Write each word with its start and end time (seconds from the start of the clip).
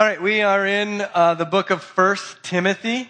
All 0.00 0.06
right, 0.06 0.22
we 0.22 0.42
are 0.42 0.64
in 0.64 1.04
uh, 1.12 1.34
the 1.34 1.44
book 1.44 1.70
of 1.70 1.82
First 1.82 2.44
Timothy, 2.44 3.08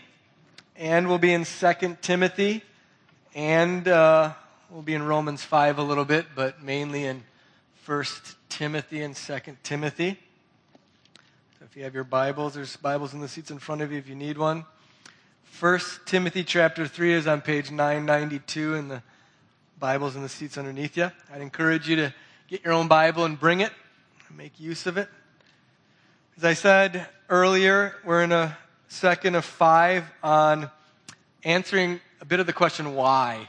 and 0.74 1.06
we'll 1.06 1.18
be 1.18 1.34
in 1.34 1.44
Second 1.44 2.00
Timothy, 2.00 2.62
and 3.34 3.86
uh, 3.86 4.32
we'll 4.70 4.80
be 4.80 4.94
in 4.94 5.02
Romans 5.02 5.44
five 5.44 5.76
a 5.76 5.82
little 5.82 6.06
bit, 6.06 6.24
but 6.34 6.62
mainly 6.62 7.04
in 7.04 7.24
First 7.82 8.36
Timothy 8.48 9.02
and 9.02 9.14
Second 9.14 9.58
Timothy. 9.62 10.18
So 11.58 11.66
if 11.66 11.76
you 11.76 11.84
have 11.84 11.92
your 11.92 12.04
Bibles, 12.04 12.54
there's 12.54 12.74
Bibles 12.78 13.12
in 13.12 13.20
the 13.20 13.28
seats 13.28 13.50
in 13.50 13.58
front 13.58 13.82
of 13.82 13.92
you 13.92 13.98
if 13.98 14.08
you 14.08 14.14
need 14.14 14.38
one. 14.38 14.64
First 15.44 16.06
Timothy 16.06 16.42
chapter 16.42 16.86
three 16.86 17.12
is 17.12 17.26
on 17.26 17.42
page 17.42 17.70
992 17.70 18.74
in 18.76 18.88
the 18.88 19.02
Bibles 19.78 20.16
in 20.16 20.22
the 20.22 20.28
seats 20.30 20.56
underneath 20.56 20.96
you. 20.96 21.12
I'd 21.30 21.42
encourage 21.42 21.86
you 21.86 21.96
to 21.96 22.14
get 22.48 22.64
your 22.64 22.72
own 22.72 22.88
Bible 22.88 23.26
and 23.26 23.38
bring 23.38 23.60
it, 23.60 23.72
and 24.30 24.38
make 24.38 24.58
use 24.58 24.86
of 24.86 24.96
it. 24.96 25.10
As 26.38 26.44
I 26.44 26.54
said 26.54 27.08
earlier, 27.28 27.96
we're 28.04 28.22
in 28.22 28.30
a 28.30 28.56
second 28.86 29.34
of 29.34 29.44
five 29.44 30.04
on 30.22 30.70
answering 31.42 32.00
a 32.20 32.24
bit 32.24 32.38
of 32.38 32.46
the 32.46 32.52
question 32.52 32.94
why. 32.94 33.48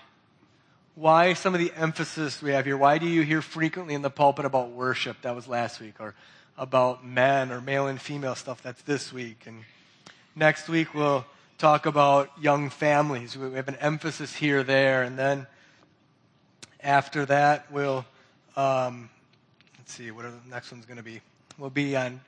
Why 0.95 1.35
some 1.35 1.53
of 1.53 1.59
the 1.59 1.71
emphasis 1.75 2.41
we 2.41 2.49
have 2.49 2.65
here? 2.65 2.77
Why 2.77 2.97
do 2.97 3.05
you 3.05 3.21
hear 3.21 3.43
frequently 3.43 3.93
in 3.93 4.01
the 4.01 4.09
pulpit 4.09 4.43
about 4.43 4.71
worship? 4.71 5.21
That 5.21 5.35
was 5.35 5.47
last 5.47 5.79
week. 5.79 5.99
Or 5.99 6.15
about 6.57 7.05
men 7.05 7.51
or 7.51 7.61
male 7.61 7.85
and 7.85 8.01
female 8.01 8.33
stuff. 8.33 8.63
That's 8.63 8.81
this 8.81 9.13
week. 9.13 9.43
And 9.45 9.65
next 10.35 10.67
week 10.67 10.95
we'll 10.95 11.27
talk 11.59 11.85
about 11.85 12.31
young 12.41 12.71
families. 12.71 13.37
We 13.37 13.53
have 13.53 13.67
an 13.67 13.75
emphasis 13.75 14.33
here, 14.33 14.63
there. 14.63 15.03
And 15.03 15.15
then 15.15 15.45
after 16.81 17.23
that, 17.27 17.71
we'll, 17.71 18.03
um, 18.55 19.11
let's 19.77 19.93
see, 19.93 20.09
what 20.09 20.23
the 20.23 20.31
next 20.49 20.71
one's 20.71 20.87
going 20.87 20.97
to 20.97 21.03
be? 21.03 21.21
We'll 21.59 21.69
be 21.69 21.95
on 21.95 22.21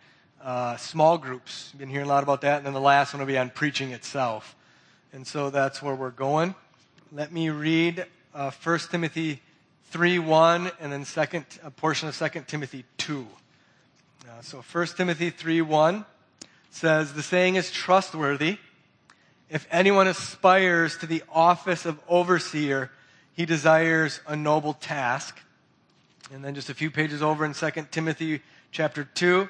uh, 0.44 0.78
small 0.78 1.18
groups. 1.18 1.72
Been 1.78 1.90
hearing 1.90 2.06
a 2.06 2.10
lot 2.10 2.24
about 2.24 2.42
that. 2.42 2.58
And 2.58 2.66
then 2.66 2.74
the 2.74 2.82
last 2.82 3.14
one 3.14 3.20
will 3.20 3.28
be 3.28 3.38
on 3.38 3.50
preaching 3.50 3.92
itself. 3.92 4.56
And 5.14 5.26
so 5.26 5.50
that's 5.50 5.82
where 5.82 5.96
we're 5.96 6.10
going. 6.10 6.56
Let 7.12 7.32
me 7.32 7.50
read 7.50 8.06
uh, 8.34 8.52
1 8.52 8.80
Timothy 8.92 9.42
3 9.90 10.20
1 10.20 10.72
and 10.80 10.92
then 10.92 11.04
second, 11.04 11.46
a 11.64 11.70
portion 11.70 12.08
of 12.08 12.18
2 12.18 12.44
Timothy 12.48 12.86
2. 12.98 13.28
Uh, 14.24 14.42
so 14.42 14.64
1 14.72 14.88
Timothy 14.96 15.30
3 15.30 15.62
1 15.62 16.06
says, 16.70 17.14
The 17.14 17.22
saying 17.22 17.56
is 17.56 17.72
trustworthy. 17.72 18.58
If 19.50 19.68
anyone 19.70 20.08
aspires 20.08 20.98
to 21.00 21.06
the 21.06 21.24
office 21.30 21.86
of 21.86 22.00
overseer, 22.08 22.90
he 23.34 23.46
desires 23.46 24.22
a 24.26 24.36
noble 24.36 24.74
task. 24.74 25.38
And 26.34 26.44
then 26.46 26.56
just 26.56 26.70
a 26.70 26.74
few 26.74 26.90
pages 26.90 27.22
over 27.22 27.44
in 27.44 27.54
2 27.54 27.70
Timothy 27.92 28.42
chapter 28.72 29.04
2, 29.04 29.50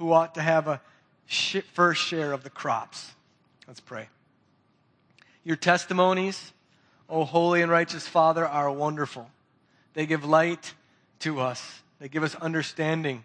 who 0.00 0.12
ought 0.14 0.34
to 0.34 0.40
have 0.40 0.66
a 0.66 0.80
first 1.74 2.00
share 2.00 2.32
of 2.32 2.42
the 2.42 2.48
crops. 2.48 3.12
Let's 3.68 3.80
pray. 3.80 4.08
Your 5.44 5.56
testimonies, 5.56 6.54
O 7.08 7.24
holy 7.24 7.60
and 7.60 7.70
righteous 7.70 8.08
Father, 8.08 8.46
are 8.46 8.70
wonderful. 8.70 9.30
They 9.92 10.06
give 10.06 10.24
light 10.24 10.72
to 11.20 11.38
us, 11.38 11.82
they 12.00 12.08
give 12.08 12.22
us 12.22 12.34
understanding. 12.34 13.24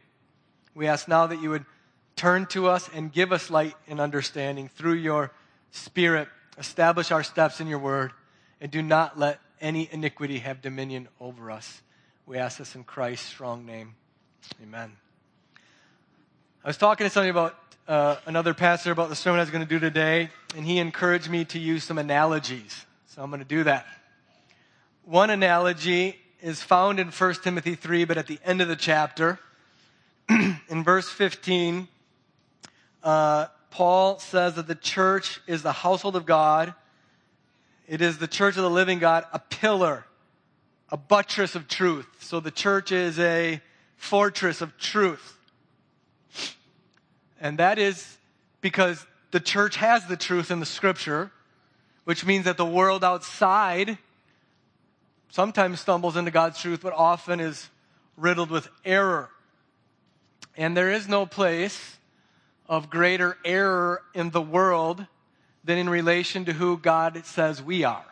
We 0.76 0.88
ask 0.88 1.08
now 1.08 1.28
that 1.28 1.42
you 1.42 1.50
would 1.52 1.66
turn 2.18 2.46
to 2.48 2.68
us 2.68 2.90
and 2.94 3.10
give 3.10 3.32
us 3.32 3.50
light 3.50 3.74
and 3.88 4.02
understanding 4.02 4.68
through 4.68 4.96
your 4.96 5.32
Spirit. 5.72 6.28
Establish 6.58 7.10
our 7.10 7.24
steps 7.24 7.62
in 7.62 7.68
your 7.68 7.80
word, 7.80 8.12
and 8.60 8.70
do 8.70 8.82
not 8.82 9.18
let 9.18 9.40
any 9.62 9.88
iniquity 9.94 10.40
have 10.40 10.62
dominion 10.62 11.08
over 11.22 11.52
us. 11.52 11.82
We 12.26 12.38
ask 12.38 12.58
this 12.58 12.76
in 12.76 12.84
Christ's 12.84 13.28
strong 13.28 13.66
name. 13.66 13.96
Amen. 14.62 15.05
I 16.66 16.68
was 16.70 16.78
talking 16.78 17.06
to 17.06 17.12
somebody 17.12 17.30
about 17.30 17.56
uh, 17.88 18.16
another 18.26 18.56
pastor 18.56 18.92
about 18.92 19.10
the 19.10 19.16
sermon 19.16 19.40
I 19.40 19.44
was 19.44 19.52
going 19.52 19.64
to 19.64 19.70
do 19.70 19.78
today, 19.78 20.32
and 20.58 20.66
he 20.66 20.80
encouraged 20.80 21.30
me 21.30 21.46
to 21.46 21.60
use 21.60 21.84
some 21.84 22.00
analogies. 22.00 22.88
So 23.06 23.22
I'm 23.22 23.30
going 23.30 23.40
to 23.40 23.48
do 23.48 23.66
that. 23.66 23.86
One 25.04 25.30
analogy 25.30 26.16
is 26.42 26.64
found 26.64 27.00
in 27.00 27.10
1 27.10 27.34
Timothy 27.44 27.76
3, 27.76 28.06
but 28.06 28.18
at 28.18 28.26
the 28.26 28.40
end 28.44 28.62
of 28.62 28.68
the 28.68 28.76
chapter, 28.76 29.38
in 30.30 30.84
verse 30.84 31.08
15, 31.08 31.88
uh, 33.04 33.46
Paul 33.70 34.18
says 34.18 34.56
that 34.56 34.66
the 34.66 34.74
church 34.74 35.42
is 35.46 35.62
the 35.62 35.72
household 35.72 36.16
of 36.16 36.26
God. 36.26 36.74
It 37.88 38.02
is 38.02 38.18
the 38.18 38.28
church 38.28 38.58
of 38.58 38.64
the 38.64 38.72
living 38.72 38.98
God, 38.98 39.26
a 39.32 39.38
pillar, 39.38 40.04
a 40.90 40.98
buttress 40.98 41.54
of 41.54 41.68
truth. 41.68 42.08
So 42.22 42.40
the 42.40 42.50
church 42.50 42.92
is 42.92 43.20
a 43.20 43.62
fortress 43.98 44.62
of 44.62 44.76
truth. 44.80 45.35
And 47.46 47.60
that 47.60 47.78
is 47.78 48.18
because 48.60 49.06
the 49.30 49.40
church 49.40 49.76
has 49.76 50.08
the 50.08 50.18
truth 50.18 50.50
in 50.50 50.60
the 50.60 50.66
scripture, 50.66 51.30
which 52.04 52.26
means 52.26 52.46
that 52.46 52.58
the 52.58 52.66
world 52.66 53.04
outside 53.04 54.00
sometimes 55.30 55.80
stumbles 55.80 56.18
into 56.18 56.32
God's 56.32 56.60
truth, 56.60 56.80
but 56.82 56.92
often 56.94 57.40
is 57.40 57.70
riddled 58.18 58.50
with 58.50 58.68
error. 58.84 59.30
And 60.58 60.76
there 60.76 60.90
is 60.90 61.08
no 61.08 61.28
place 61.28 61.98
of 62.68 62.90
greater 62.90 63.38
error 63.46 64.02
in 64.16 64.32
the 64.32 64.42
world 64.42 65.06
than 65.64 65.78
in 65.78 65.88
relation 65.88 66.46
to 66.46 66.54
who 66.54 66.80
God 66.80 67.28
says 67.28 67.62
we 67.62 67.84
are. 67.84 68.12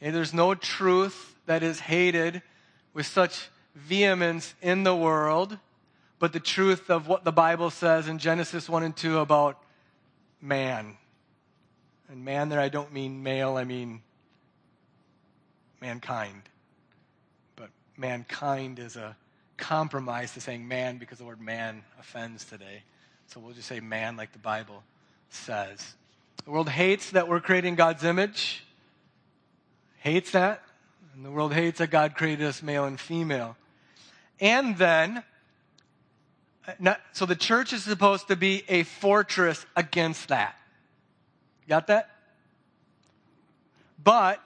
Okay, 0.00 0.10
there's 0.10 0.32
no 0.32 0.54
truth 0.54 1.36
that 1.44 1.62
is 1.62 1.80
hated 1.80 2.40
with 2.94 3.04
such 3.04 3.50
vehemence 3.74 4.54
in 4.62 4.84
the 4.84 4.96
world 4.96 5.58
but 6.18 6.32
the 6.32 6.40
truth 6.40 6.90
of 6.90 7.06
what 7.06 7.24
the 7.24 7.32
Bible 7.32 7.70
says 7.70 8.08
in 8.08 8.18
Genesis 8.18 8.68
1 8.68 8.82
and 8.82 8.96
2 8.96 9.18
about 9.18 9.62
man. 10.40 10.96
And 12.08 12.24
man, 12.24 12.48
there 12.48 12.60
I 12.60 12.68
don't 12.68 12.92
mean 12.92 13.22
male, 13.22 13.56
I 13.56 13.64
mean 13.64 14.02
mankind. 15.80 16.42
But 17.56 17.70
mankind 17.96 18.78
is 18.78 18.96
a 18.96 19.16
compromise 19.56 20.32
to 20.34 20.40
saying 20.40 20.66
man 20.66 20.98
because 20.98 21.18
the 21.18 21.24
word 21.24 21.40
man 21.40 21.82
offends 22.00 22.44
today. 22.44 22.82
So 23.26 23.40
we'll 23.40 23.54
just 23.54 23.68
say 23.68 23.80
man 23.80 24.16
like 24.16 24.32
the 24.32 24.38
Bible 24.38 24.82
says. 25.28 25.94
The 26.44 26.50
world 26.50 26.68
hates 26.68 27.10
that 27.10 27.28
we're 27.28 27.40
creating 27.40 27.74
God's 27.74 28.04
image, 28.04 28.64
hates 29.98 30.30
that. 30.32 30.62
And 31.14 31.24
the 31.24 31.30
world 31.30 31.52
hates 31.52 31.78
that 31.78 31.90
God 31.90 32.14
created 32.14 32.46
us 32.46 32.62
male 32.62 32.84
and 32.84 32.98
female. 32.98 33.56
And 34.40 34.78
then 34.78 35.24
not, 36.78 37.00
so 37.12 37.26
the 37.26 37.36
church 37.36 37.72
is 37.72 37.84
supposed 37.84 38.28
to 38.28 38.36
be 38.36 38.62
a 38.68 38.82
fortress 38.82 39.64
against 39.76 40.28
that. 40.28 40.56
Got 41.68 41.88
that? 41.88 42.10
But 44.02 44.40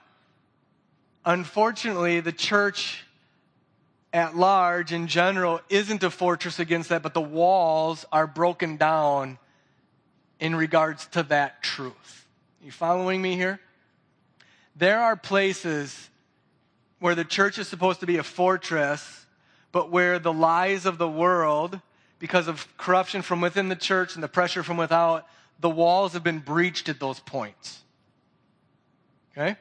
unfortunately, 1.25 2.19
the 2.19 2.31
church 2.31 3.03
at 4.11 4.35
large 4.35 4.93
in 4.93 5.07
general 5.07 5.59
isn't 5.69 6.03
a 6.03 6.09
fortress 6.09 6.59
against 6.59 6.89
that, 6.89 7.01
but 7.01 7.13
the 7.13 7.21
walls 7.21 8.05
are 8.11 8.27
broken 8.27 8.77
down 8.77 9.37
in 10.39 10.55
regards 10.55 11.07
to 11.07 11.23
that 11.23 11.63
truth. 11.63 12.27
You 12.61 12.71
following 12.71 13.21
me 13.21 13.35
here? 13.35 13.59
There 14.75 14.99
are 14.99 15.15
places 15.15 16.09
where 16.99 17.15
the 17.15 17.25
church 17.25 17.57
is 17.57 17.67
supposed 17.67 17.99
to 18.01 18.05
be 18.05 18.17
a 18.17 18.23
fortress, 18.23 19.25
but 19.71 19.89
where 19.89 20.19
the 20.19 20.33
lies 20.33 20.85
of 20.85 20.97
the 20.97 21.07
world 21.07 21.79
because 22.19 22.47
of 22.47 22.67
corruption 22.77 23.21
from 23.21 23.41
within 23.41 23.69
the 23.69 23.75
church 23.75 24.15
and 24.15 24.23
the 24.23 24.27
pressure 24.27 24.63
from 24.63 24.77
without, 24.77 25.27
the 25.59 25.69
walls 25.69 26.13
have 26.13 26.23
been 26.23 26.39
breached 26.39 26.89
at 26.89 26.99
those 26.99 27.19
points. 27.19 27.81
Okay? 29.31 29.57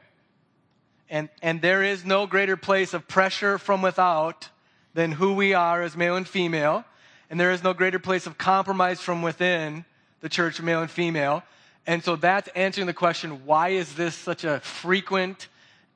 And, 1.09 1.29
and 1.43 1.61
there 1.61 1.83
is 1.83 2.05
no 2.05 2.27
greater 2.27 2.57
place 2.57 2.95
of 2.95 3.07
pressure 3.07 3.59
from 3.59 3.83
without 3.83 4.49
than 4.95 5.13
who 5.13 5.35
we 5.35 5.55
are 5.55 5.83
as 5.83 5.97
male 5.97 6.17
and 6.17 6.27
female. 6.27 6.85
And 7.31 7.39
there 7.39 7.51
is 7.51 7.63
no 7.63 7.73
greater 7.73 7.99
place 7.99 8.27
of 8.27 8.39
compromise 8.39 9.01
from 9.01 9.23
within 9.23 9.85
the 10.21 10.29
church, 10.29 10.61
male 10.61 10.81
and 10.81 10.91
female. 10.91 11.43
And 11.87 12.03
so 12.05 12.17
that's 12.17 12.49
answering 12.55 12.87
the 12.87 12.95
question 12.95 13.45
why 13.45 13.71
is 13.71 13.95
this 13.95 14.15
such 14.15 14.45
a 14.45 14.61
frequent 14.61 15.49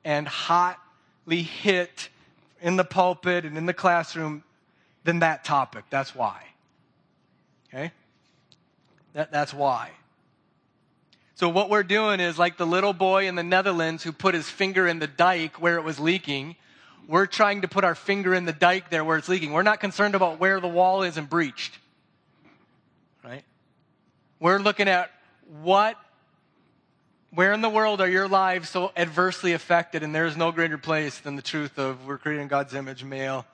and 0.03 0.27
hotly 0.27 1.43
hit 1.43 2.09
in 2.61 2.75
the 2.75 2.83
pulpit 2.83 3.45
and 3.45 3.57
in 3.57 3.65
the 3.65 3.73
classroom 3.73 4.43
than 5.07 5.19
that 5.19 5.45
topic? 5.45 5.85
That's 5.89 6.13
why. 6.13 6.43
Okay? 7.69 7.93
That, 9.13 9.31
that's 9.31 9.53
why. 9.53 9.91
So 11.35 11.47
what 11.47 11.69
we're 11.69 11.83
doing 11.83 12.19
is 12.19 12.37
like 12.37 12.57
the 12.57 12.67
little 12.67 12.91
boy 12.91 13.27
in 13.27 13.35
the 13.35 13.43
Netherlands 13.43 14.03
who 14.03 14.11
put 14.11 14.35
his 14.35 14.49
finger 14.49 14.85
in 14.85 14.99
the 14.99 15.07
dike 15.07 15.61
where 15.61 15.77
it 15.77 15.83
was 15.83 15.97
leaking. 15.97 16.57
We're 17.07 17.25
trying 17.25 17.61
to 17.61 17.69
put 17.69 17.85
our 17.85 17.95
finger 17.95 18.33
in 18.35 18.43
the 18.43 18.51
dike 18.51 18.89
there 18.89 19.05
where 19.05 19.17
it's 19.17 19.29
leaking. 19.29 19.53
We're 19.53 19.63
not 19.63 19.79
concerned 19.79 20.13
about 20.13 20.39
where 20.41 20.59
the 20.59 20.67
wall 20.67 21.03
is 21.03 21.15
and 21.15 21.29
breached. 21.29 21.79
Right? 23.23 23.45
We're 24.41 24.59
looking 24.59 24.89
at 24.89 25.09
what 25.61 25.95
where 27.31 27.53
in 27.53 27.61
the 27.61 27.69
world 27.69 28.01
are 28.01 28.09
your 28.09 28.27
lives 28.27 28.67
so 28.69 28.91
adversely 28.97 29.53
affected 29.53 30.03
and 30.03 30.13
there 30.13 30.25
is 30.25 30.35
no 30.35 30.51
greater 30.51 30.77
place 30.77 31.19
than 31.19 31.37
the 31.37 31.41
truth 31.41 31.79
of 31.79 32.05
we're 32.05 32.17
created 32.17 32.41
in 32.41 32.47
God's 32.49 32.73
image, 32.73 33.05
male 33.05 33.45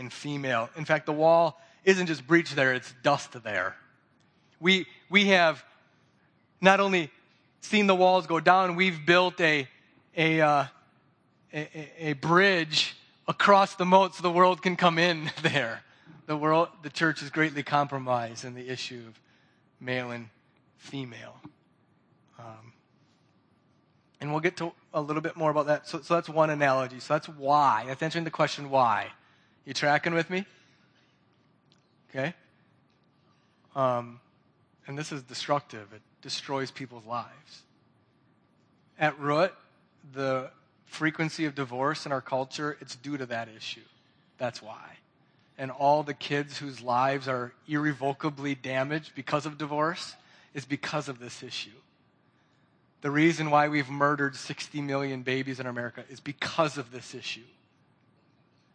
and 0.00 0.12
female. 0.12 0.68
In 0.76 0.84
fact, 0.84 1.06
the 1.06 1.12
wall 1.12 1.60
isn't 1.84 2.06
just 2.06 2.26
breached 2.26 2.56
there, 2.56 2.74
it's 2.74 2.92
dust 3.04 3.40
there. 3.44 3.76
We, 4.58 4.86
we 5.08 5.26
have 5.26 5.64
not 6.60 6.80
only 6.80 7.10
seen 7.60 7.86
the 7.86 7.94
walls 7.94 8.26
go 8.26 8.40
down, 8.40 8.74
we've 8.74 9.06
built 9.06 9.40
a, 9.40 9.68
a, 10.16 10.40
uh, 10.40 10.64
a, 11.52 11.88
a, 11.98 12.12
bridge 12.14 12.96
across 13.28 13.74
the 13.74 13.84
moat 13.84 14.14
so 14.14 14.22
the 14.22 14.30
world 14.30 14.62
can 14.62 14.76
come 14.76 14.98
in 14.98 15.30
there. 15.42 15.82
The 16.26 16.36
world, 16.36 16.68
the 16.82 16.90
church 16.90 17.22
is 17.22 17.30
greatly 17.30 17.62
compromised 17.62 18.44
in 18.44 18.54
the 18.54 18.68
issue 18.68 19.02
of 19.06 19.20
male 19.80 20.10
and 20.10 20.28
female. 20.78 21.36
Um, 22.38 22.72
and 24.20 24.30
we'll 24.30 24.40
get 24.40 24.56
to 24.58 24.72
a 24.94 25.00
little 25.00 25.22
bit 25.22 25.36
more 25.36 25.50
about 25.50 25.66
that. 25.66 25.86
So, 25.86 26.00
so 26.00 26.14
that's 26.14 26.28
one 26.28 26.50
analogy. 26.50 27.00
So 27.00 27.14
that's 27.14 27.28
why. 27.28 27.84
That's 27.86 28.02
answering 28.02 28.24
the 28.24 28.30
question 28.30 28.70
why. 28.70 29.08
You 29.70 29.74
tracking 29.74 30.14
with 30.14 30.28
me? 30.28 30.44
Okay? 32.10 32.34
Um, 33.76 34.18
and 34.88 34.98
this 34.98 35.12
is 35.12 35.22
destructive. 35.22 35.92
It 35.94 36.02
destroys 36.22 36.72
people's 36.72 37.06
lives. 37.06 37.62
At 38.98 39.16
root, 39.20 39.52
the 40.12 40.50
frequency 40.86 41.44
of 41.44 41.54
divorce 41.54 42.04
in 42.04 42.10
our 42.10 42.20
culture, 42.20 42.78
it's 42.80 42.96
due 42.96 43.16
to 43.16 43.26
that 43.26 43.46
issue. 43.56 43.84
That's 44.38 44.60
why. 44.60 44.96
And 45.56 45.70
all 45.70 46.02
the 46.02 46.14
kids 46.14 46.58
whose 46.58 46.82
lives 46.82 47.28
are 47.28 47.52
irrevocably 47.68 48.56
damaged 48.56 49.12
because 49.14 49.46
of 49.46 49.56
divorce 49.56 50.16
is 50.52 50.64
because 50.64 51.08
of 51.08 51.20
this 51.20 51.44
issue. 51.44 51.70
The 53.02 53.12
reason 53.12 53.52
why 53.52 53.68
we've 53.68 53.88
murdered 53.88 54.34
60 54.34 54.80
million 54.80 55.22
babies 55.22 55.60
in 55.60 55.66
America 55.66 56.02
is 56.10 56.18
because 56.18 56.76
of 56.76 56.90
this 56.90 57.14
issue. 57.14 57.46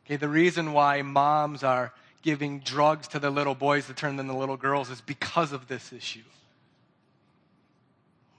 Okay, 0.06 0.18
the 0.18 0.30
reason 0.30 0.74
why 0.74 1.02
moms 1.02 1.64
are 1.64 1.94
giving 2.22 2.60
drugs 2.60 3.08
to 3.10 3.20
the 3.20 3.30
little 3.30 3.56
boys 3.56 3.88
to 3.88 3.94
turn 3.94 4.16
them 4.18 4.28
into 4.28 4.40
little 4.40 4.58
girls 4.58 4.90
is 4.90 5.02
because 5.02 5.52
of 5.52 5.68
this 5.68 5.94
issue. 5.94 6.24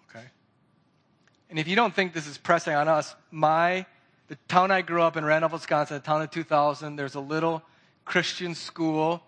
Okay? 0.09 0.27
And 1.51 1.59
if 1.59 1.69
you 1.69 1.77
don't 1.77 1.95
think 1.95 2.13
this 2.13 2.27
is 2.27 2.39
pressing 2.39 2.75
on 2.75 2.89
us, 2.89 3.15
my 3.31 3.87
the 4.29 4.37
town 4.49 4.73
I 4.73 4.83
grew 4.83 5.03
up 5.03 5.17
in, 5.17 5.25
Randolph, 5.25 5.53
Wisconsin, 5.53 5.99
the 5.99 6.03
town 6.03 6.21
of 6.21 6.31
2000, 6.31 6.97
there's 6.97 7.15
a 7.15 7.21
little 7.21 7.63
Christian 8.05 8.57
school 8.57 9.23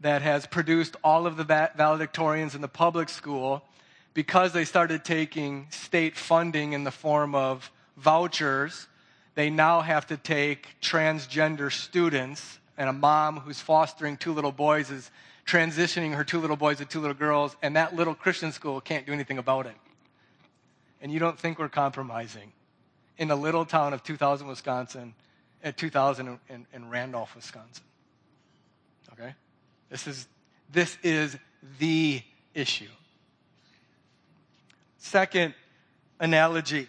that 0.00 0.20
has 0.20 0.46
produced 0.46 0.96
all 1.02 1.26
of 1.26 1.38
the 1.38 1.44
valedictorians 1.44 2.54
in 2.54 2.60
the 2.60 2.68
public 2.68 3.08
school 3.08 3.62
because 4.12 4.52
they 4.52 4.64
started 4.64 5.04
taking 5.04 5.66
state 5.70 6.16
funding 6.16 6.74
in 6.74 6.84
the 6.84 6.90
form 6.90 7.34
of 7.34 7.70
vouchers. 7.96 8.88
They 9.36 9.50
now 9.50 9.82
have 9.82 10.06
to 10.06 10.16
take 10.16 10.66
transgender 10.80 11.70
students 11.70 12.58
and 12.78 12.88
a 12.88 12.92
mom 12.92 13.38
who's 13.38 13.60
fostering 13.60 14.16
two 14.16 14.32
little 14.32 14.50
boys 14.50 14.90
is 14.90 15.10
transitioning 15.46 16.14
her 16.14 16.24
two 16.24 16.40
little 16.40 16.56
boys 16.56 16.78
to 16.78 16.86
two 16.86 17.00
little 17.00 17.14
girls, 17.14 17.54
and 17.62 17.76
that 17.76 17.94
little 17.94 18.14
Christian 18.14 18.50
school 18.50 18.80
can't 18.80 19.06
do 19.06 19.12
anything 19.12 19.38
about 19.38 19.66
it. 19.66 19.76
And 21.00 21.12
you 21.12 21.18
don't 21.18 21.38
think 21.38 21.58
we're 21.58 21.68
compromising 21.68 22.52
in 23.18 23.28
the 23.28 23.36
little 23.36 23.66
town 23.66 23.92
of 23.92 24.02
2000, 24.02 24.46
Wisconsin, 24.46 25.14
at 25.62 25.76
2000 25.76 26.38
in, 26.48 26.66
in 26.72 26.88
Randolph, 26.88 27.34
Wisconsin. 27.36 27.84
Okay? 29.12 29.34
This 29.90 30.06
is, 30.06 30.26
this 30.72 30.96
is 31.02 31.36
the 31.78 32.22
issue. 32.54 32.88
Second 34.96 35.54
analogy. 36.18 36.88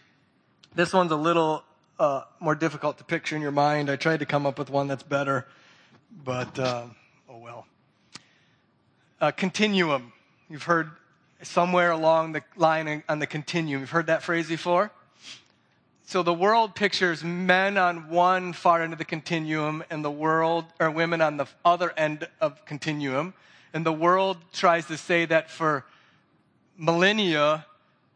This 0.74 0.94
one's 0.94 1.12
a 1.12 1.18
little 1.18 1.64
uh, 2.00 2.22
more 2.40 2.56
difficult 2.56 2.98
to 2.98 3.04
picture 3.04 3.36
in 3.36 3.42
your 3.42 3.52
mind. 3.52 3.90
I 3.90 3.96
tried 3.96 4.20
to 4.20 4.26
come 4.26 4.46
up 4.46 4.60
with 4.60 4.70
one 4.70 4.88
that's 4.88 5.04
better 5.04 5.48
but 6.24 6.58
uh, 6.60 6.86
oh 7.30 7.38
well. 7.38 7.68
Continuum. 9.36 10.14
You've 10.50 10.64
heard 10.64 10.92
somewhere 11.42 11.92
along 11.92 12.34
the 12.34 12.44
line 12.56 13.04
on 13.10 13.20
the 13.20 13.28
continuum. 13.28 13.82
You've 13.82 13.90
heard 13.90 14.08
that 14.08 14.24
phrase 14.24 14.48
before? 14.48 14.92
So 16.06 16.24
the 16.24 16.34
world 16.34 16.74
pictures 16.74 17.24
men 17.24 17.78
on 17.78 18.10
one 18.10 18.54
far 18.54 18.82
end 18.82 18.94
of 18.94 19.00
the 19.00 19.06
continuum 19.06 19.84
and 19.90 20.06
the 20.06 20.12
world, 20.12 20.66
or 20.80 20.90
women 20.90 21.22
on 21.22 21.38
the 21.38 21.48
other 21.66 21.94
end 21.98 22.28
of 22.40 22.64
continuum. 22.66 23.34
And 23.74 23.86
the 23.86 23.94
world 23.94 24.38
tries 24.54 24.86
to 24.86 24.98
say 24.98 25.26
that 25.26 25.52
for 25.52 25.86
millennia, 26.78 27.66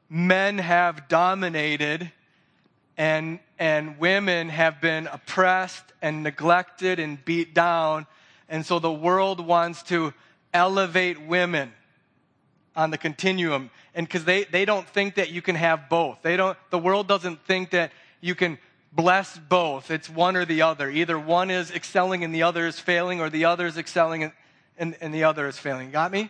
men 0.10 0.58
have 0.60 1.10
dominated 1.10 2.12
and, 2.98 3.40
and 3.58 3.98
women 4.00 4.50
have 4.50 4.82
been 4.82 5.08
oppressed 5.08 5.84
and 6.02 6.24
neglected 6.24 7.00
and 7.00 7.24
beat 7.24 7.54
down. 7.54 8.06
And 8.50 8.66
so 8.66 8.80
the 8.80 8.92
world 8.92 9.46
wants 9.46 9.84
to 9.84 10.14
elevate 10.54 11.22
women 11.22 11.74
on 12.76 12.92
the 12.92 12.98
continuum. 12.98 13.70
And 13.94 14.08
because 14.08 14.26
they, 14.26 14.44
they 14.46 14.66
don't 14.66 14.88
think 14.88 15.16
that 15.16 15.30
you 15.30 15.42
can 15.42 15.56
have 15.56 15.90
both. 15.90 16.20
They 16.22 16.38
don't, 16.38 16.58
the 16.70 16.80
world 16.80 17.08
doesn't 17.08 17.46
think 17.46 17.72
that 17.72 17.92
you 18.22 18.36
can 18.36 18.58
bless 18.94 19.38
both. 19.38 19.92
It's 19.92 20.10
one 20.10 20.36
or 20.36 20.46
the 20.46 20.62
other. 20.62 20.90
Either 20.90 21.18
one 21.18 21.50
is 21.50 21.72
excelling 21.72 22.24
and 22.24 22.34
the 22.34 22.44
other 22.44 22.68
is 22.68 22.80
failing, 22.80 23.22
or 23.22 23.30
the 23.30 23.46
other 23.46 23.66
is 23.66 23.78
excelling 23.78 24.24
and, 24.24 24.34
and, 24.78 24.98
and 25.02 25.14
the 25.14 25.24
other 25.24 25.48
is 25.48 25.58
failing. 25.58 25.92
Got 25.92 26.12
me? 26.12 26.30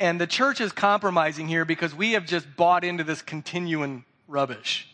And 0.00 0.20
the 0.20 0.26
church 0.26 0.60
is 0.60 0.72
compromising 0.72 1.48
here 1.48 1.64
because 1.64 1.94
we 1.94 2.12
have 2.12 2.26
just 2.26 2.46
bought 2.56 2.84
into 2.84 3.04
this 3.04 3.22
continuum 3.22 4.04
rubbish. 4.26 4.93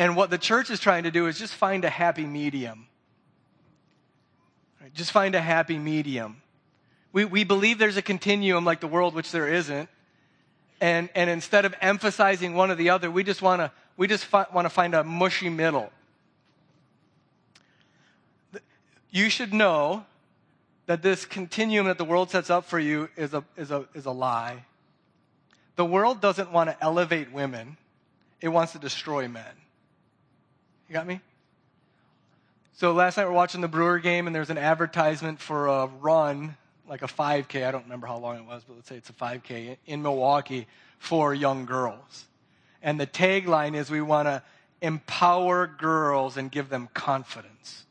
And 0.00 0.16
what 0.16 0.30
the 0.30 0.38
church 0.38 0.70
is 0.70 0.80
trying 0.80 1.02
to 1.02 1.10
do 1.10 1.26
is 1.26 1.38
just 1.38 1.54
find 1.54 1.84
a 1.84 1.90
happy 1.90 2.24
medium. 2.24 2.86
Right? 4.80 4.94
Just 4.94 5.12
find 5.12 5.34
a 5.34 5.42
happy 5.42 5.78
medium. 5.78 6.40
We, 7.12 7.26
we 7.26 7.44
believe 7.44 7.76
there's 7.76 7.98
a 7.98 8.02
continuum 8.02 8.64
like 8.64 8.80
the 8.80 8.86
world, 8.86 9.14
which 9.14 9.30
there 9.30 9.46
isn't. 9.46 9.90
And, 10.80 11.10
and 11.14 11.28
instead 11.28 11.66
of 11.66 11.74
emphasizing 11.82 12.54
one 12.54 12.70
or 12.70 12.76
the 12.76 12.88
other, 12.88 13.10
we 13.10 13.22
just 13.22 13.42
want 13.42 13.60
to 13.60 13.70
we 13.98 14.06
just 14.06 14.24
fi- 14.24 14.46
want 14.54 14.64
to 14.64 14.70
find 14.70 14.94
a 14.94 15.04
mushy 15.04 15.50
middle. 15.50 15.90
You 19.10 19.28
should 19.28 19.52
know 19.52 20.06
that 20.86 21.02
this 21.02 21.26
continuum 21.26 21.88
that 21.88 21.98
the 21.98 22.06
world 22.06 22.30
sets 22.30 22.48
up 22.48 22.64
for 22.64 22.78
you 22.78 23.10
is 23.18 23.34
a, 23.34 23.44
is 23.54 23.70
a, 23.70 23.84
is 23.92 24.06
a 24.06 24.12
lie. 24.12 24.64
The 25.76 25.84
world 25.84 26.22
doesn't 26.22 26.50
want 26.52 26.70
to 26.70 26.82
elevate 26.82 27.30
women, 27.32 27.76
it 28.40 28.48
wants 28.48 28.72
to 28.72 28.78
destroy 28.78 29.28
men. 29.28 29.59
You 30.90 30.94
got 30.94 31.06
me? 31.06 31.20
So 32.72 32.90
last 32.90 33.16
night 33.16 33.22
we 33.22 33.30
are 33.30 33.32
watching 33.32 33.60
the 33.60 33.68
Brewer 33.68 34.00
game, 34.00 34.26
and 34.26 34.34
there's 34.34 34.50
an 34.50 34.58
advertisement 34.58 35.40
for 35.40 35.68
a 35.68 35.86
run, 35.86 36.56
like 36.88 37.02
a 37.02 37.06
5K. 37.06 37.64
I 37.64 37.70
don't 37.70 37.84
remember 37.84 38.08
how 38.08 38.18
long 38.18 38.38
it 38.38 38.44
was, 38.44 38.64
but 38.66 38.74
let's 38.74 38.88
say 38.88 38.96
it's 38.96 39.08
a 39.08 39.12
5K 39.12 39.76
in 39.86 40.02
Milwaukee 40.02 40.66
for 40.98 41.32
young 41.32 41.64
girls. 41.64 42.26
And 42.82 42.98
the 42.98 43.06
tagline 43.06 43.76
is 43.76 43.88
we 43.88 44.00
want 44.00 44.26
to 44.26 44.42
empower 44.82 45.68
girls 45.68 46.36
and 46.36 46.50
give 46.50 46.70
them 46.70 46.88
confidence, 46.92 47.84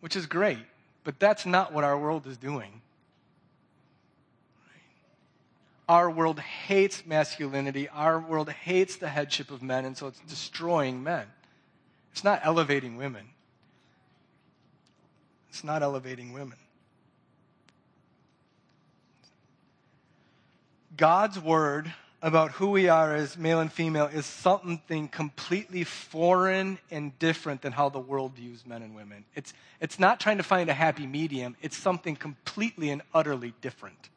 which 0.00 0.16
is 0.16 0.26
great, 0.26 0.66
but 1.02 1.18
that's 1.18 1.46
not 1.46 1.72
what 1.72 1.82
our 1.82 1.98
world 1.98 2.26
is 2.26 2.36
doing. 2.36 2.82
Our 5.88 6.10
world 6.10 6.40
hates 6.40 7.06
masculinity. 7.06 7.88
Our 7.88 8.20
world 8.20 8.50
hates 8.50 8.96
the 8.96 9.08
headship 9.08 9.50
of 9.50 9.62
men, 9.62 9.86
and 9.86 9.96
so 9.96 10.08
it's 10.08 10.20
destroying 10.28 11.02
men. 11.02 11.26
It's 12.16 12.24
not 12.24 12.40
elevating 12.44 12.96
women. 12.96 13.26
It's 15.50 15.62
not 15.62 15.82
elevating 15.82 16.32
women. 16.32 16.56
God's 20.96 21.38
word 21.38 21.92
about 22.22 22.52
who 22.52 22.68
we 22.68 22.88
are 22.88 23.14
as 23.14 23.36
male 23.36 23.60
and 23.60 23.70
female 23.70 24.06
is 24.06 24.24
something 24.24 25.08
completely 25.08 25.84
foreign 25.84 26.78
and 26.90 27.18
different 27.18 27.60
than 27.60 27.72
how 27.72 27.90
the 27.90 28.00
world 28.00 28.32
views 28.32 28.64
men 28.64 28.80
and 28.80 28.96
women. 28.96 29.26
It's, 29.34 29.52
it's 29.78 29.98
not 29.98 30.18
trying 30.18 30.38
to 30.38 30.42
find 30.42 30.70
a 30.70 30.74
happy 30.74 31.06
medium, 31.06 31.54
it's 31.60 31.76
something 31.76 32.16
completely 32.16 32.88
and 32.88 33.02
utterly 33.12 33.52
different. 33.60 34.08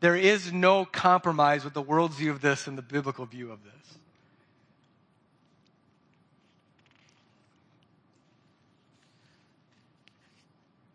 There 0.00 0.16
is 0.16 0.50
no 0.50 0.86
compromise 0.86 1.62
with 1.62 1.74
the 1.74 1.82
world's 1.82 2.16
view 2.16 2.30
of 2.30 2.40
this 2.40 2.66
and 2.66 2.78
the 2.78 2.82
biblical 2.82 3.26
view 3.26 3.52
of 3.52 3.62
this. 3.64 3.97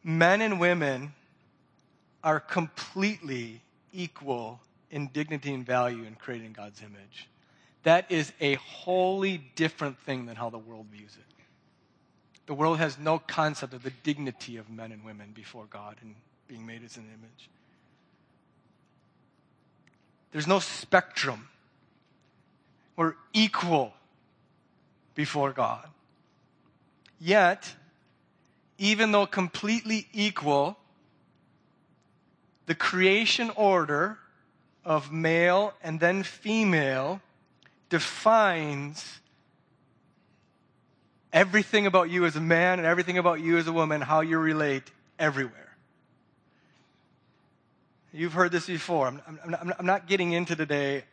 Men 0.04 0.42
and 0.42 0.60
women 0.60 1.14
are 2.24 2.40
completely 2.40 3.62
equal 3.92 4.60
in 4.92 5.08
dignity 5.08 5.54
and 5.54 5.66
value 5.66 6.04
in 6.04 6.16
creating 6.16 6.54
God's 6.54 6.82
image. 6.82 7.30
That 7.84 8.10
is 8.12 8.32
a 8.40 8.56
wholly 8.56 9.44
different 9.56 9.98
thing 10.00 10.26
than 10.26 10.36
how 10.36 10.50
the 10.50 10.58
world 10.58 10.88
views 10.92 11.18
it. 11.18 11.26
The 12.46 12.54
world 12.54 12.78
has 12.80 12.98
no 12.98 13.20
concept 13.20 13.74
of 13.74 13.84
the 13.84 13.92
dignity 14.04 14.58
of 14.58 14.70
men 14.70 14.92
and 14.92 15.04
women 15.04 15.32
before 15.34 15.66
God 15.70 15.96
and 16.02 16.16
being 16.48 16.66
made 16.66 16.84
as 16.84 16.98
an 16.98 17.06
image. 17.06 17.50
There's 20.32 20.48
no 20.48 20.60
spectrum. 20.60 21.48
We're 22.96 23.16
equal 23.34 23.94
before 25.16 25.52
God. 25.52 25.88
Yet, 27.20 27.74
even 28.78 29.12
though 29.12 29.26
completely 29.26 30.08
equal, 30.14 30.78
the 32.66 32.76
creation 32.76 33.50
order 33.56 34.18
of 34.86 35.12
male 35.12 35.74
and 35.84 36.00
then 36.00 36.24
female 36.24 37.22
defines 37.90 39.20
everything 41.32 41.86
about 41.86 42.10
you 42.10 42.26
as 42.26 42.36
a 42.36 42.42
man 42.42 42.80
and 42.80 42.86
everything 42.86 43.18
about 43.18 43.40
you 43.40 43.58
as 43.58 43.68
a 43.68 43.74
woman, 43.74 44.02
how 44.02 44.22
you 44.22 44.38
relate 44.38 44.84
everywhere. 45.20 45.76
You've 48.14 48.34
heard 48.34 48.52
this 48.52 48.68
before. 48.68 49.08
I'm, 49.08 49.22
I'm, 49.28 49.74
I'm 49.80 49.86
not 49.86 50.08
getting 50.08 50.34
into 50.34 50.56
today 50.56 51.04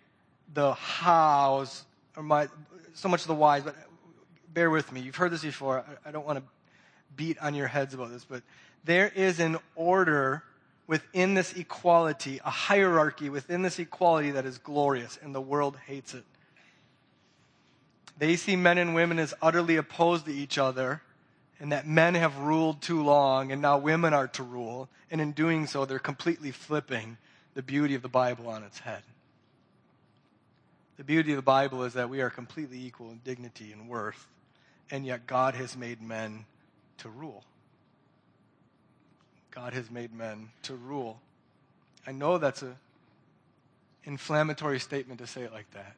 the 0.52 0.75
hows 0.75 1.85
or 2.17 2.23
my, 2.23 2.49
so 2.93 3.09
much 3.09 3.23
of 3.23 3.29
the 3.29 3.35
whys, 3.35 3.62
but 3.62 3.75
bear 4.52 4.69
with 4.69 4.93
me. 4.93 5.00
You've 5.00 5.17
heard 5.17 5.33
this 5.33 5.43
before. 5.43 5.85
I, 6.05 6.09
I 6.09 6.12
don't 6.12 6.26
want 6.26 6.38
to 6.38 6.45
beat 7.17 7.38
on 7.38 7.55
your 7.55 7.69
heads 7.69 7.95
about 7.95 8.11
this, 8.11 8.25
but 8.25 8.43
there 8.85 9.09
is 9.09 9.40
an 9.40 9.59
order 9.75 10.43
within 10.87 11.35
this 11.35 11.52
equality, 11.52 12.40
a 12.45 12.50
hierarchy 12.50 13.29
within 13.29 13.62
this 13.62 13.79
equality 13.79 14.33
that 14.33 14.45
is 14.45 14.59
glorious, 14.59 15.19
and 15.23 15.35
the 15.35 15.40
world 15.40 15.76
hates 15.87 16.14
it. 16.14 16.25
They 18.19 18.37
see 18.37 18.57
men 18.57 18.76
and 18.76 18.95
women 18.95 19.19
as 19.19 19.33
utterly 19.40 19.76
opposed 19.76 20.26
to 20.26 20.33
each 20.33 20.59
other, 20.59 21.00
and 21.61 21.73
that 21.73 21.87
men 21.87 22.14
have 22.14 22.37
ruled 22.38 22.83
too 22.83 23.02
long, 23.02 23.52
and 23.52 23.62
now 23.62 23.79
women 23.79 24.12
are 24.12 24.29
to 24.29 24.43
rule. 24.43 24.88
And 25.11 25.21
in 25.21 25.33
doing 25.33 25.67
so, 25.67 25.85
they're 25.85 25.99
completely 25.99 26.50
flipping 26.50 27.19
the 27.55 27.62
beauty 27.62 27.95
of 27.95 28.02
the 28.02 28.09
Bible 28.09 28.49
on 28.49 28.62
its 28.62 28.81
head. 28.81 29.02
The 30.97 31.05
beauty 31.05 31.33
of 31.33 31.37
the 31.37 31.43
Bible 31.43 31.85
is 31.85 31.95
that 31.95 32.11
we 32.11 32.21
are 32.21 32.31
completely 32.31 32.85
equal 32.85 33.11
in 33.11 33.21
dignity 33.25 33.73
and 33.73 33.88
worth, 33.88 34.26
and 34.90 35.07
yet 35.07 35.26
God 35.26 35.55
has 35.55 35.76
made 35.76 36.02
men 36.02 36.45
to 37.00 37.09
rule. 37.09 37.45
God 39.50 39.73
has 39.75 39.90
made 39.90 40.14
men 40.14 40.50
to 40.62 40.75
rule. 40.75 41.21
I 42.07 42.12
know 42.12 42.38
that's 42.38 42.62
an 42.62 42.76
inflammatory 44.04 44.78
statement 44.80 45.21
to 45.21 45.26
say 45.26 45.42
it 45.42 45.52
like 45.52 45.71
that, 45.73 45.97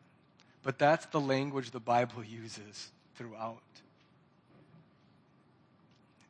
but 0.62 0.78
that's 0.78 1.06
the 1.06 1.20
language 1.20 1.70
the 1.70 1.80
Bible 1.80 2.24
uses 2.24 2.90
throughout. 3.14 3.58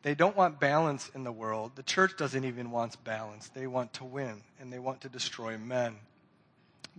They 0.03 0.17
don't 0.17 0.37
want 0.37 0.59
balance 0.59 1.11
in 1.15 1.23
the 1.23 1.31
world. 1.31 1.73
The 1.77 1.85
church 1.85 2.17
doesn't 2.17 2.45
even 2.45 2.73
want 2.73 3.03
balance. 3.05 3.49
They 3.49 3.69
want 3.69 3.93
to 3.95 4.05
win 4.05 4.43
and 4.61 4.73
they 4.73 4.81
want 4.81 5.01
to 5.03 5.09
destroy 5.09 5.57
men. 5.57 5.97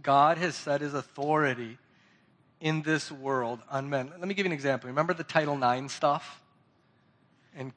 God 0.01 0.38
has 0.38 0.56
set 0.56 0.80
his 0.80 0.94
authority 0.94 1.77
in 2.62 2.82
this 2.82 3.12
world 3.12 3.60
on 3.70 3.89
men. 3.89 4.10
Let 4.18 4.27
me 4.27 4.34
give 4.34 4.46
you 4.46 4.51
an 4.51 4.53
example. 4.53 4.88
Remember 4.88 5.13
the 5.13 5.25
Title 5.25 5.62
IX 5.62 5.92
stuff? 5.94 6.42
And 7.56 7.72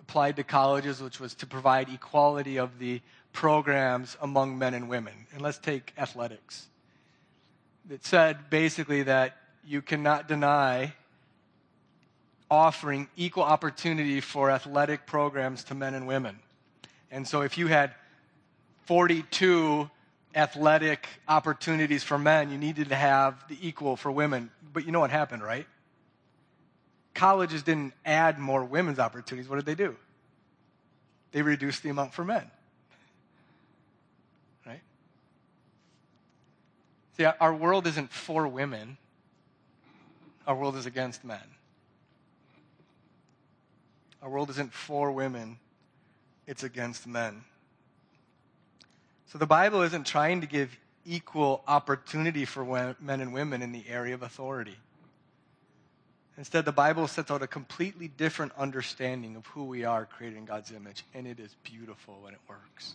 applied 0.00 0.36
to 0.36 0.44
colleges, 0.44 1.00
which 1.00 1.20
was 1.20 1.34
to 1.36 1.46
provide 1.46 1.88
equality 1.88 2.58
of 2.58 2.78
the 2.78 3.00
programs 3.32 4.16
among 4.20 4.58
men 4.58 4.74
and 4.74 4.88
women. 4.88 5.14
And 5.32 5.40
let's 5.40 5.58
take 5.58 5.92
athletics. 5.96 6.66
It 7.88 8.04
said 8.04 8.50
basically 8.50 9.04
that 9.04 9.36
you 9.64 9.82
cannot 9.82 10.26
deny 10.26 10.94
offering 12.50 13.08
equal 13.16 13.44
opportunity 13.44 14.20
for 14.20 14.50
athletic 14.50 15.06
programs 15.06 15.62
to 15.64 15.74
men 15.74 15.94
and 15.94 16.06
women. 16.06 16.40
And 17.10 17.26
so 17.26 17.42
if 17.42 17.56
you 17.56 17.68
had 17.68 17.94
42 18.86 19.88
athletic 20.34 21.06
opportunities 21.28 22.02
for 22.02 22.18
men, 22.18 22.50
you 22.50 22.58
needed 22.58 22.88
to 22.88 22.96
have 22.96 23.46
the 23.48 23.56
equal 23.60 23.96
for 23.96 24.10
women. 24.10 24.50
But 24.72 24.84
you 24.84 24.92
know 24.92 25.00
what 25.00 25.10
happened, 25.10 25.42
right? 25.42 25.66
Colleges 27.14 27.62
didn't 27.62 27.94
add 28.04 28.38
more 28.38 28.64
women's 28.64 28.98
opportunities. 28.98 29.48
What 29.48 29.56
did 29.56 29.66
they 29.66 29.74
do? 29.74 29.96
They 31.32 31.42
reduced 31.42 31.82
the 31.82 31.90
amount 31.90 32.14
for 32.14 32.24
men. 32.24 32.46
Right? 34.66 34.80
See, 37.16 37.24
our 37.24 37.54
world 37.54 37.86
isn't 37.86 38.10
for 38.10 38.46
women, 38.46 38.96
our 40.46 40.54
world 40.54 40.76
is 40.76 40.86
against 40.86 41.24
men. 41.24 41.38
Our 44.22 44.28
world 44.28 44.50
isn't 44.50 44.72
for 44.72 45.10
women, 45.10 45.58
it's 46.46 46.62
against 46.62 47.06
men. 47.06 47.42
So 49.26 49.38
the 49.38 49.46
Bible 49.46 49.82
isn't 49.82 50.06
trying 50.06 50.40
to 50.40 50.46
give 50.46 50.76
equal 51.06 51.62
opportunity 51.66 52.44
for 52.44 52.94
men 53.00 53.20
and 53.20 53.32
women 53.32 53.62
in 53.62 53.72
the 53.72 53.84
area 53.88 54.14
of 54.14 54.22
authority. 54.22 54.76
Instead, 56.40 56.64
the 56.64 56.72
Bible 56.72 57.06
sets 57.06 57.30
out 57.30 57.42
a 57.42 57.46
completely 57.46 58.08
different 58.08 58.50
understanding 58.56 59.36
of 59.36 59.44
who 59.48 59.64
we 59.64 59.84
are 59.84 60.06
created 60.06 60.38
in 60.38 60.46
God's 60.46 60.72
image, 60.72 61.04
and 61.12 61.26
it 61.26 61.38
is 61.38 61.54
beautiful 61.62 62.18
when 62.22 62.32
it 62.32 62.40
works. 62.48 62.94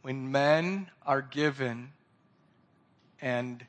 When 0.00 0.32
men 0.32 0.90
are 1.04 1.20
given 1.20 1.92
and 3.20 3.62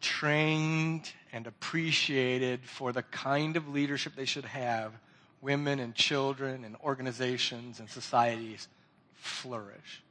trained 0.00 1.12
and 1.32 1.46
appreciated 1.46 2.64
for 2.64 2.90
the 2.90 3.04
kind 3.04 3.56
of 3.56 3.68
leadership 3.68 4.16
they 4.16 4.24
should 4.24 4.46
have, 4.46 4.92
women 5.40 5.78
and 5.78 5.94
children 5.94 6.64
and 6.64 6.74
organizations 6.82 7.78
and 7.78 7.88
societies 7.88 8.66
flourish. 9.14 10.02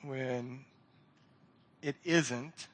When 0.00 0.60
it 1.82 1.96
isn't, 2.04 2.68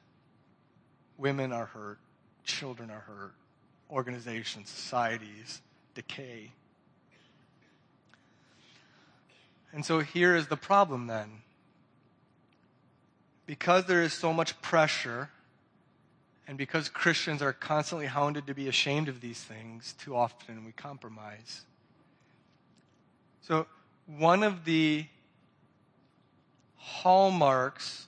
women 1.17 1.51
are 1.51 1.65
hurt 1.65 1.99
children 2.47 2.89
are 2.89 3.01
hurt, 3.01 3.33
organizations, 3.91 4.69
societies 4.69 5.61
decay. 5.93 6.51
And 9.73 9.85
so 9.85 9.99
here 9.99 10.35
is 10.35 10.47
the 10.47 10.57
problem 10.57 11.07
then. 11.07 11.41
Because 13.45 13.85
there 13.85 14.01
is 14.01 14.13
so 14.13 14.33
much 14.33 14.59
pressure, 14.61 15.29
and 16.47 16.57
because 16.57 16.89
Christians 16.89 17.41
are 17.41 17.53
constantly 17.53 18.07
hounded 18.07 18.47
to 18.47 18.53
be 18.53 18.67
ashamed 18.67 19.07
of 19.07 19.21
these 19.21 19.39
things, 19.39 19.93
too 19.99 20.15
often 20.15 20.65
we 20.65 20.71
compromise. 20.71 21.61
So, 23.41 23.67
one 24.05 24.43
of 24.43 24.65
the 24.65 25.05
hallmarks 26.75 28.07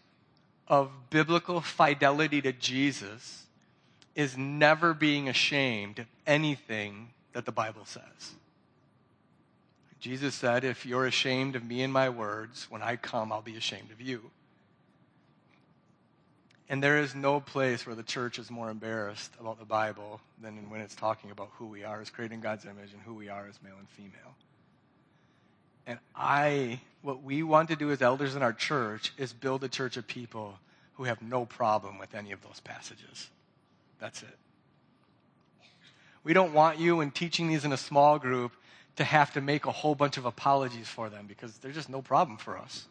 of 0.67 0.91
biblical 1.09 1.61
fidelity 1.61 2.41
to 2.41 2.53
Jesus 2.53 3.45
is 4.19 4.37
never 4.37 4.93
being 4.93 5.29
ashamed 5.29 5.97
of 5.97 6.05
anything 6.27 7.11
that 7.31 7.45
the 7.45 7.53
Bible 7.53 7.85
says. 7.85 8.33
Jesus 10.01 10.35
said, 10.35 10.65
If 10.65 10.85
you're 10.85 11.05
ashamed 11.05 11.55
of 11.55 11.63
me 11.63 11.83
and 11.83 11.93
my 11.93 12.09
words, 12.09 12.67
when 12.69 12.81
I 12.81 12.97
come, 12.97 13.31
I'll 13.31 13.41
be 13.41 13.55
ashamed 13.55 13.91
of 13.91 14.01
you. 14.01 14.29
And 16.67 16.83
there 16.83 16.99
is 16.99 17.15
no 17.15 17.39
place 17.39 17.85
where 17.85 17.95
the 17.95 18.03
church 18.03 18.39
is 18.39 18.51
more 18.51 18.69
embarrassed 18.69 19.31
about 19.39 19.57
the 19.57 19.63
Bible 19.63 20.19
than 20.41 20.69
when 20.69 20.81
it's 20.81 20.95
talking 20.95 21.31
about 21.31 21.51
who 21.53 21.67
we 21.67 21.85
are 21.85 22.01
as 22.01 22.09
created 22.09 22.33
in 22.33 22.41
God's 22.41 22.65
image 22.65 22.91
and 22.91 23.01
who 23.01 23.13
we 23.13 23.29
are 23.29 23.47
as 23.47 23.57
male 23.63 23.77
and 23.79 23.87
female. 23.87 24.35
And 25.87 25.97
I, 26.13 26.81
what 27.03 27.23
we 27.23 27.41
want 27.41 27.69
to 27.69 27.77
do 27.77 27.89
as 27.89 28.01
elders 28.01 28.35
in 28.35 28.43
our 28.43 28.53
church 28.53 29.13
is 29.17 29.31
build 29.31 29.63
a 29.63 29.69
church 29.69 29.95
of 29.95 30.05
people 30.07 30.59
who 30.95 31.05
have 31.05 31.21
no 31.21 31.45
problem 31.45 31.97
with 31.97 32.13
any 32.13 32.33
of 32.33 32.41
those 32.41 32.59
passages. 32.59 33.29
That's 33.99 34.21
it. 34.21 34.37
We 36.23 36.33
don't 36.33 36.53
want 36.53 36.79
you, 36.79 37.01
in 37.01 37.11
teaching 37.11 37.47
these 37.47 37.65
in 37.65 37.71
a 37.71 37.77
small 37.77 38.19
group, 38.19 38.53
to 38.97 39.03
have 39.03 39.33
to 39.33 39.41
make 39.41 39.65
a 39.65 39.71
whole 39.71 39.95
bunch 39.95 40.17
of 40.17 40.25
apologies 40.25 40.87
for 40.87 41.09
them 41.09 41.25
because 41.27 41.57
there's 41.59 41.75
just 41.75 41.89
no 41.89 42.01
problem 42.01 42.37
for 42.37 42.57
us. 42.57 42.85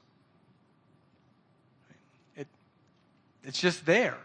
It, 2.37 2.47
it's 3.45 3.61
just 3.61 3.85
there. 3.85 4.17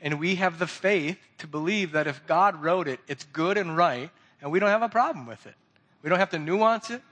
And 0.00 0.20
we 0.20 0.36
have 0.36 0.58
the 0.58 0.66
faith 0.66 1.18
to 1.38 1.46
believe 1.46 1.92
that 1.92 2.06
if 2.06 2.26
God 2.26 2.62
wrote 2.62 2.88
it, 2.88 3.00
it's 3.08 3.24
good 3.24 3.58
and 3.58 3.76
right, 3.76 4.10
and 4.40 4.50
we 4.50 4.60
don't 4.60 4.70
have 4.70 4.82
a 4.82 4.88
problem 4.88 5.26
with 5.26 5.44
it. 5.46 5.54
We 6.02 6.08
don't 6.08 6.18
have 6.18 6.30
to 6.30 6.38
nuance 6.38 6.90
it. 6.90 7.02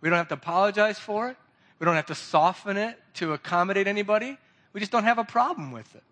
We 0.00 0.08
don't 0.08 0.16
have 0.16 0.28
to 0.28 0.34
apologize 0.34 0.98
for 0.98 1.28
it. 1.28 1.36
We 1.78 1.84
don't 1.84 1.96
have 1.96 2.06
to 2.06 2.14
soften 2.14 2.76
it 2.76 2.98
to 3.14 3.32
accommodate 3.32 3.86
anybody. 3.86 4.38
We 4.72 4.80
just 4.80 4.92
don't 4.92 5.04
have 5.04 5.18
a 5.18 5.24
problem 5.24 5.72
with 5.72 5.94
it. 5.94 6.02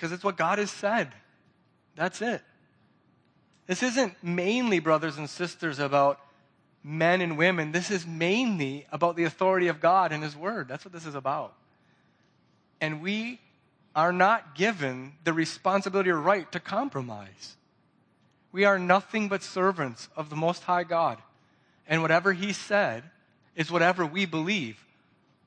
Because 0.00 0.12
it's 0.12 0.24
what 0.24 0.38
God 0.38 0.58
has 0.58 0.70
said. 0.70 1.12
That's 1.94 2.22
it. 2.22 2.40
This 3.66 3.82
isn't 3.82 4.14
mainly, 4.22 4.78
brothers 4.78 5.18
and 5.18 5.28
sisters, 5.28 5.78
about 5.78 6.18
men 6.82 7.20
and 7.20 7.36
women, 7.36 7.72
this 7.72 7.90
is 7.90 8.06
mainly 8.06 8.86
about 8.90 9.14
the 9.14 9.24
authority 9.24 9.68
of 9.68 9.78
God 9.78 10.10
and 10.10 10.22
His 10.22 10.34
Word. 10.34 10.68
That's 10.68 10.86
what 10.86 10.94
this 10.94 11.04
is 11.04 11.14
about. 11.14 11.54
And 12.80 13.02
we 13.02 13.40
are 13.94 14.10
not 14.12 14.54
given 14.54 15.12
the 15.24 15.34
responsibility 15.34 16.08
or 16.08 16.18
right 16.18 16.50
to 16.52 16.60
compromise. 16.60 17.56
We 18.52 18.64
are 18.64 18.78
nothing 18.78 19.28
but 19.28 19.42
servants 19.42 20.08
of 20.16 20.30
the 20.30 20.36
Most 20.36 20.62
High 20.62 20.84
God. 20.84 21.18
And 21.86 22.00
whatever 22.00 22.32
He 22.32 22.54
said 22.54 23.02
is 23.54 23.70
whatever 23.70 24.06
we 24.06 24.24
believe 24.24 24.82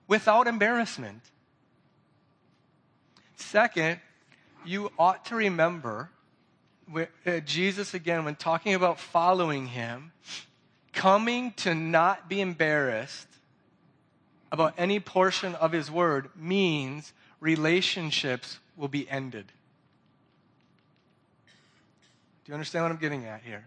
without 0.08 0.46
embarrassment. 0.46 1.24
Second, 3.36 4.00
you 4.68 4.92
ought 4.98 5.26
to 5.26 5.36
remember 5.36 6.10
uh, 6.96 7.40
Jesus, 7.42 7.94
again, 7.94 8.26
when 8.26 8.36
talking 8.36 8.74
about 8.74 9.00
following 9.00 9.68
Him, 9.68 10.12
coming 10.92 11.54
to 11.54 11.74
not 11.74 12.30
be 12.30 12.42
embarrassed 12.42 13.28
about 14.52 14.74
any 14.78 15.00
portion 15.00 15.56
of 15.56 15.72
His 15.72 15.90
Word 15.90 16.30
means 16.36 17.14
relationships 17.40 18.60
will 18.78 18.88
be 18.88 19.10
ended. 19.10 19.46
Do 22.46 22.52
you 22.52 22.54
understand 22.54 22.84
what 22.84 22.92
I'm 22.92 22.98
getting 22.98 23.26
at 23.26 23.42
here? 23.42 23.66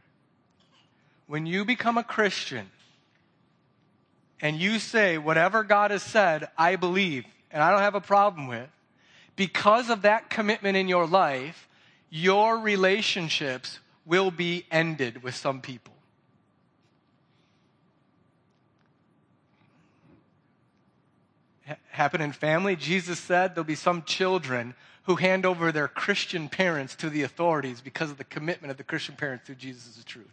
When 1.26 1.46
you 1.46 1.64
become 1.64 1.98
a 1.98 2.04
Christian 2.04 2.70
and 4.40 4.56
you 4.56 4.78
say, 4.78 5.18
whatever 5.18 5.64
God 5.64 5.90
has 5.90 6.02
said, 6.02 6.48
I 6.58 6.76
believe, 6.76 7.24
and 7.50 7.62
I 7.62 7.70
don't 7.70 7.80
have 7.80 7.94
a 7.94 8.00
problem 8.00 8.46
with, 8.46 8.68
because 9.36 9.90
of 9.90 10.02
that 10.02 10.30
commitment 10.30 10.76
in 10.76 10.88
your 10.88 11.06
life, 11.06 11.68
your 12.10 12.58
relationships 12.58 13.78
will 14.04 14.30
be 14.30 14.64
ended 14.70 15.22
with 15.22 15.34
some 15.34 15.60
people. 15.60 15.92
happen 21.96 22.20
in 22.20 22.30
family. 22.30 22.76
Jesus 22.76 23.18
said 23.18 23.54
there'll 23.54 23.64
be 23.64 23.74
some 23.74 24.02
children 24.02 24.74
who 25.04 25.16
hand 25.16 25.46
over 25.46 25.72
their 25.72 25.88
Christian 25.88 26.48
parents 26.48 26.94
to 26.96 27.08
the 27.08 27.22
authorities 27.22 27.80
because 27.80 28.10
of 28.10 28.18
the 28.18 28.24
commitment 28.24 28.70
of 28.70 28.76
the 28.76 28.84
Christian 28.84 29.16
parents 29.16 29.46
to 29.46 29.54
Jesus' 29.54 30.02
truth. 30.04 30.26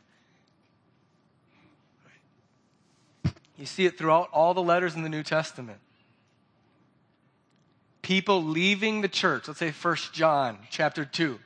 You 3.58 3.66
see 3.66 3.86
it 3.86 3.98
throughout 3.98 4.30
all 4.34 4.54
the 4.54 4.62
letters 4.62 4.96
in 4.96 5.04
the 5.04 5.10
New 5.10 5.24
Testament. 5.24 5.80
People 8.04 8.44
leaving 8.44 9.02
the 9.02 9.08
church, 9.08 9.48
let's 9.48 9.60
say 9.60 9.72
1 9.72 9.96
John 10.12 10.60
chapter 10.70 11.06
2. 11.06 11.40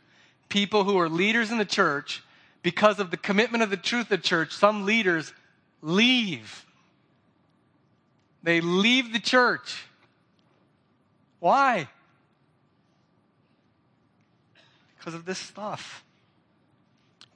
People 0.50 0.84
who 0.84 1.00
are 1.00 1.08
leaders 1.08 1.52
in 1.52 1.60
the 1.60 1.66
church, 1.66 2.24
because 2.64 3.00
of 3.00 3.12
the 3.12 3.18
commitment 3.18 3.64
of 3.64 3.70
the 3.70 3.78
truth 3.78 4.06
of 4.06 4.10
the 4.10 4.18
church, 4.18 4.52
some 4.54 4.86
leaders 4.86 5.34
leave. 5.82 6.66
They 8.42 8.60
leave 8.60 9.14
the 9.14 9.20
church. 9.20 9.86
Why? 11.40 11.88
Because 14.98 15.14
of 15.14 15.26
this 15.26 15.38
stuff. 15.38 16.04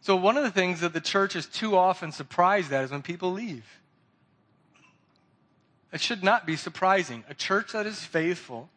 So, 0.01 0.15
one 0.15 0.35
of 0.35 0.43
the 0.43 0.51
things 0.51 0.79
that 0.79 0.93
the 0.93 1.01
church 1.01 1.35
is 1.35 1.45
too 1.45 1.77
often 1.77 2.11
surprised 2.11 2.73
at 2.73 2.85
is 2.85 2.91
when 2.91 3.03
people 3.03 3.31
leave. 3.31 3.65
It 5.93 6.01
should 6.01 6.23
not 6.23 6.47
be 6.47 6.55
surprising. 6.55 7.23
A 7.29 7.35
church 7.35 7.73
that 7.73 7.85
is 7.85 7.99
faithful, 7.99 8.69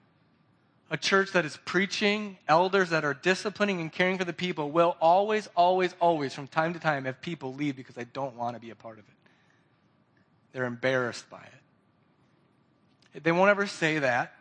a 0.91 0.97
church 0.97 1.33
that 1.33 1.45
is 1.45 1.59
preaching, 1.64 2.37
elders 2.47 2.91
that 2.91 3.05
are 3.05 3.14
disciplining 3.14 3.81
and 3.81 3.91
caring 3.91 4.19
for 4.19 4.25
the 4.25 4.33
people 4.33 4.71
will 4.71 4.97
always, 5.00 5.49
always, 5.57 5.95
always, 5.99 6.35
from 6.35 6.47
time 6.47 6.75
to 6.75 6.81
time, 6.81 7.07
have 7.07 7.21
people 7.21 7.55
leave 7.55 7.76
because 7.76 7.95
they 7.95 8.05
don't 8.05 8.37
want 8.37 8.55
to 8.55 8.61
be 8.61 8.71
a 8.71 8.75
part 8.75 8.99
of 8.99 9.05
it. 9.05 9.14
They're 10.53 10.67
embarrassed 10.67 11.29
by 11.31 11.43
it. 13.12 13.23
They 13.23 13.32
won't 13.32 13.50
ever 13.50 13.67
say 13.67 14.00
that, 14.00 14.35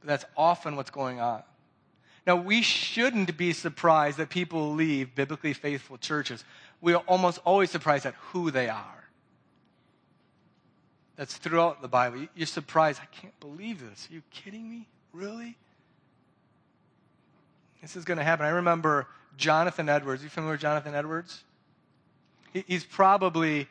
but 0.00 0.08
that's 0.08 0.24
often 0.36 0.76
what's 0.76 0.90
going 0.90 1.20
on. 1.20 1.42
Now, 2.26 2.36
we 2.36 2.62
shouldn't 2.62 3.36
be 3.36 3.52
surprised 3.52 4.18
that 4.18 4.28
people 4.28 4.74
leave 4.74 5.14
biblically 5.14 5.54
faithful 5.54 5.98
churches. 5.98 6.44
We 6.80 6.94
are 6.94 7.02
almost 7.08 7.40
always 7.44 7.70
surprised 7.70 8.06
at 8.06 8.14
who 8.14 8.50
they 8.50 8.68
are. 8.68 9.04
That's 11.16 11.36
throughout 11.36 11.82
the 11.82 11.88
Bible. 11.88 12.26
You're 12.34 12.46
surprised. 12.46 13.00
I 13.02 13.06
can't 13.06 13.38
believe 13.40 13.80
this. 13.80 14.08
Are 14.10 14.14
you 14.14 14.22
kidding 14.30 14.70
me? 14.70 14.88
Really? 15.12 15.56
This 17.82 17.96
is 17.96 18.04
going 18.04 18.18
to 18.18 18.24
happen. 18.24 18.46
I 18.46 18.50
remember 18.50 19.08
Jonathan 19.36 19.88
Edwards. 19.88 20.22
Are 20.22 20.24
you 20.24 20.30
familiar 20.30 20.54
with 20.54 20.62
Jonathan 20.62 20.94
Edwards? 20.94 21.44
He's 22.52 22.84
probably 22.84 23.68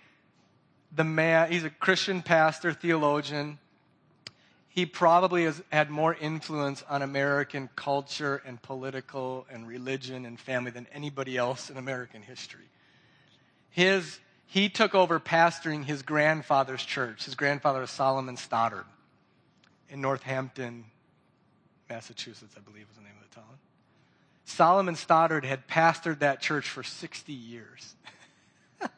the 0.94 1.04
man, 1.04 1.52
he's 1.52 1.64
a 1.64 1.70
Christian 1.70 2.22
pastor, 2.22 2.74
theologian 2.74 3.58
he 4.74 4.86
probably 4.86 5.44
has 5.44 5.62
had 5.70 5.90
more 5.90 6.16
influence 6.16 6.82
on 6.90 7.02
American 7.02 7.70
culture 7.76 8.42
and 8.46 8.62
political 8.62 9.46
and 9.52 9.68
religion 9.68 10.26
and 10.26 10.40
family 10.40 10.72
than 10.72 10.88
anybody 10.94 11.36
else 11.36 11.70
in 11.70 11.76
American 11.76 12.22
history. 12.22 12.70
His, 13.70 14.20
he 14.46 14.70
took 14.70 14.96
over 14.96 15.20
pastoring 15.20 15.84
his 15.84 16.04
grandfather's 16.04 16.86
church. 16.86 17.26
His 17.26 17.36
grandfather 17.36 17.82
was 17.82 17.92
Solomon 17.92 18.38
Stoddard 18.38 18.86
in 19.90 20.00
Northampton, 20.00 20.86
Massachusetts, 21.90 22.56
I 22.56 22.62
believe 22.62 22.88
was 22.88 22.96
the 22.96 23.04
name 23.04 23.16
of 23.22 23.30
the 23.30 23.36
town. 23.36 23.60
Solomon 24.46 24.96
Stoddard 24.96 25.46
had 25.46 25.68
pastored 25.68 26.20
that 26.20 26.42
church 26.42 26.68
for 26.70 26.84
60 26.84 27.32
years. 27.32 27.96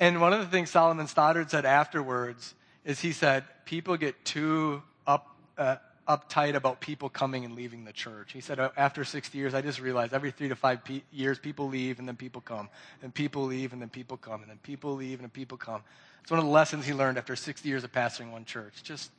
and 0.00 0.20
one 0.20 0.32
of 0.32 0.40
the 0.40 0.46
things 0.46 0.70
Solomon 0.70 1.06
Stoddard 1.06 1.50
said 1.50 1.64
afterwards 1.64 2.54
is 2.84 3.00
he 3.00 3.12
said, 3.12 3.44
people 3.64 3.96
get 3.96 4.24
too 4.24 4.82
up, 5.06 5.36
uh, 5.58 5.76
uptight 6.08 6.54
about 6.54 6.80
people 6.80 7.08
coming 7.08 7.44
and 7.44 7.54
leaving 7.54 7.84
the 7.84 7.92
church. 7.92 8.32
He 8.32 8.40
said, 8.40 8.58
after 8.76 9.04
60 9.04 9.36
years, 9.36 9.54
I 9.54 9.60
just 9.60 9.80
realized 9.80 10.14
every 10.14 10.30
three 10.30 10.48
to 10.48 10.56
five 10.56 10.84
pe- 10.84 11.02
years, 11.12 11.38
people 11.38 11.68
leave 11.68 11.98
and 11.98 12.06
then 12.06 12.16
people 12.16 12.40
come, 12.40 12.68
and 13.02 13.12
people 13.12 13.44
leave 13.44 13.72
and 13.72 13.82
then 13.82 13.88
people 13.88 14.16
come, 14.16 14.42
and 14.42 14.50
then 14.50 14.58
people 14.62 14.94
leave 14.94 15.18
and 15.18 15.24
then 15.24 15.30
people 15.30 15.58
come. 15.58 15.82
It's 16.22 16.30
one 16.30 16.38
of 16.38 16.46
the 16.46 16.50
lessons 16.50 16.86
he 16.86 16.92
learned 16.92 17.18
after 17.18 17.36
60 17.36 17.68
years 17.68 17.84
of 17.84 17.92
pastoring 17.92 18.30
one 18.30 18.44
church. 18.44 18.82
Just, 18.82 19.10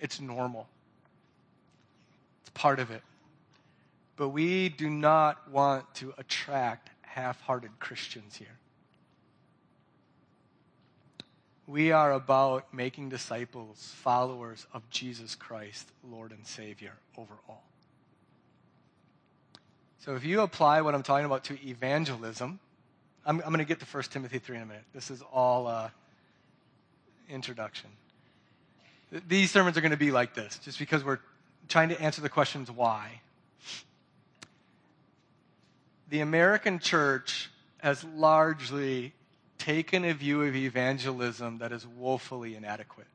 it's 0.00 0.20
normal. 0.20 0.66
It's 2.42 2.50
part 2.50 2.80
of 2.80 2.90
it. 2.90 3.02
But 4.20 4.28
we 4.28 4.68
do 4.68 4.90
not 4.90 5.50
want 5.50 5.94
to 5.94 6.12
attract 6.18 6.90
half 7.00 7.40
hearted 7.40 7.70
Christians 7.78 8.36
here. 8.36 8.58
We 11.66 11.90
are 11.90 12.12
about 12.12 12.74
making 12.74 13.08
disciples, 13.08 13.94
followers 13.96 14.66
of 14.74 14.82
Jesus 14.90 15.34
Christ, 15.34 15.88
Lord 16.06 16.32
and 16.32 16.46
Savior 16.46 16.92
over 17.16 17.32
all. 17.48 17.64
So 20.00 20.14
if 20.16 20.22
you 20.26 20.42
apply 20.42 20.82
what 20.82 20.94
I'm 20.94 21.02
talking 21.02 21.24
about 21.24 21.44
to 21.44 21.58
evangelism, 21.66 22.60
I'm, 23.24 23.36
I'm 23.38 23.48
going 23.48 23.56
to 23.60 23.64
get 23.64 23.80
to 23.80 23.86
1 23.86 24.02
Timothy 24.10 24.38
3 24.38 24.56
in 24.56 24.62
a 24.62 24.66
minute. 24.66 24.84
This 24.92 25.10
is 25.10 25.22
all 25.32 25.66
uh, 25.66 25.88
introduction. 27.30 27.88
These 29.26 29.50
sermons 29.50 29.78
are 29.78 29.80
going 29.80 29.92
to 29.92 29.96
be 29.96 30.10
like 30.10 30.34
this, 30.34 30.58
just 30.58 30.78
because 30.78 31.02
we're 31.02 31.20
trying 31.68 31.88
to 31.88 31.98
answer 31.98 32.20
the 32.20 32.28
questions 32.28 32.70
why. 32.70 33.22
The 36.10 36.20
American 36.20 36.80
church 36.80 37.50
has 37.78 38.02
largely 38.02 39.14
taken 39.58 40.04
a 40.04 40.12
view 40.12 40.42
of 40.42 40.56
evangelism 40.56 41.58
that 41.58 41.70
is 41.70 41.86
woefully 41.86 42.56
inadequate. 42.56 43.06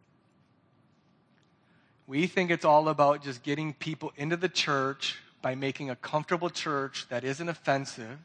We 2.08 2.25
think 2.25 2.51
it's 2.51 2.63
all 2.63 2.88
about 2.88 3.21
just 3.21 3.43
getting 3.43 3.73
people 3.73 4.13
into 4.15 4.38
the 4.38 4.47
church 4.47 5.17
by 5.41 5.55
making 5.55 5.89
a 5.89 5.95
comfortable 5.97 6.49
church 6.49 7.08
that 7.10 7.25
isn't 7.25 7.49
offensive 7.49 8.17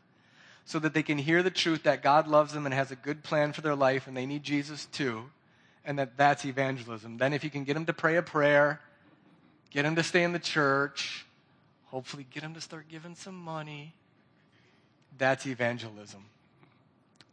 so 0.64 0.78
that 0.78 0.94
they 0.94 1.02
can 1.02 1.18
hear 1.18 1.42
the 1.42 1.50
truth 1.50 1.82
that 1.82 2.00
God 2.00 2.28
loves 2.28 2.52
them 2.52 2.64
and 2.64 2.72
has 2.72 2.92
a 2.92 2.96
good 2.96 3.24
plan 3.24 3.52
for 3.52 3.62
their 3.62 3.74
life 3.74 4.06
and 4.06 4.16
they 4.16 4.26
need 4.26 4.44
Jesus 4.44 4.86
too, 4.86 5.30
and 5.84 5.98
that 5.98 6.16
that's 6.16 6.44
evangelism. 6.44 7.18
Then, 7.18 7.32
if 7.32 7.42
you 7.42 7.50
can 7.50 7.64
get 7.64 7.74
them 7.74 7.86
to 7.86 7.92
pray 7.92 8.16
a 8.16 8.22
prayer, 8.22 8.80
get 9.70 9.82
them 9.82 9.96
to 9.96 10.04
stay 10.04 10.22
in 10.22 10.32
the 10.32 10.38
church, 10.38 11.26
hopefully 11.86 12.24
get 12.30 12.44
them 12.44 12.54
to 12.54 12.60
start 12.60 12.86
giving 12.88 13.16
some 13.16 13.34
money, 13.34 13.94
that's 15.18 15.46
evangelism. 15.46 16.24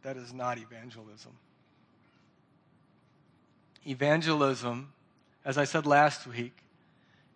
That 0.02 0.16
is 0.16 0.32
not 0.32 0.58
evangelism. 0.58 1.32
Evangelism, 3.86 4.92
as 5.44 5.58
I 5.58 5.64
said 5.64 5.86
last 5.86 6.26
week, 6.26 6.56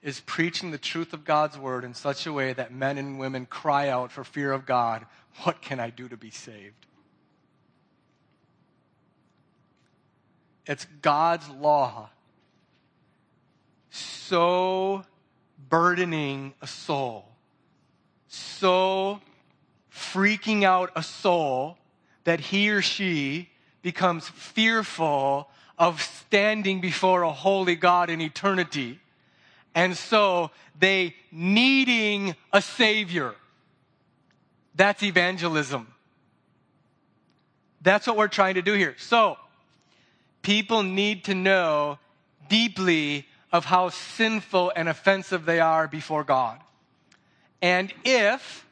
is 0.02 0.20
preaching 0.20 0.70
the 0.70 0.78
truth 0.78 1.12
of 1.12 1.24
God's 1.24 1.56
word 1.56 1.84
in 1.84 1.94
such 1.94 2.26
a 2.26 2.32
way 2.32 2.52
that 2.52 2.72
men 2.72 2.98
and 2.98 3.18
women 3.18 3.46
cry 3.46 3.88
out 3.88 4.10
for 4.10 4.24
fear 4.24 4.52
of 4.52 4.66
God, 4.66 5.06
What 5.44 5.62
can 5.62 5.80
I 5.80 5.90
do 5.90 6.08
to 6.08 6.16
be 6.16 6.30
saved? 6.30 6.86
It's 10.66 10.86
God's 11.00 11.48
law 11.48 12.10
so 13.90 15.04
burdening 15.68 16.54
a 16.60 16.66
soul, 16.66 17.28
so 18.28 19.20
freaking 19.94 20.64
out 20.64 20.90
a 20.96 21.02
soul 21.02 21.78
that 22.24 22.40
he 22.40 22.70
or 22.70 22.82
she 22.82 23.48
becomes 23.82 24.28
fearful 24.28 25.48
of 25.78 26.00
standing 26.00 26.80
before 26.80 27.22
a 27.22 27.32
holy 27.32 27.74
God 27.74 28.10
in 28.10 28.20
eternity. 28.20 29.00
And 29.74 29.96
so 29.96 30.50
they 30.78 31.14
needing 31.30 32.36
a 32.52 32.62
savior. 32.62 33.34
That's 34.74 35.02
evangelism. 35.02 35.88
That's 37.80 38.06
what 38.06 38.16
we're 38.16 38.28
trying 38.28 38.54
to 38.54 38.62
do 38.62 38.74
here. 38.74 38.94
So, 38.98 39.36
people 40.42 40.82
need 40.82 41.24
to 41.24 41.34
know 41.34 41.98
deeply 42.48 43.26
of 43.50 43.64
how 43.64 43.88
sinful 43.88 44.72
and 44.74 44.88
offensive 44.88 45.44
they 45.44 45.60
are 45.60 45.88
before 45.88 46.24
God. 46.24 46.60
And 47.60 47.92
if 48.04 48.64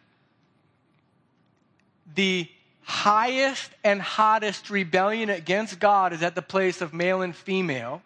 the 2.15 2.49
highest 2.83 3.71
and 3.85 4.01
hottest 4.01 4.71
rebellion 4.71 5.31
against 5.31 5.79
God 5.79 6.13
is 6.13 6.23
at 6.23 6.35
the 6.35 6.43
place 6.43 6.81
of 6.81 6.93
male 6.93 7.23
and 7.23 7.35
female, 7.35 8.03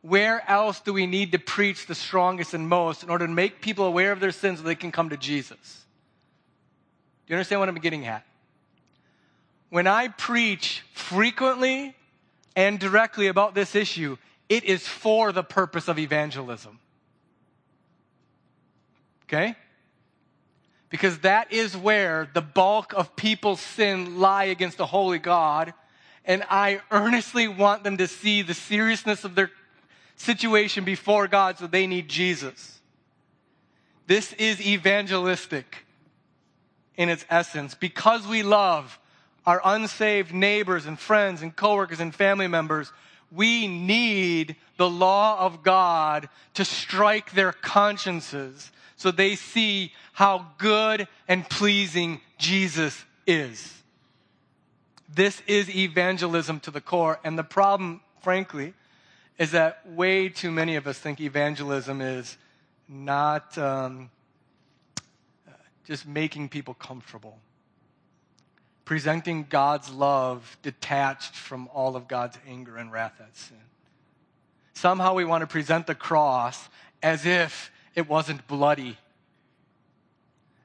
where 0.00 0.48
else 0.50 0.80
do 0.80 0.92
we 0.92 1.06
need 1.06 1.32
to 1.32 1.38
preach 1.38 1.86
the 1.86 1.94
strongest 1.94 2.54
and 2.54 2.68
most 2.68 3.02
in 3.02 3.10
order 3.10 3.26
to 3.26 3.32
make 3.32 3.60
people 3.60 3.84
aware 3.84 4.12
of 4.12 4.20
their 4.20 4.32
sins 4.32 4.58
so 4.58 4.64
they 4.64 4.74
can 4.74 4.90
come 4.90 5.10
to 5.10 5.16
Jesus? 5.16 5.84
Do 7.26 7.32
you 7.32 7.36
understand 7.36 7.60
what 7.60 7.68
I'm 7.68 7.76
getting 7.76 8.06
at? 8.06 8.26
When 9.70 9.86
I 9.86 10.08
preach 10.08 10.82
frequently 10.92 11.94
and 12.56 12.78
directly 12.78 13.28
about 13.28 13.54
this 13.54 13.74
issue, 13.74 14.16
it 14.48 14.64
is 14.64 14.86
for 14.86 15.32
the 15.32 15.42
purpose 15.42 15.88
of 15.88 15.98
evangelism. 15.98 16.78
Okay? 19.24 19.54
Because 20.92 21.20
that 21.20 21.50
is 21.50 21.74
where 21.74 22.28
the 22.34 22.42
bulk 22.42 22.92
of 22.92 23.16
people's 23.16 23.62
sin 23.62 24.20
lie 24.20 24.44
against 24.44 24.76
the 24.76 24.84
holy 24.84 25.18
God. 25.18 25.72
And 26.26 26.44
I 26.50 26.82
earnestly 26.90 27.48
want 27.48 27.82
them 27.82 27.96
to 27.96 28.06
see 28.06 28.42
the 28.42 28.52
seriousness 28.52 29.24
of 29.24 29.34
their 29.34 29.50
situation 30.16 30.84
before 30.84 31.28
God, 31.28 31.56
so 31.56 31.66
they 31.66 31.86
need 31.86 32.10
Jesus. 32.10 32.82
This 34.06 34.34
is 34.34 34.60
evangelistic 34.60 35.86
in 36.98 37.08
its 37.08 37.24
essence. 37.30 37.74
Because 37.74 38.26
we 38.26 38.42
love 38.42 39.00
our 39.46 39.62
unsaved 39.64 40.34
neighbors 40.34 40.84
and 40.84 40.98
friends 40.98 41.40
and 41.40 41.56
coworkers 41.56 42.00
and 42.00 42.14
family 42.14 42.48
members, 42.48 42.92
we 43.30 43.66
need 43.66 44.56
the 44.76 44.90
law 44.90 45.38
of 45.38 45.62
God 45.62 46.28
to 46.52 46.66
strike 46.66 47.32
their 47.32 47.52
consciences 47.52 48.71
so 49.02 49.10
they 49.10 49.34
see 49.34 49.92
how 50.12 50.46
good 50.58 51.08
and 51.26 51.48
pleasing 51.50 52.20
Jesus 52.38 53.04
is. 53.26 53.82
This 55.12 55.42
is 55.48 55.68
evangelism 55.74 56.60
to 56.60 56.70
the 56.70 56.80
core. 56.80 57.18
And 57.24 57.36
the 57.36 57.42
problem, 57.42 58.00
frankly, 58.22 58.74
is 59.38 59.50
that 59.50 59.84
way 59.90 60.28
too 60.28 60.52
many 60.52 60.76
of 60.76 60.86
us 60.86 60.98
think 60.98 61.20
evangelism 61.20 62.00
is 62.00 62.36
not 62.88 63.58
um, 63.58 64.08
just 65.84 66.06
making 66.06 66.48
people 66.48 66.74
comfortable, 66.74 67.40
presenting 68.84 69.46
God's 69.50 69.90
love 69.90 70.58
detached 70.62 71.34
from 71.34 71.68
all 71.74 71.96
of 71.96 72.06
God's 72.06 72.38
anger 72.46 72.76
and 72.76 72.92
wrath 72.92 73.20
at 73.20 73.36
sin. 73.36 73.56
Somehow 74.74 75.14
we 75.14 75.24
want 75.24 75.40
to 75.40 75.48
present 75.48 75.88
the 75.88 75.96
cross 75.96 76.68
as 77.02 77.26
if 77.26 77.71
it 77.94 78.08
wasn't 78.08 78.46
bloody. 78.46 78.98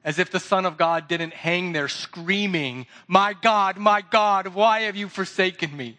As 0.04 0.18
if 0.18 0.30
the 0.30 0.40
Son 0.40 0.64
of 0.64 0.76
God 0.76 1.08
didn't 1.08 1.34
hang 1.34 1.72
there 1.72 1.88
screaming, 1.88 2.86
My 3.06 3.34
God, 3.34 3.78
my 3.78 4.00
God, 4.00 4.48
why 4.48 4.80
have 4.82 4.96
you 4.96 5.08
forsaken 5.08 5.76
me? 5.76 5.98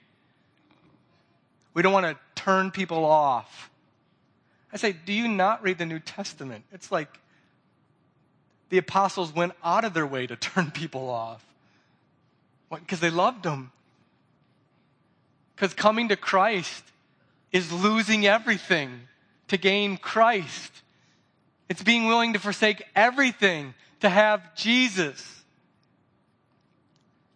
We 1.73 1.81
don't 1.81 1.93
want 1.93 2.05
to 2.05 2.17
turn 2.35 2.71
people 2.71 3.05
off. 3.05 3.69
I 4.73 4.77
say, 4.77 4.93
Do 4.93 5.13
you 5.13 5.27
not 5.27 5.63
read 5.63 5.77
the 5.77 5.85
New 5.85 5.99
Testament? 5.99 6.63
It's 6.71 6.91
like 6.91 7.19
the 8.69 8.77
apostles 8.77 9.33
went 9.33 9.53
out 9.63 9.85
of 9.85 9.93
their 9.93 10.07
way 10.07 10.27
to 10.27 10.35
turn 10.37 10.71
people 10.71 11.09
off 11.09 11.43
because 12.69 12.99
they 12.99 13.09
loved 13.09 13.43
them. 13.43 13.71
Because 15.55 15.73
coming 15.73 16.07
to 16.09 16.15
Christ 16.15 16.83
is 17.51 17.71
losing 17.71 18.25
everything 18.25 19.01
to 19.49 19.57
gain 19.57 19.97
Christ. 19.97 20.71
It's 21.69 21.83
being 21.83 22.07
willing 22.07 22.33
to 22.33 22.39
forsake 22.39 22.83
everything 22.95 23.75
to 24.01 24.09
have 24.09 24.55
Jesus. 24.55 25.43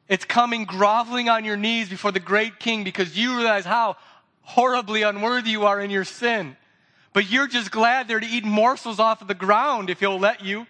It's 0.10 0.26
coming 0.26 0.66
groveling 0.66 1.30
on 1.30 1.46
your 1.46 1.56
knees 1.56 1.88
before 1.88 2.12
the 2.12 2.20
great 2.20 2.60
king 2.60 2.84
because 2.84 3.18
you 3.18 3.38
realize 3.38 3.64
how 3.64 3.96
horribly 4.42 5.04
unworthy 5.04 5.52
you 5.52 5.66
are 5.66 5.80
in 5.80 5.92
your 5.92 6.04
sin. 6.04 6.58
But 7.14 7.30
you're 7.30 7.48
just 7.48 7.72
glad 7.72 8.08
there 8.08 8.20
to 8.20 8.26
eat 8.26 8.44
morsels 8.44 9.00
off 9.00 9.22
of 9.22 9.28
the 9.28 9.36
ground 9.36 9.90
if 9.90 10.00
he'll 10.00 10.20
let 10.20 10.44
you. 10.44 10.66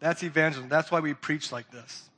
That's 0.00 0.22
evangelism. 0.22 0.68
That's 0.68 0.90
why 0.90 1.00
we 1.00 1.14
preach 1.14 1.52
like 1.52 1.70
this. 1.70 2.08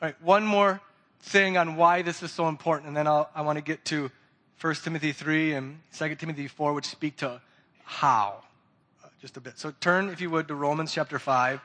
All 0.00 0.08
right, 0.08 0.22
one 0.22 0.44
more 0.44 0.80
thing 1.20 1.56
on 1.56 1.76
why 1.76 2.02
this 2.02 2.22
is 2.22 2.30
so 2.30 2.48
important, 2.48 2.88
and 2.88 2.96
then 2.96 3.06
I'll, 3.06 3.30
I 3.34 3.42
want 3.42 3.56
to 3.56 3.64
get 3.64 3.84
to 3.86 4.10
1 4.64 4.74
Timothy 4.76 5.12
3 5.12 5.52
and 5.52 5.78
2 5.92 6.14
Timothy 6.14 6.48
4, 6.48 6.72
which 6.72 6.86
speak 6.86 7.18
to 7.18 7.38
how 7.84 8.36
uh, 9.04 9.08
just 9.20 9.36
a 9.36 9.40
bit. 9.40 9.58
So 9.58 9.74
turn, 9.78 10.08
if 10.08 10.22
you 10.22 10.30
would, 10.30 10.48
to 10.48 10.54
Romans 10.54 10.90
chapter 10.90 11.18
5. 11.18 11.60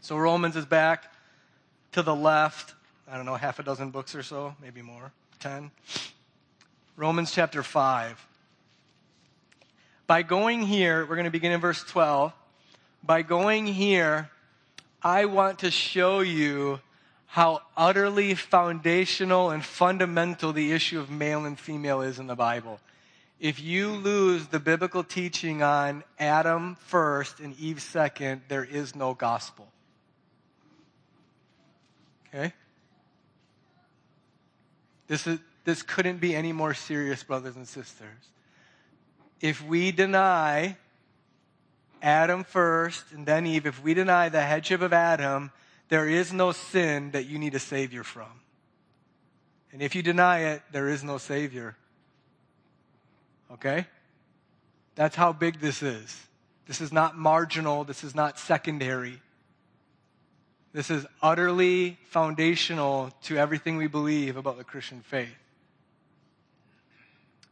So 0.00 0.16
Romans 0.16 0.54
is 0.54 0.64
back 0.64 1.12
to 1.90 2.00
the 2.00 2.14
left. 2.14 2.74
I 3.10 3.16
don't 3.16 3.26
know, 3.26 3.34
half 3.34 3.58
a 3.58 3.64
dozen 3.64 3.90
books 3.90 4.14
or 4.14 4.22
so, 4.22 4.54
maybe 4.62 4.82
more, 4.82 5.10
10. 5.40 5.72
Romans 6.96 7.32
chapter 7.32 7.64
5. 7.64 8.24
By 10.06 10.22
going 10.22 10.62
here, 10.62 11.00
we're 11.00 11.16
going 11.16 11.24
to 11.24 11.30
begin 11.32 11.50
in 11.50 11.60
verse 11.60 11.82
12. 11.82 12.32
By 13.02 13.22
going 13.22 13.66
here, 13.66 14.30
I 15.02 15.24
want 15.24 15.58
to 15.58 15.72
show 15.72 16.20
you 16.20 16.78
how 17.32 17.62
utterly 17.78 18.34
foundational 18.34 19.48
and 19.48 19.64
fundamental 19.64 20.52
the 20.52 20.70
issue 20.70 21.00
of 21.00 21.08
male 21.08 21.46
and 21.46 21.58
female 21.58 22.02
is 22.02 22.18
in 22.18 22.26
the 22.26 22.36
Bible. 22.36 22.78
If 23.40 23.58
you 23.58 23.88
lose 23.88 24.48
the 24.48 24.60
biblical 24.60 25.02
teaching 25.02 25.62
on 25.62 26.04
Adam 26.18 26.74
first 26.74 27.40
and 27.40 27.58
Eve 27.58 27.80
second, 27.80 28.42
there 28.48 28.64
is 28.64 28.94
no 28.94 29.14
gospel. 29.14 29.66
Okay? 32.28 32.52
This, 35.06 35.26
is, 35.26 35.38
this 35.64 35.80
couldn't 35.80 36.20
be 36.20 36.36
any 36.36 36.52
more 36.52 36.74
serious, 36.74 37.22
brothers 37.22 37.56
and 37.56 37.66
sisters. 37.66 38.28
If 39.40 39.66
we 39.66 39.90
deny 39.90 40.76
Adam 42.02 42.44
first 42.44 43.06
and 43.12 43.24
then 43.24 43.46
Eve, 43.46 43.64
if 43.64 43.82
we 43.82 43.94
deny 43.94 44.28
the 44.28 44.42
headship 44.42 44.82
of 44.82 44.92
Adam, 44.92 45.50
there 45.92 46.08
is 46.08 46.32
no 46.32 46.52
sin 46.52 47.10
that 47.10 47.26
you 47.26 47.38
need 47.38 47.54
a 47.54 47.58
Savior 47.58 48.02
from. 48.02 48.40
And 49.72 49.82
if 49.82 49.94
you 49.94 50.02
deny 50.02 50.54
it, 50.54 50.62
there 50.72 50.88
is 50.88 51.04
no 51.04 51.18
Savior. 51.18 51.76
Okay? 53.52 53.86
That's 54.94 55.14
how 55.14 55.34
big 55.34 55.60
this 55.60 55.82
is. 55.82 56.18
This 56.66 56.80
is 56.80 56.94
not 56.94 57.18
marginal. 57.18 57.84
This 57.84 58.04
is 58.04 58.14
not 58.14 58.38
secondary. 58.38 59.20
This 60.72 60.88
is 60.88 61.04
utterly 61.20 61.98
foundational 62.04 63.10
to 63.24 63.36
everything 63.36 63.76
we 63.76 63.86
believe 63.86 64.38
about 64.38 64.56
the 64.56 64.64
Christian 64.64 65.02
faith. 65.02 65.28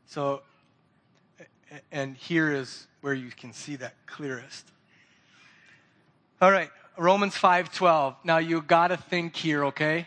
So, 0.07 0.40
and 1.92 2.16
here 2.16 2.50
is 2.50 2.87
where 3.03 3.12
you 3.12 3.33
can 3.33 3.53
see 3.53 3.76
that 3.76 3.96
clearest. 4.07 4.66
All 6.40 6.50
right, 6.50 6.70
Romans 7.01 7.35
5:12. 7.35 8.15
Now 8.25 8.37
you 8.37 8.61
got 8.61 8.89
to 8.89 8.99
think 8.99 9.35
here, 9.35 9.65
okay? 9.67 10.07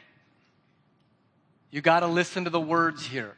You 1.71 1.81
got 1.81 2.01
to 2.01 2.07
listen 2.07 2.43
to 2.43 2.51
the 2.51 2.59
words 2.61 3.07
here. 3.07 3.35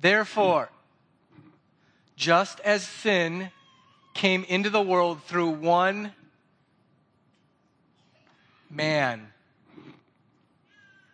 Therefore, 0.00 0.68
just 2.14 2.60
as 2.60 2.86
sin 2.86 3.50
came 4.12 4.44
into 4.44 4.68
the 4.68 4.82
world 4.82 5.22
through 5.22 5.48
one 5.48 6.12
man. 8.68 9.32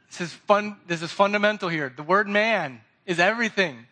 This 0.09 0.23
is 0.23 0.33
fun 0.33 0.77
this 0.89 1.03
is 1.03 1.13
fundamental 1.13 1.69
here. 1.69 1.93
The 1.95 2.03
word 2.03 2.27
man 2.27 2.81
is 3.07 3.21
everything. 3.21 3.87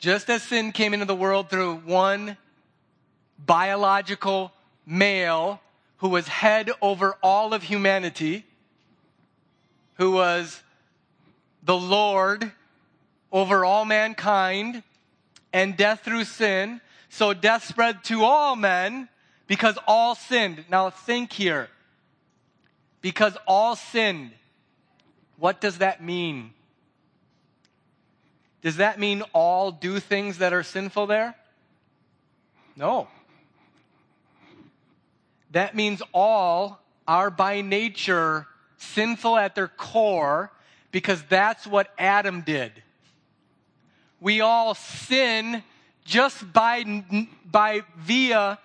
Just 0.00 0.28
as 0.28 0.42
sin 0.42 0.72
came 0.72 0.92
into 0.92 1.06
the 1.06 1.14
world 1.14 1.50
through 1.50 1.76
one 1.84 2.36
biological 3.38 4.50
male 4.86 5.60
who 5.98 6.08
was 6.08 6.28
head 6.28 6.70
over 6.80 7.16
all 7.22 7.52
of 7.52 7.64
humanity, 7.64 8.44
who 9.94 10.12
was 10.12 10.62
the 11.62 11.76
Lord 11.76 12.52
over 13.32 13.64
all 13.64 13.84
mankind, 13.84 14.82
and 15.52 15.76
death 15.76 16.02
through 16.04 16.24
sin. 16.24 16.80
So 17.08 17.34
death 17.34 17.64
spread 17.64 18.04
to 18.04 18.24
all 18.24 18.56
men 18.56 19.08
because 19.46 19.78
all 19.86 20.14
sinned. 20.14 20.64
Now 20.70 20.90
think 20.90 21.32
here. 21.32 21.68
Because 23.00 23.36
all 23.46 23.74
sinned. 23.74 24.32
What 25.38 25.60
does 25.60 25.78
that 25.78 26.02
mean? 26.02 26.52
Does 28.62 28.76
that 28.76 28.98
mean 28.98 29.22
all 29.32 29.70
do 29.70 30.00
things 30.00 30.38
that 30.38 30.52
are 30.52 30.62
sinful 30.62 31.06
there? 31.06 31.34
No. 32.74 33.08
That 35.56 35.74
means 35.74 36.02
all 36.12 36.82
are 37.08 37.30
by 37.30 37.62
nature 37.62 38.46
sinful 38.76 39.38
at 39.38 39.54
their 39.54 39.68
core 39.68 40.52
because 40.92 41.22
that's 41.30 41.66
what 41.66 41.88
Adam 41.96 42.42
did. 42.42 42.72
We 44.20 44.42
all 44.42 44.74
sin 44.74 45.62
just 46.04 46.52
by, 46.52 47.02
by 47.50 47.84
via 47.96 48.58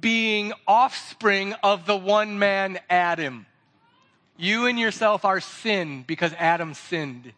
being 0.00 0.52
offspring 0.68 1.54
of 1.64 1.86
the 1.86 1.96
one 1.96 2.38
man 2.38 2.78
Adam. 2.88 3.44
You 4.36 4.66
and 4.66 4.78
yourself 4.78 5.24
are 5.24 5.40
sin 5.40 6.04
because 6.06 6.32
Adam 6.34 6.74
sinned. 6.74 7.32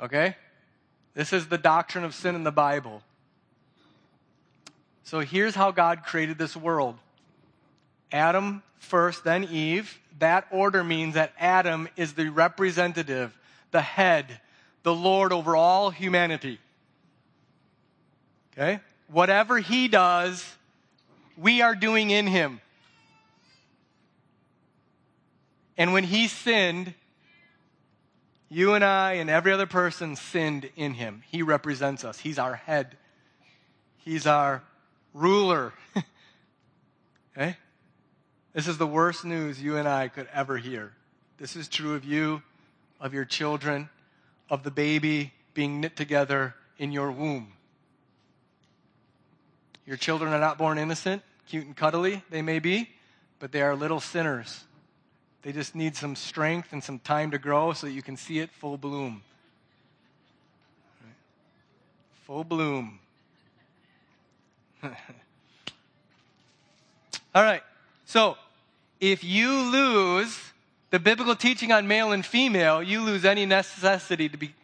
Okay? 0.00 0.34
This 1.14 1.32
is 1.32 1.46
the 1.46 1.58
doctrine 1.58 2.02
of 2.02 2.12
sin 2.12 2.34
in 2.34 2.42
the 2.42 2.50
Bible. 2.50 3.04
So 5.08 5.20
here's 5.20 5.54
how 5.54 5.70
God 5.70 6.04
created 6.04 6.36
this 6.36 6.54
world 6.54 6.98
Adam 8.12 8.62
first, 8.78 9.24
then 9.24 9.44
Eve. 9.44 9.98
That 10.18 10.46
order 10.50 10.84
means 10.84 11.14
that 11.14 11.32
Adam 11.38 11.88
is 11.96 12.12
the 12.12 12.28
representative, 12.28 13.34
the 13.70 13.80
head, 13.80 14.38
the 14.82 14.92
Lord 14.92 15.32
over 15.32 15.56
all 15.56 15.88
humanity. 15.88 16.58
Okay? 18.52 18.80
Whatever 19.10 19.58
he 19.60 19.88
does, 19.88 20.44
we 21.38 21.62
are 21.62 21.74
doing 21.74 22.10
in 22.10 22.26
him. 22.26 22.60
And 25.78 25.94
when 25.94 26.04
he 26.04 26.28
sinned, 26.28 26.92
you 28.50 28.74
and 28.74 28.84
I 28.84 29.14
and 29.14 29.30
every 29.30 29.52
other 29.52 29.66
person 29.66 30.16
sinned 30.16 30.68
in 30.76 30.92
him. 30.92 31.22
He 31.30 31.40
represents 31.40 32.04
us. 32.04 32.18
He's 32.18 32.38
our 32.38 32.56
head. 32.56 32.98
He's 33.96 34.26
our 34.26 34.62
ruler. 35.14 35.72
okay? 35.96 36.04
Eh? 37.36 37.52
This 38.52 38.66
is 38.66 38.78
the 38.78 38.86
worst 38.86 39.24
news 39.24 39.62
you 39.62 39.76
and 39.76 39.86
I 39.86 40.08
could 40.08 40.26
ever 40.32 40.56
hear. 40.56 40.92
This 41.36 41.54
is 41.54 41.68
true 41.68 41.94
of 41.94 42.04
you, 42.04 42.42
of 43.00 43.14
your 43.14 43.24
children, 43.24 43.88
of 44.50 44.64
the 44.64 44.72
baby 44.72 45.32
being 45.54 45.80
knit 45.80 45.94
together 45.94 46.56
in 46.78 46.90
your 46.90 47.12
womb. 47.12 47.52
Your 49.86 49.96
children 49.96 50.32
are 50.32 50.40
not 50.40 50.58
born 50.58 50.78
innocent, 50.78 51.22
cute 51.46 51.66
and 51.66 51.76
cuddly, 51.76 52.22
they 52.30 52.42
may 52.42 52.58
be, 52.58 52.90
but 53.38 53.52
they 53.52 53.62
are 53.62 53.76
little 53.76 54.00
sinners. 54.00 54.64
They 55.42 55.52
just 55.52 55.74
need 55.74 55.96
some 55.96 56.16
strength 56.16 56.72
and 56.72 56.82
some 56.82 56.98
time 56.98 57.30
to 57.30 57.38
grow 57.38 57.72
so 57.72 57.86
that 57.86 57.92
you 57.92 58.02
can 58.02 58.16
see 58.16 58.40
it 58.40 58.50
full 58.50 58.76
bloom. 58.76 59.22
Full 62.26 62.44
bloom. 62.44 62.98
All 67.34 67.42
right. 67.42 67.62
So, 68.04 68.36
if 69.00 69.22
you 69.22 69.50
lose 69.50 70.38
the 70.90 70.98
biblical 70.98 71.36
teaching 71.36 71.72
on 71.72 71.86
male 71.86 72.12
and 72.12 72.24
female, 72.24 72.82
you 72.82 73.00
lose 73.02 73.24
any 73.24 73.46
necessity 73.46 74.28
to 74.28 74.36
be 74.36 74.54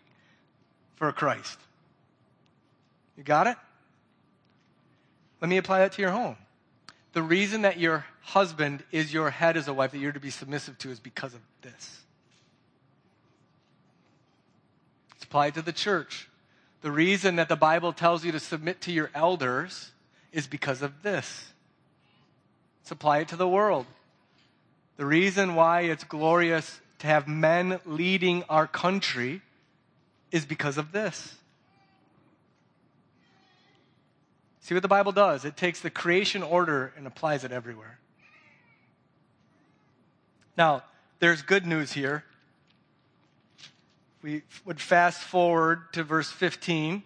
for 0.97 1.13
Christ. 1.13 1.59
You 3.17 3.25
got 3.25 3.47
it? 3.47 3.57
Let 5.41 5.49
me 5.49 5.57
apply 5.57 5.81
that 5.81 5.93
to 5.93 6.03
your 6.03 6.11
home. 6.11 6.37
The 7.13 7.23
reason 7.23 7.63
that 7.63 7.79
your 7.79 8.07
husband 8.23 8.83
is 8.91 9.13
your 9.13 9.31
head 9.31 9.57
as 9.57 9.69
a 9.69 9.75
wife 9.75 9.93
that 9.93 9.99
you're 9.99 10.13
to 10.13 10.21
be 10.21 10.31
submissive 10.31 10.79
to 10.79 10.91
is 10.91 10.99
because 10.99 11.35
of 11.35 11.41
this. 11.63 12.01
It's 15.15 15.25
applied 15.25 15.55
to 15.55 15.63
the 15.63 15.73
church. 15.73 16.29
The 16.81 16.91
reason 16.91 17.37
that 17.37 17.49
the 17.49 17.57
Bible 17.57 17.93
tells 17.93 18.25
you 18.25 18.33
to 18.33 18.41
submit 18.41 18.81
to 18.83 18.93
your 18.93 19.11
elders 19.15 19.93
is 20.35 20.47
because 20.49 20.83
of 20.83 21.03
this. 21.03 21.53
Let's 22.83 22.91
apply 22.91 23.21
it 23.21 23.29
to 23.29 23.37
the 23.37 23.49
world. 23.49 23.87
The 24.97 25.07
reason 25.07 25.55
why 25.55 25.83
it's 25.83 26.05
glorious 26.05 26.81
to 26.99 27.07
have 27.07 27.27
men 27.27 27.81
leading 27.87 28.43
our 28.49 28.67
country 28.67 29.41
is 30.31 30.45
because 30.45 30.77
of 30.77 30.93
this. 30.93 31.37
See 34.61 34.75
what 34.75 34.83
the 34.83 34.89
Bible 34.89 35.13
does? 35.13 35.45
It 35.45 35.57
takes 35.57 35.81
the 35.81 35.91
creation 35.91 36.43
order 36.43 36.93
and 36.97 37.07
applies 37.07 37.45
it 37.45 37.53
everywhere. 37.53 37.99
Now, 40.57 40.83
there's 41.21 41.43
good 41.43 41.67
news 41.67 41.93
here. 41.93 42.25
We 44.23 44.43
would 44.65 44.81
fast 44.81 45.21
forward 45.21 45.93
to 45.93 46.03
verse 46.03 46.31
15. 46.31 47.03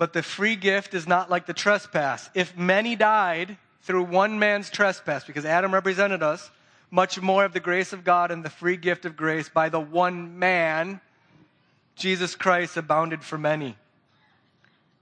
But 0.00 0.14
the 0.14 0.22
free 0.22 0.56
gift 0.56 0.94
is 0.94 1.06
not 1.06 1.28
like 1.28 1.44
the 1.44 1.52
trespass. 1.52 2.30
If 2.34 2.56
many 2.56 2.96
died 2.96 3.58
through 3.82 4.04
one 4.04 4.38
man's 4.38 4.70
trespass, 4.70 5.24
because 5.24 5.44
Adam 5.44 5.74
represented 5.74 6.22
us, 6.22 6.50
much 6.90 7.20
more 7.20 7.44
of 7.44 7.52
the 7.52 7.60
grace 7.60 7.92
of 7.92 8.02
God 8.02 8.30
and 8.30 8.42
the 8.42 8.48
free 8.48 8.78
gift 8.78 9.04
of 9.04 9.14
grace 9.14 9.50
by 9.50 9.68
the 9.68 9.78
one 9.78 10.38
man, 10.38 11.02
Jesus 11.96 12.34
Christ, 12.34 12.78
abounded 12.78 13.22
for 13.22 13.36
many. 13.36 13.76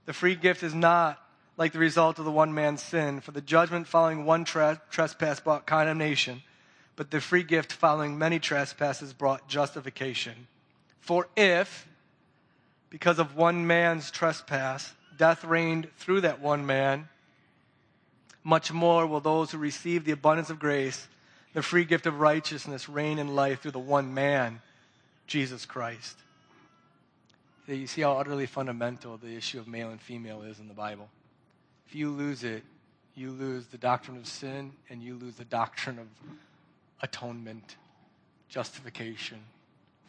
The 0.05 0.11
free 0.11 0.35
gift 0.35 0.63
is 0.63 0.73
not 0.73 1.17
like 1.55 1.71
the 1.71 1.79
result 1.79 2.19
of 2.19 2.25
the 2.25 2.31
one 2.31 2.53
man's 2.53 2.83
sin. 2.83 3.21
For 3.21 3.31
the 3.31 3.39
judgment 3.39 3.87
following 3.87 4.25
one 4.25 4.43
tra- 4.43 4.81
trespass 4.89 5.39
brought 5.39 5.65
condemnation, 5.65 6.43
but 6.97 7.09
the 7.09 7.21
free 7.21 7.43
gift 7.43 7.71
following 7.71 8.17
many 8.17 8.37
trespasses 8.37 9.13
brought 9.13 9.47
justification. 9.47 10.47
For 10.99 11.29
if, 11.37 11.87
because 12.89 13.19
of 13.19 13.35
one 13.35 13.67
man's 13.67 14.11
trespass, 14.11 14.93
death 15.17 15.43
reigned 15.43 15.87
through 15.97 16.21
that 16.21 16.39
one 16.39 16.65
man, 16.65 17.07
much 18.43 18.71
more 18.71 19.05
will 19.05 19.19
those 19.19 19.51
who 19.51 19.57
receive 19.57 20.05
the 20.05 20.11
abundance 20.11 20.49
of 20.49 20.59
grace, 20.59 21.07
the 21.53 21.61
free 21.61 21.85
gift 21.85 22.05
of 22.05 22.19
righteousness, 22.19 22.89
reign 22.89 23.19
in 23.19 23.35
life 23.35 23.61
through 23.61 23.71
the 23.71 23.79
one 23.79 24.13
man, 24.13 24.61
Jesus 25.27 25.65
Christ. 25.65 26.17
You 27.67 27.85
see 27.85 28.01
how 28.01 28.17
utterly 28.17 28.47
fundamental 28.47 29.17
the 29.17 29.35
issue 29.35 29.59
of 29.59 29.67
male 29.67 29.91
and 29.91 30.01
female 30.01 30.41
is 30.41 30.59
in 30.59 30.67
the 30.67 30.73
Bible. 30.73 31.07
If 31.87 31.93
you 31.93 32.09
lose 32.09 32.43
it, 32.43 32.63
you 33.13 33.31
lose 33.31 33.67
the 33.67 33.77
doctrine 33.77 34.17
of 34.17 34.25
sin 34.25 34.71
and 34.89 35.03
you 35.03 35.15
lose 35.15 35.35
the 35.35 35.45
doctrine 35.45 35.99
of 35.99 36.07
atonement, 37.01 37.75
justification, 38.47 39.39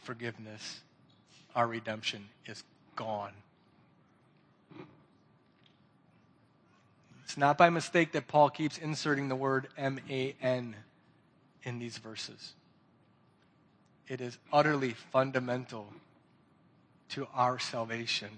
forgiveness. 0.03 0.81
Our 1.55 1.67
redemption 1.67 2.29
is 2.47 2.63
gone. 2.97 3.33
It's 7.25 7.37
not 7.37 7.59
by 7.59 7.71
mistake 7.71 8.13
that 8.13 8.27
Paul 8.29 8.51
keeps 8.51 8.79
inserting 8.79 9.29
the 9.29 9.37
word 9.37 9.69
M 9.77 10.01
A 10.09 10.35
N 10.43 10.75
in 11.63 11.79
these 11.79 11.99
verses. 11.99 12.55
It 14.09 14.21
is 14.21 14.39
utterly 14.53 14.95
fundamental 15.13 15.93
to 17.11 17.29
our 17.33 17.59
salvation. 17.59 18.31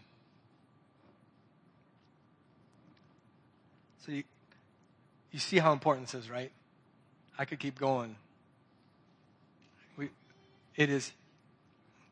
So 4.05 4.13
you, 4.13 4.25
you 5.31 5.39
see 5.39 5.59
how 5.59 5.73
important 5.73 6.09
this 6.09 6.25
is, 6.25 6.29
right? 6.29 6.53
I 7.39 7.47
could 7.47 7.59
keep 7.59 7.79
going. 7.79 8.17
We, 9.97 10.11
it 10.77 10.91
is, 10.91 11.13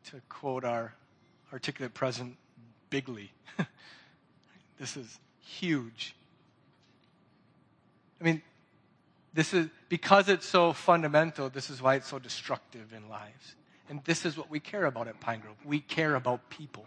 to 0.07 0.21
quote 0.29 0.65
our 0.65 0.95
articulate 1.53 1.95
president, 1.95 2.37
bigly. 2.91 3.31
this 4.79 4.97
is 4.97 5.19
huge. 5.41 6.15
I 8.21 8.25
mean, 8.25 8.43
this 9.33 9.55
is 9.55 9.69
because 9.89 10.29
it's 10.29 10.47
so 10.47 10.73
fundamental, 10.73 11.49
this 11.49 11.71
is 11.71 11.81
why 11.81 11.95
it's 11.97 12.09
so 12.09 12.19
destructive 12.19 12.93
in 12.93 13.09
lives. 13.09 13.55
And 13.89 14.03
this 14.05 14.25
is 14.25 14.37
what 14.37 14.51
we 14.51 14.61
care 14.61 14.85
about 14.85 15.09
at 15.09 15.19
Pine 15.21 15.41
Grove. 15.41 15.57
We 15.65 15.81
care 15.81 16.15
about 16.15 16.49
people. 16.49 16.87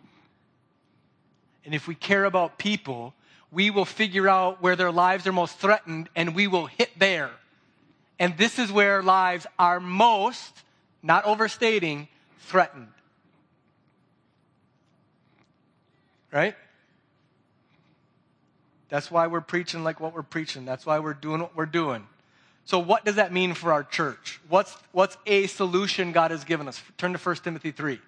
And 1.66 1.74
if 1.74 1.88
we 1.88 1.96
care 1.96 2.26
about 2.26 2.58
people, 2.58 3.14
we 3.52 3.70
will 3.70 3.86
figure 3.86 4.28
out 4.28 4.62
where 4.62 4.76
their 4.76 4.92
lives 4.92 5.28
are 5.28 5.32
most 5.32 5.58
threatened 5.58 6.10
and 6.16 6.36
we 6.36 6.48
will 6.48 6.66
hit 6.66 6.98
there. 6.98 7.32
And 8.20 8.38
this 8.38 8.60
is 8.60 8.72
where 8.72 9.04
lives 9.04 9.46
are 9.60 9.80
most, 9.80 10.54
not 11.02 11.26
overstating, 11.26 12.08
threatened. 12.40 12.88
Right? 16.34 16.56
That's 18.90 19.10
why 19.10 19.28
we're 19.28 19.42
preaching 19.42 19.84
like 19.84 20.00
what 20.00 20.14
we're 20.14 20.24
preaching. 20.24 20.66
That's 20.66 20.86
why 20.86 21.00
we're 21.00 21.14
doing 21.14 21.42
what 21.42 21.56
we're 21.56 21.66
doing. 21.66 22.08
So, 22.66 22.80
what 22.80 23.06
does 23.06 23.16
that 23.16 23.32
mean 23.32 23.54
for 23.54 23.72
our 23.72 23.84
church? 23.84 24.40
What's, 24.50 24.76
what's 24.92 25.18
a 25.26 25.48
solution 25.48 26.12
God 26.12 26.32
has 26.32 26.44
given 26.44 26.68
us? 26.68 26.82
Turn 26.98 27.14
to 27.14 27.20
1 27.20 27.36
Timothy 27.38 27.72
3. 27.72 28.00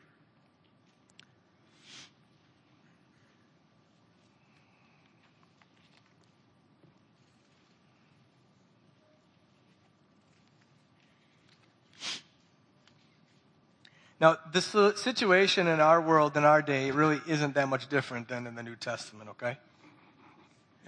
Now, 14.19 14.37
this 14.53 14.73
situation 14.95 15.67
in 15.67 15.81
our 15.81 15.99
world, 15.99 16.37
in 16.37 16.45
our 16.45 16.61
day, 16.61 16.91
really 16.91 17.19
isn't 17.27 17.55
that 17.55 17.67
much 17.67 17.89
different 17.89 18.29
than 18.29 18.47
in 18.47 18.55
the 18.55 18.63
New 18.63 18.75
Testament, 18.75 19.29
okay? 19.31 19.57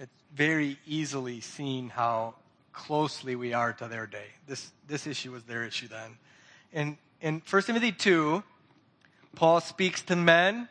It's 0.00 0.10
very 0.34 0.78
easily 0.86 1.40
seen 1.40 1.90
how 1.90 2.36
closely 2.72 3.36
we 3.36 3.52
are 3.52 3.74
to 3.74 3.86
their 3.86 4.06
day. 4.06 4.26
This, 4.46 4.70
this 4.86 5.06
issue 5.06 5.32
was 5.32 5.42
their 5.42 5.64
issue 5.64 5.88
then. 5.88 6.16
In, 6.72 6.98
in 7.20 7.42
1 7.48 7.62
Timothy 7.62 7.92
2, 7.92 8.42
Paul 9.34 9.60
speaks 9.60 10.00
to 10.02 10.16
men. 10.16 10.68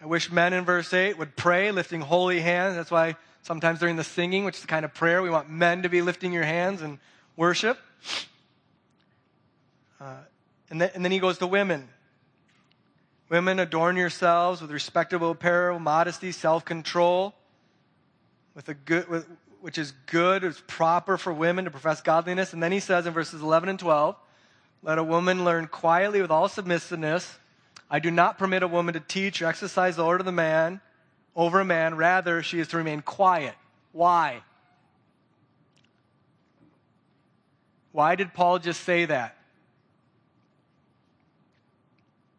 I 0.00 0.06
wish 0.06 0.32
men 0.32 0.54
in 0.54 0.64
verse 0.64 0.94
8 0.94 1.18
would 1.18 1.36
pray, 1.36 1.70
lifting 1.70 2.00
holy 2.00 2.40
hands. 2.40 2.76
That's 2.76 2.90
why 2.90 3.16
sometimes 3.42 3.78
during 3.78 3.96
the 3.96 4.04
singing, 4.04 4.44
which 4.44 4.54
is 4.54 4.62
the 4.62 4.68
kind 4.68 4.86
of 4.86 4.94
prayer, 4.94 5.20
we 5.20 5.28
want 5.28 5.50
men 5.50 5.82
to 5.82 5.90
be 5.90 6.00
lifting 6.00 6.32
your 6.32 6.44
hands 6.44 6.80
and 6.80 6.98
worship. 7.36 7.78
Uh, 10.00 10.14
and, 10.70 10.80
then, 10.80 10.90
and 10.94 11.04
then 11.04 11.12
he 11.12 11.18
goes 11.18 11.38
to 11.38 11.46
women. 11.46 11.88
Women, 13.28 13.58
adorn 13.58 13.96
yourselves 13.96 14.62
with 14.62 14.70
respectable 14.70 15.32
apparel, 15.32 15.78
modesty, 15.78 16.32
self 16.32 16.64
control, 16.64 17.34
with 18.54 18.68
a 18.68 18.74
good, 18.74 19.08
with, 19.08 19.26
which 19.60 19.76
is 19.76 19.92
good, 20.06 20.44
is 20.44 20.62
proper 20.66 21.18
for 21.18 21.32
women 21.32 21.64
to 21.66 21.70
profess 21.70 22.00
godliness. 22.00 22.52
And 22.52 22.62
then 22.62 22.72
he 22.72 22.80
says 22.80 23.06
in 23.06 23.12
verses 23.12 23.42
11 23.42 23.68
and 23.68 23.78
12, 23.78 24.16
let 24.82 24.98
a 24.98 25.04
woman 25.04 25.44
learn 25.44 25.66
quietly 25.66 26.22
with 26.22 26.30
all 26.30 26.48
submissiveness. 26.48 27.38
I 27.90 27.98
do 27.98 28.10
not 28.10 28.38
permit 28.38 28.62
a 28.62 28.68
woman 28.68 28.94
to 28.94 29.00
teach 29.00 29.42
or 29.42 29.46
exercise 29.46 29.96
the 29.96 30.04
order 30.04 30.20
of 30.20 30.26
the 30.26 30.32
man 30.32 30.80
over 31.34 31.60
a 31.60 31.64
man. 31.64 31.96
Rather, 31.96 32.42
she 32.42 32.60
is 32.60 32.68
to 32.68 32.76
remain 32.76 33.02
quiet. 33.02 33.54
Why? 33.92 34.42
Why 37.92 38.14
did 38.14 38.34
Paul 38.34 38.58
just 38.58 38.82
say 38.84 39.06
that? 39.06 39.37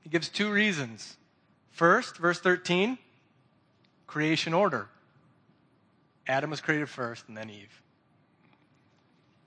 Gives 0.10 0.30
two 0.30 0.52
reasons. 0.52 1.18
First, 1.72 2.18
verse 2.18 2.40
13, 2.40 2.98
creation 4.08 4.54
order. 4.54 4.90
Adam 6.28 6.50
was 6.50 6.62
created 6.62 6.90
first 6.90 7.28
and 7.28 7.38
then 7.38 7.50
Eve. 7.50 7.82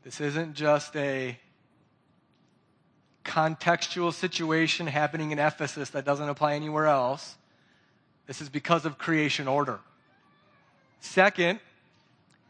This 0.03 0.21
isn't 0.21 0.55
just 0.55 0.97
a 0.97 1.39
contextual 3.25 4.13
situation 4.13 4.87
happening 4.87 5.31
in 5.31 5.39
Ephesus 5.39 5.91
that 5.91 6.05
doesn't 6.05 6.29
apply 6.29 6.55
anywhere 6.55 6.87
else. 6.87 7.37
This 8.27 8.41
is 8.41 8.49
because 8.49 8.85
of 8.85 8.99
creation 8.99 9.47
order. 9.47 9.81
Second, 11.01 11.61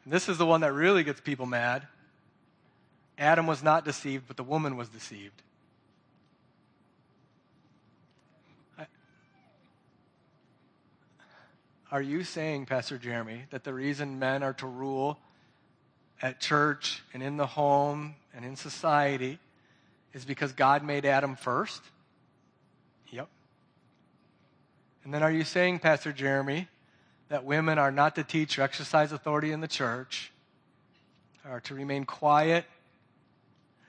this 0.07 0.29
is 0.29 0.39
the 0.39 0.47
one 0.47 0.63
that 0.63 0.73
really 0.73 1.05
gets 1.05 1.21
people 1.21 1.47
mad 1.47 1.87
Adam 3.19 3.47
was 3.47 3.63
not 3.63 3.85
deceived, 3.85 4.27
but 4.27 4.37
the 4.37 4.43
woman 4.43 4.77
was 4.77 4.89
deceived. 4.89 5.43
Are 11.93 12.01
you 12.01 12.25
saying, 12.25 12.65
Pastor 12.65 12.97
Jeremy, 12.97 13.43
that 13.51 13.65
the 13.65 13.75
reason 13.75 14.19
men 14.19 14.43
are 14.43 14.55
to 14.55 14.67
rule 14.67 15.19
at 16.23 16.41
church 16.41 17.03
and 17.13 17.23
in 17.23 17.37
the 17.37 17.47
home 17.47 18.15
and 18.35 18.47
in 18.47 18.57
society 18.57 19.39
is 20.15 20.25
because 20.25 20.53
God 20.53 20.83
made 20.83 21.05
Adam 21.05 21.37
first? 21.37 21.83
Yep. 23.11 23.29
And 25.05 25.13
then 25.13 25.23
are 25.23 25.31
you 25.31 25.45
saying, 25.45 25.81
Pastor 25.81 26.15
Jeremy, 26.15 26.67
that 27.29 27.45
women 27.45 27.79
are 27.79 27.93
not 27.93 28.15
to 28.15 28.25
teach 28.25 28.59
or 28.59 28.63
exercise 28.63 29.13
authority 29.13 29.53
in 29.53 29.61
the 29.61 29.69
church, 29.69 30.33
are 31.45 31.61
to 31.61 31.75
remain 31.75 32.07
quiet? 32.07 32.65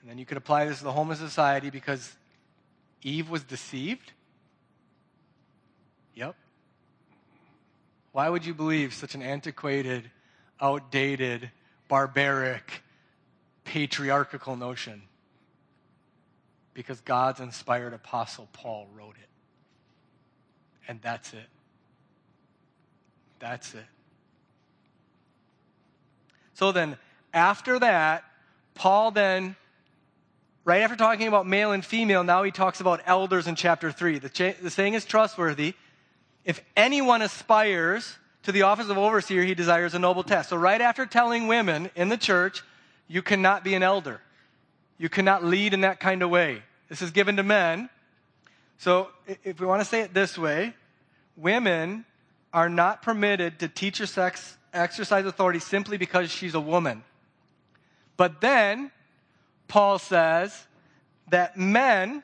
And 0.02 0.10
then 0.10 0.18
you 0.18 0.26
could 0.26 0.36
apply 0.36 0.66
this 0.66 0.78
to 0.78 0.84
the 0.84 0.92
home 0.92 1.10
of 1.10 1.16
society 1.16 1.70
because 1.70 2.14
Eve 3.02 3.30
was 3.30 3.44
deceived? 3.44 4.12
Yep. 6.14 6.36
Why 8.14 8.28
would 8.28 8.46
you 8.46 8.54
believe 8.54 8.94
such 8.94 9.16
an 9.16 9.22
antiquated, 9.22 10.08
outdated, 10.60 11.50
barbaric, 11.88 12.84
patriarchal 13.64 14.54
notion? 14.54 15.02
Because 16.74 17.00
God's 17.00 17.40
inspired 17.40 17.92
apostle 17.92 18.48
Paul 18.52 18.86
wrote 18.94 19.16
it. 19.20 19.28
And 20.86 21.02
that's 21.02 21.32
it. 21.32 21.48
That's 23.40 23.74
it. 23.74 23.86
So 26.52 26.70
then, 26.70 26.96
after 27.32 27.80
that, 27.80 28.22
Paul 28.74 29.10
then, 29.10 29.56
right 30.64 30.82
after 30.82 30.94
talking 30.94 31.26
about 31.26 31.48
male 31.48 31.72
and 31.72 31.84
female, 31.84 32.22
now 32.22 32.44
he 32.44 32.52
talks 32.52 32.80
about 32.80 33.00
elders 33.06 33.48
in 33.48 33.56
chapter 33.56 33.90
3. 33.90 34.20
The, 34.20 34.28
cha- 34.28 34.54
the 34.62 34.70
saying 34.70 34.94
is 34.94 35.04
trustworthy. 35.04 35.74
If 36.44 36.62
anyone 36.76 37.22
aspires 37.22 38.16
to 38.42 38.52
the 38.52 38.62
office 38.62 38.88
of 38.88 38.98
overseer, 38.98 39.42
he 39.42 39.54
desires 39.54 39.94
a 39.94 39.98
noble 39.98 40.22
task. 40.22 40.50
So, 40.50 40.56
right 40.56 40.80
after 40.80 41.06
telling 41.06 41.46
women 41.46 41.90
in 41.94 42.08
the 42.10 42.16
church, 42.16 42.62
you 43.08 43.22
cannot 43.22 43.64
be 43.64 43.74
an 43.74 43.82
elder, 43.82 44.20
you 44.98 45.08
cannot 45.08 45.44
lead 45.44 45.74
in 45.74 45.80
that 45.82 46.00
kind 46.00 46.22
of 46.22 46.30
way. 46.30 46.62
This 46.88 47.02
is 47.02 47.10
given 47.10 47.36
to 47.36 47.42
men. 47.42 47.88
So, 48.78 49.08
if 49.44 49.60
we 49.60 49.66
want 49.66 49.80
to 49.80 49.88
say 49.88 50.02
it 50.02 50.12
this 50.12 50.36
way, 50.36 50.74
women 51.36 52.04
are 52.52 52.68
not 52.68 53.02
permitted 53.02 53.58
to 53.60 53.68
teach 53.68 54.00
or 54.00 54.06
sex, 54.06 54.56
exercise 54.72 55.24
authority 55.24 55.58
simply 55.58 55.96
because 55.96 56.30
she's 56.30 56.54
a 56.54 56.60
woman. 56.60 57.02
But 58.16 58.40
then, 58.40 58.90
Paul 59.66 59.98
says 59.98 60.66
that 61.30 61.56
men 61.56 62.22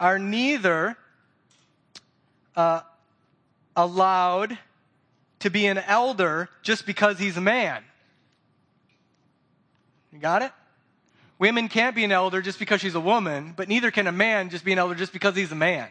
are 0.00 0.18
neither 0.18 0.96
uh, 2.56 2.80
allowed 3.78 4.58
to 5.38 5.50
be 5.50 5.66
an 5.66 5.78
elder 5.78 6.48
just 6.62 6.84
because 6.84 7.18
he's 7.18 7.36
a 7.36 7.40
man. 7.40 7.84
You 10.12 10.18
got 10.18 10.42
it? 10.42 10.50
Women 11.38 11.68
can't 11.68 11.94
be 11.94 12.02
an 12.02 12.10
elder 12.10 12.42
just 12.42 12.58
because 12.58 12.80
she's 12.80 12.96
a 12.96 13.00
woman, 13.00 13.54
but 13.56 13.68
neither 13.68 13.92
can 13.92 14.08
a 14.08 14.12
man 14.12 14.50
just 14.50 14.64
be 14.64 14.72
an 14.72 14.80
elder 14.80 14.96
just 14.96 15.12
because 15.12 15.36
he's 15.36 15.52
a 15.52 15.56
man. 15.56 15.88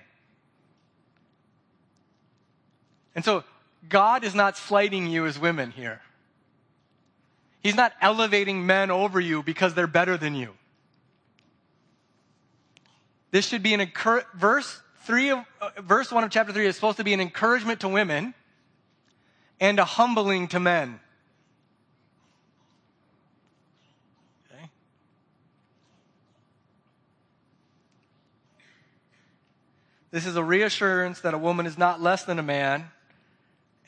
And 3.15 3.23
so, 3.23 3.45
God 3.87 4.25
is 4.25 4.35
not 4.35 4.57
slighting 4.57 5.07
you 5.07 5.25
as 5.25 5.39
women 5.39 5.71
here. 5.71 6.01
He's 7.63 7.75
not 7.75 7.93
elevating 8.01 8.65
men 8.65 8.91
over 8.91 9.19
you 9.19 9.41
because 9.43 9.73
they're 9.73 9.87
better 9.87 10.17
than 10.17 10.35
you. 10.35 10.53
This 13.31 13.47
should 13.47 13.63
be 13.63 13.73
an 13.73 13.79
encouragement. 13.79 14.35
verse 14.35 14.81
three 15.07 15.29
of, 15.29 15.39
uh, 15.61 15.69
verse 15.79 16.11
one 16.11 16.25
of 16.25 16.29
chapter 16.29 16.51
three 16.51 16.67
is 16.67 16.75
supposed 16.75 16.97
to 16.97 17.03
be 17.05 17.13
an 17.13 17.21
encouragement 17.21 17.79
to 17.79 17.87
women 17.87 18.33
and 19.59 19.79
a 19.79 19.85
humbling 19.85 20.49
to 20.49 20.59
men. 20.59 20.99
Okay. 24.51 24.69
This 30.11 30.25
is 30.25 30.35
a 30.35 30.43
reassurance 30.43 31.21
that 31.21 31.33
a 31.33 31.37
woman 31.37 31.65
is 31.65 31.77
not 31.77 32.01
less 32.01 32.25
than 32.25 32.37
a 32.37 32.43
man, 32.43 32.91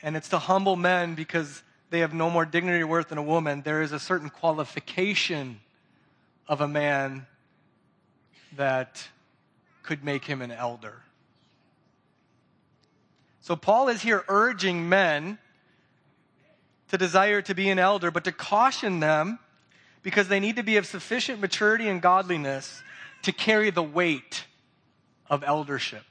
and 0.02 0.16
it's 0.16 0.30
to 0.30 0.38
humble 0.38 0.74
men 0.74 1.14
because 1.14 1.62
they 1.90 1.98
have 1.98 2.14
no 2.14 2.30
more 2.30 2.46
dignity 2.46 2.80
or 2.80 2.86
worth 2.86 3.10
than 3.10 3.18
a 3.18 3.22
woman. 3.22 3.60
There 3.60 3.82
is 3.82 3.92
a 3.92 4.00
certain 4.00 4.30
qualification 4.30 5.60
of 6.48 6.62
a 6.62 6.68
man 6.68 7.26
that 8.56 9.06
could 9.82 10.02
make 10.02 10.24
him 10.24 10.40
an 10.40 10.50
elder. 10.50 11.02
So 13.40 13.56
Paul 13.56 13.88
is 13.88 14.02
here 14.02 14.24
urging 14.28 14.88
men 14.88 15.38
to 16.88 16.98
desire 16.98 17.40
to 17.42 17.54
be 17.54 17.70
an 17.70 17.78
elder, 17.78 18.10
but 18.10 18.24
to 18.24 18.32
caution 18.32 19.00
them 19.00 19.38
because 20.02 20.28
they 20.28 20.40
need 20.40 20.56
to 20.56 20.62
be 20.62 20.76
of 20.76 20.86
sufficient 20.86 21.40
maturity 21.40 21.88
and 21.88 22.02
godliness 22.02 22.82
to 23.22 23.32
carry 23.32 23.70
the 23.70 23.82
weight 23.82 24.44
of 25.28 25.44
eldership. 25.44 26.02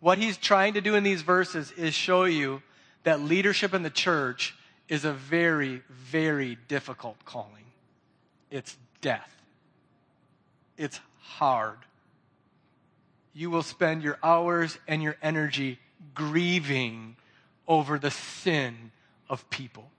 What 0.00 0.18
he's 0.18 0.36
trying 0.36 0.74
to 0.74 0.80
do 0.80 0.94
in 0.94 1.02
these 1.02 1.22
verses 1.22 1.72
is 1.72 1.94
show 1.94 2.24
you 2.24 2.62
that 3.04 3.20
leadership 3.20 3.74
in 3.74 3.82
the 3.82 3.90
church 3.90 4.54
is 4.88 5.04
a 5.04 5.12
very, 5.12 5.82
very 5.88 6.56
difficult 6.68 7.24
calling. 7.24 7.64
It's 8.50 8.76
death. 9.00 9.30
It's 10.76 11.00
hard. 11.20 11.78
You 13.34 13.50
will 13.50 13.62
spend 13.62 14.02
your 14.02 14.18
hours 14.22 14.78
and 14.86 15.02
your 15.02 15.16
energy 15.22 15.78
grieving 16.14 17.16
over 17.66 17.98
the 17.98 18.10
sin 18.10 18.92
of 19.28 19.48
people. 19.50 19.90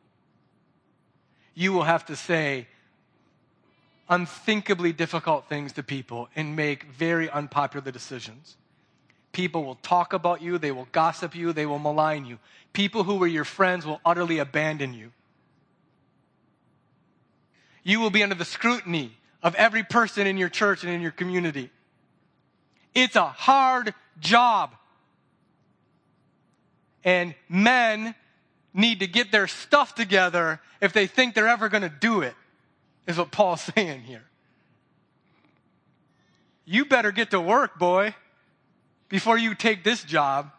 You 1.54 1.74
will 1.74 1.84
have 1.84 2.06
to 2.06 2.16
say 2.16 2.68
unthinkably 4.10 4.91
difficult 4.91 5.47
things 5.47 5.74
to 5.74 5.84
people 5.84 6.30
and 6.36 6.56
make 6.56 6.84
very 6.86 7.30
unpopular 7.30 7.91
decisions. 7.91 8.58
People 9.32 9.64
will 9.64 9.76
talk 9.76 10.14
about 10.14 10.41
you, 10.41 10.58
they 10.58 10.72
will 10.72 10.88
gossip 10.91 11.36
you, 11.36 11.54
they 11.54 11.66
will 11.66 11.80
malign 11.80 12.26
you. 12.26 12.39
People 12.74 13.04
who 13.04 13.18
were 13.18 13.28
your 13.28 13.45
friends 13.45 13.86
will 13.86 14.02
utterly 14.04 14.39
abandon 14.39 14.93
you. 14.93 15.12
You 17.84 18.00
will 18.00 18.10
be 18.10 18.24
under 18.24 18.36
the 18.36 18.45
scrutiny 18.45 19.18
of 19.41 19.56
every 19.56 19.84
person 19.84 20.28
in 20.28 20.38
your 20.38 20.50
church 20.50 20.84
and 20.84 20.91
in 20.91 21.02
your 21.02 21.12
community. 21.12 21.70
It's 22.95 23.16
a 23.16 23.28
hard 23.28 23.93
job. 24.20 24.76
And 27.04 27.34
men 27.47 28.16
need 28.74 29.00
to 29.00 29.08
get 29.08 29.32
their 29.32 29.47
stuff 29.47 29.95
together 29.95 30.60
if 30.82 30.93
they 30.93 31.08
think 31.08 31.34
they're 31.34 31.47
ever 31.47 31.70
going 31.70 31.84
to 31.84 31.89
do 31.89 32.22
it, 32.22 32.36
is 33.08 33.18
what 33.18 33.32
Paul's 33.32 33.62
saying 33.76 34.02
here. 34.02 34.24
You 36.66 36.86
better 36.86 37.12
get 37.12 37.32
to 37.32 37.41
work, 37.41 37.80
boy, 37.80 38.14
before 39.10 39.38
you 39.38 39.56
take 39.56 39.84
this 39.84 40.04
job. 40.04 40.52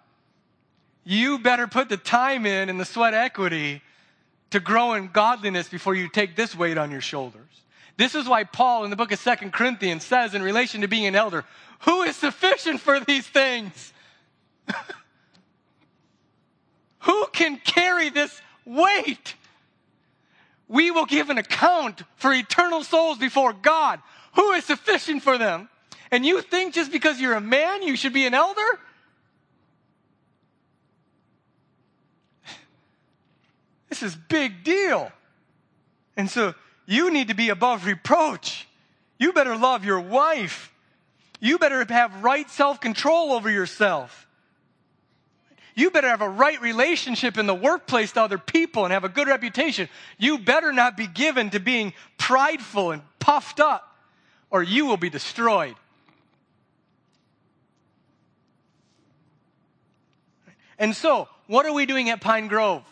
You 1.05 1.38
better 1.38 1.66
put 1.66 1.88
the 1.88 1.97
time 1.97 2.47
in 2.47 2.68
and 2.68 2.80
the 2.80 2.84
sweat 2.84 3.14
equity 3.14 3.82
to 4.51 4.61
grow 4.61 4.95
in 4.95 5.09
godliness 5.09 5.68
before 5.68 5.95
you 5.95 6.09
take 6.09 6.36
this 6.36 6.57
weight 6.57 6.76
on 6.76 6.91
your 6.91 7.01
shoulders. 7.01 7.47
This 7.97 8.14
is 8.14 8.28
why 8.28 8.45
Paul 8.45 8.84
in 8.84 8.91
the 8.91 8.97
book 8.97 9.12
of 9.12 9.18
Second 9.18 9.53
Corinthians 9.53 10.05
says 10.05 10.34
in 10.34 10.43
relation 10.43 10.80
to 10.80 10.88
being 10.88 11.07
an 11.07 11.14
elder, 11.14 11.45
who 11.80 12.03
is 12.03 12.16
sufficient 12.16 12.80
for 12.80 12.99
these 13.01 13.26
things? 13.26 13.93
who 17.01 17.26
can 17.32 17.59
carry 17.59 18.11
this 18.11 18.40
weight? 18.64 19.34
We 20.68 20.90
will 20.90 21.07
give 21.07 21.30
an 21.30 21.38
account 21.38 22.03
for 22.16 22.32
eternal 22.32 22.84
souls 22.84 23.18
before 23.18 23.53
God. 23.53 24.01
Who 24.34 24.53
is 24.53 24.64
sufficient 24.64 25.22
for 25.22 25.36
them? 25.36 25.68
And 26.11 26.24
you 26.24 26.40
think 26.42 26.74
just 26.74 26.92
because 26.92 27.20
you're 27.20 27.34
a 27.34 27.40
man, 27.40 27.82
you 27.82 27.96
should 27.96 28.12
be 28.12 28.26
an 28.26 28.34
elder? 28.34 28.61
This 33.88 34.05
is 34.05 34.14
big 34.14 34.62
deal. 34.62 35.11
And 36.16 36.30
so 36.30 36.55
you 36.86 37.11
need 37.11 37.28
to 37.28 37.34
be 37.34 37.48
above 37.48 37.86
reproach. 37.86 38.68
You 39.18 39.32
better 39.32 39.57
love 39.57 39.84
your 39.84 40.01
wife. 40.01 40.72
You 41.40 41.59
better 41.59 41.84
have 41.88 42.22
right 42.22 42.48
self 42.48 42.80
control 42.80 43.32
over 43.32 43.51
yourself. 43.51 44.28
You 45.74 45.90
better 45.90 46.08
have 46.08 46.22
a 46.22 46.28
right 46.28 46.60
relationship 46.60 47.38
in 47.38 47.46
the 47.46 47.54
workplace 47.54 48.12
to 48.12 48.22
other 48.22 48.38
people 48.38 48.84
and 48.84 48.92
have 48.92 49.04
a 49.04 49.08
good 49.08 49.28
reputation. 49.28 49.88
You 50.18 50.38
better 50.38 50.72
not 50.72 50.96
be 50.96 51.06
given 51.06 51.50
to 51.50 51.60
being 51.60 51.92
prideful 52.18 52.90
and 52.90 53.02
puffed 53.18 53.60
up, 53.60 53.96
or 54.50 54.62
you 54.62 54.86
will 54.86 54.96
be 54.96 55.10
destroyed. 55.10 55.74
And 60.78 60.96
so, 60.96 61.28
what 61.46 61.66
are 61.66 61.72
we 61.72 61.84
doing 61.86 62.08
at 62.08 62.20
Pine 62.20 62.48
Grove? 62.48 62.82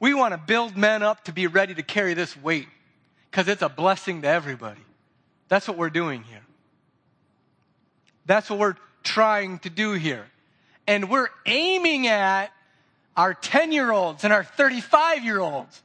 We 0.00 0.14
want 0.14 0.32
to 0.32 0.38
build 0.38 0.76
men 0.76 1.02
up 1.02 1.24
to 1.24 1.32
be 1.32 1.46
ready 1.46 1.74
to 1.74 1.82
carry 1.82 2.14
this 2.14 2.36
weight 2.36 2.68
because 3.30 3.48
it's 3.48 3.62
a 3.62 3.68
blessing 3.68 4.22
to 4.22 4.28
everybody. 4.28 4.80
That's 5.48 5.66
what 5.66 5.76
we're 5.76 5.90
doing 5.90 6.24
here. 6.24 6.42
That's 8.26 8.50
what 8.50 8.58
we're 8.58 8.76
trying 9.02 9.58
to 9.60 9.70
do 9.70 9.92
here. 9.92 10.26
And 10.88 11.10
we're 11.10 11.28
aiming 11.44 12.06
at 12.06 12.50
our 13.14 13.34
10 13.34 13.72
year 13.72 13.92
olds 13.92 14.24
and 14.24 14.32
our 14.32 14.42
35 14.42 15.22
year 15.22 15.38
olds. 15.38 15.82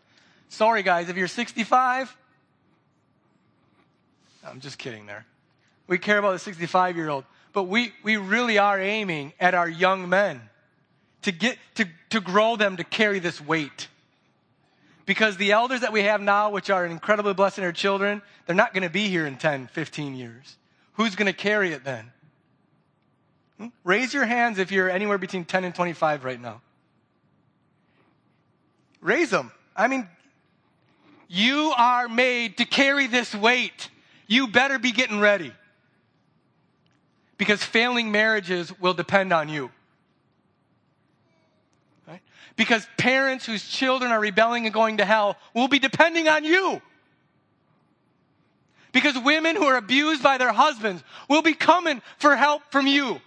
Sorry, 0.48 0.82
guys, 0.82 1.10
if 1.10 1.18
you're 1.18 1.28
65, 1.28 2.16
I'm 4.48 4.62
just 4.62 4.78
kidding 4.78 5.06
there. 5.06 5.26
We 5.88 5.98
care 5.98 6.18
about 6.18 6.32
the 6.32 6.40
65 6.40 6.96
year 6.96 7.10
old, 7.10 7.26
but 7.52 7.64
we, 7.64 7.92
we 8.02 8.16
really 8.16 8.58
are 8.58 8.80
aiming 8.80 9.34
at 9.42 9.54
our 9.54 9.68
young 9.68 10.08
men 10.08 10.40
to 11.24 11.34
get 11.34 11.58
to, 11.76 11.86
to 12.12 12.22
grow 12.22 12.56
them 12.56 12.78
to 12.78 12.86
carry 12.86 13.20
this 13.20 13.42
weight. 13.42 13.90
Because 15.06 15.36
the 15.36 15.52
elders 15.52 15.82
that 15.82 15.92
we 15.92 16.04
have 16.04 16.22
now, 16.22 16.50
which 16.50 16.70
are 16.70 16.86
incredibly 16.86 17.34
blessing 17.34 17.66
our 17.66 17.74
children, 17.74 18.22
they're 18.46 18.56
not 18.56 18.74
going 18.74 18.84
to 18.84 18.90
be 18.90 19.10
here 19.10 19.28
in 19.28 19.36
10, 19.36 19.68
15 19.68 20.16
years. 20.16 20.56
Who's 20.94 21.16
going 21.16 21.26
to 21.26 21.38
carry 21.38 21.74
it 21.74 21.84
then? 21.84 22.14
Hmm? 23.58 23.68
Raise 23.84 24.14
your 24.14 24.26
hands 24.26 24.60
if 24.60 24.72
you're 24.72 24.90
anywhere 24.90 25.18
between 25.18 25.46
10 25.46 25.64
and 25.64 25.76
25 25.76 26.24
right 26.24 26.42
now. 26.42 26.62
Raise 29.02 29.30
them. 29.30 29.52
I 29.76 29.88
mean, 29.88 30.08
you 31.28 31.74
are 31.78 32.08
made 32.08 32.58
to 32.58 32.66
carry 32.66 33.08
this 33.08 33.34
weight. 33.36 33.90
You 34.28 34.48
better 34.48 34.80
be 34.80 34.92
getting 34.92 35.20
ready. 35.20 35.52
Because 37.38 37.64
failing 37.64 38.12
marriages 38.12 38.78
will 38.80 38.94
depend 38.94 39.34
on 39.34 39.50
you. 39.50 39.72
Because 42.56 42.88
parents 42.98 43.46
whose 43.46 43.68
children 43.68 44.12
are 44.12 44.20
rebelling 44.20 44.66
and 44.66 44.74
going 44.74 44.98
to 44.98 45.06
hell 45.06 45.38
will 45.54 45.68
be 45.68 45.80
depending 45.80 46.28
on 46.28 46.44
you. 46.44 46.82
Because 48.92 49.18
women 49.18 49.56
who 49.56 49.66
are 49.66 49.76
abused 49.76 50.22
by 50.22 50.38
their 50.38 50.54
husbands 50.54 51.04
will 51.28 51.42
be 51.42 51.56
coming 51.56 52.02
for 52.20 52.36
help 52.36 52.62
from 52.70 52.86
you. 52.86 53.20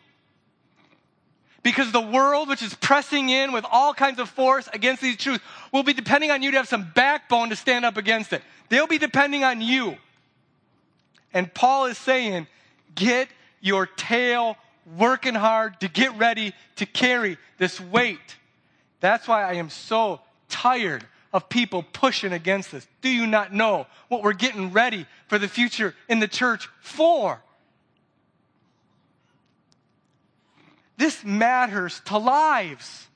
Because 1.66 1.90
the 1.90 2.00
world, 2.00 2.48
which 2.48 2.62
is 2.62 2.76
pressing 2.76 3.28
in 3.28 3.50
with 3.50 3.64
all 3.68 3.92
kinds 3.92 4.20
of 4.20 4.28
force 4.30 4.68
against 4.72 5.02
these 5.02 5.16
truths, 5.16 5.42
will 5.72 5.82
be 5.82 5.94
depending 5.94 6.30
on 6.30 6.40
you 6.40 6.52
to 6.52 6.58
have 6.58 6.68
some 6.68 6.92
backbone 6.94 7.48
to 7.48 7.56
stand 7.56 7.84
up 7.84 7.96
against 7.96 8.32
it. 8.32 8.40
They'll 8.68 8.86
be 8.86 8.98
depending 8.98 9.42
on 9.42 9.60
you. 9.60 9.96
And 11.34 11.52
Paul 11.52 11.86
is 11.86 11.98
saying, 11.98 12.46
get 12.94 13.26
your 13.60 13.86
tail 13.86 14.56
working 14.96 15.34
hard 15.34 15.80
to 15.80 15.88
get 15.88 16.16
ready 16.16 16.54
to 16.76 16.86
carry 16.86 17.36
this 17.58 17.80
weight. 17.80 18.36
That's 19.00 19.26
why 19.26 19.42
I 19.42 19.54
am 19.54 19.68
so 19.68 20.20
tired 20.48 21.04
of 21.32 21.48
people 21.48 21.82
pushing 21.92 22.32
against 22.32 22.70
this. 22.70 22.86
Do 23.00 23.08
you 23.08 23.26
not 23.26 23.52
know 23.52 23.88
what 24.06 24.22
we're 24.22 24.34
getting 24.34 24.70
ready 24.72 25.04
for 25.26 25.36
the 25.36 25.48
future 25.48 25.96
in 26.08 26.20
the 26.20 26.28
church 26.28 26.68
for? 26.80 27.42
This 30.96 31.24
matters 31.24 32.00
to 32.06 32.18
lives. 32.18 33.06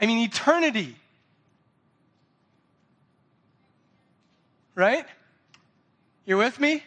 I 0.00 0.06
mean, 0.06 0.18
eternity. 0.18 0.96
Right? 4.74 5.06
You're 6.24 6.38
with 6.38 6.60
me? 6.60 6.82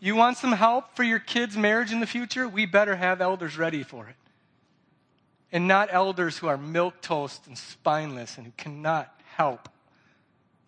You 0.00 0.16
want 0.16 0.38
some 0.38 0.52
help 0.52 0.96
for 0.96 1.02
your 1.02 1.18
kids' 1.18 1.56
marriage 1.56 1.92
in 1.92 2.00
the 2.00 2.06
future? 2.06 2.48
We 2.48 2.66
better 2.66 2.96
have 2.96 3.20
elders 3.20 3.58
ready 3.58 3.82
for 3.82 4.08
it. 4.08 4.16
And 5.52 5.68
not 5.68 5.88
elders 5.92 6.38
who 6.38 6.46
are 6.46 6.56
milk 6.56 7.00
toast 7.00 7.46
and 7.46 7.58
spineless 7.58 8.38
and 8.38 8.46
who 8.46 8.52
cannot 8.56 9.12
help 9.36 9.68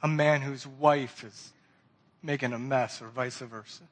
a 0.02 0.08
man 0.08 0.42
whose 0.42 0.66
wife 0.66 1.24
is 1.24 1.52
making 2.22 2.52
a 2.52 2.58
mess 2.58 3.02
or 3.02 3.08
vice 3.08 3.38
versa. 3.38 3.82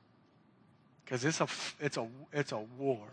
Because 1.05 1.24
it's 1.24 1.41
a, 1.41 1.49
it's, 1.81 1.97
a, 1.97 2.07
it's 2.33 2.53
a 2.53 2.61
war. 2.78 3.07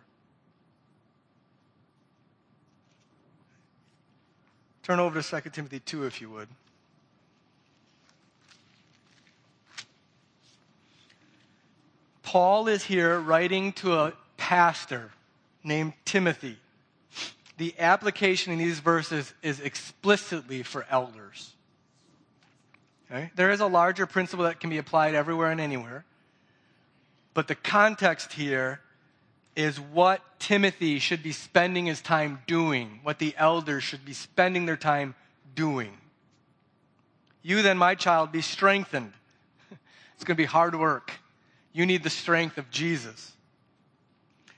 Turn 4.84 5.00
over 5.00 5.22
to 5.22 5.42
2 5.42 5.50
Timothy 5.50 5.80
2 5.80 6.06
if 6.06 6.22
you 6.22 6.30
would. 6.30 6.48
Paul 12.24 12.68
is 12.68 12.84
here 12.84 13.20
writing 13.20 13.74
to 13.74 13.94
a 13.96 14.14
pastor 14.38 15.12
named 15.64 15.94
Timothy. 16.06 16.58
The 17.58 17.74
application 17.80 18.54
in 18.54 18.60
these 18.60 18.80
verses 18.80 19.34
is 19.42 19.60
explicitly 19.60 20.64
for 20.64 20.86
elders. 20.90 21.54
There 23.36 23.52
is 23.52 23.62
a 23.62 23.68
larger 23.68 24.06
principle 24.06 24.46
that 24.46 24.60
can 24.60 24.70
be 24.70 24.78
applied 24.78 25.16
everywhere 25.16 25.52
and 25.52 25.62
anywhere. 25.62 26.06
But 27.34 27.48
the 27.48 27.56
context 27.56 28.34
here 28.34 28.82
is 29.56 29.80
what 29.80 30.22
Timothy 30.40 31.00
should 31.00 31.24
be 31.24 31.32
spending 31.32 31.86
his 31.86 32.02
time 32.02 32.40
doing, 32.48 33.00
what 33.04 33.20
the 33.20 33.34
elders 33.38 33.84
should 33.84 34.06
be 34.06 34.14
spending 34.14 34.66
their 34.66 34.78
time 34.78 35.16
doing. 35.56 35.98
You 37.42 37.62
then, 37.62 37.78
my 37.78 37.96
child, 37.96 38.32
be 38.32 38.42
strengthened. 38.42 39.14
It's 40.16 40.24
going 40.24 40.36
to 40.36 40.42
be 40.42 40.46
hard 40.46 40.74
work. 40.74 41.12
You 41.74 41.86
need 41.86 42.02
the 42.02 42.10
strength 42.10 42.58
of 42.58 42.72
Jesus. 42.72 43.34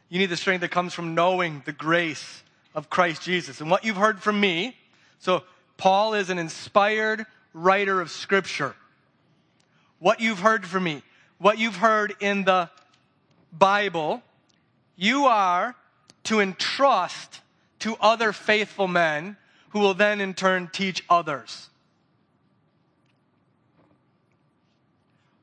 You 0.07 0.17
need 0.17 0.29
the 0.29 0.37
strength 0.37 0.61
that 0.61 0.71
comes 0.71 0.93
from 0.93 1.15
knowing 1.15 1.63
the 1.65 1.73
grace 1.73 2.43
of 2.73 2.89
Christ 2.89 3.21
Jesus. 3.21 3.59
And 3.59 3.69
what 3.69 3.83
you've 3.83 3.97
heard 3.97 4.21
from 4.21 4.39
me, 4.39 4.75
so 5.19 5.43
Paul 5.75 6.13
is 6.13 6.29
an 6.29 6.39
inspired 6.39 7.25
writer 7.53 8.01
of 8.01 8.11
Scripture. 8.11 8.75
What 9.99 10.21
you've 10.21 10.39
heard 10.39 10.65
from 10.65 10.83
me, 10.83 11.03
what 11.37 11.57
you've 11.57 11.75
heard 11.75 12.15
in 12.19 12.43
the 12.45 12.69
Bible, 13.51 14.21
you 14.95 15.25
are 15.25 15.75
to 16.25 16.39
entrust 16.39 17.41
to 17.79 17.95
other 17.99 18.31
faithful 18.33 18.87
men 18.87 19.37
who 19.69 19.79
will 19.79 19.93
then 19.93 20.21
in 20.21 20.33
turn 20.33 20.69
teach 20.71 21.03
others. 21.09 21.69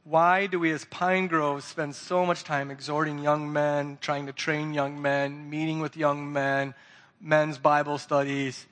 Why 0.04 0.46
do 0.46 0.60
we 0.60 0.70
as 0.70 0.84
Pine 0.84 1.26
Grove 1.26 1.64
spend 1.64 1.96
so 1.96 2.24
much 2.24 2.44
time 2.44 2.70
exhorting 2.70 3.18
young 3.18 3.52
men, 3.52 3.98
trying 4.00 4.26
to 4.26 4.32
train 4.32 4.72
young 4.72 5.02
men, 5.02 5.50
meeting 5.50 5.80
with 5.80 5.96
young 5.96 6.32
men, 6.32 6.74
men's 7.20 7.58
Bible 7.58 7.98
studies, 7.98 8.66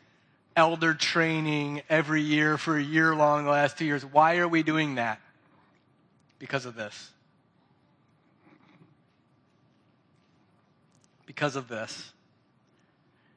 elder 0.56 0.94
training 0.94 1.82
every 1.88 2.22
year 2.22 2.56
for 2.56 2.76
a 2.76 2.82
year 2.82 3.14
long 3.14 3.44
the 3.44 3.50
last 3.50 3.78
two 3.78 3.84
years? 3.84 4.04
Why 4.04 4.38
are 4.38 4.48
we 4.48 4.62
doing 4.62 4.96
that? 4.96 5.20
Because 6.38 6.66
of 6.66 6.74
this. 6.74 7.10
Because 11.26 11.56
of 11.56 11.68
this. 11.68 12.12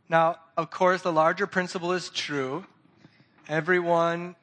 Now, 0.09 0.37
of 0.55 0.69
course, 0.69 1.01
the 1.01 1.11
larger 1.11 1.47
principle 1.47 1.93
is 1.93 2.09
true. 2.09 2.65
Everyone 3.49 4.35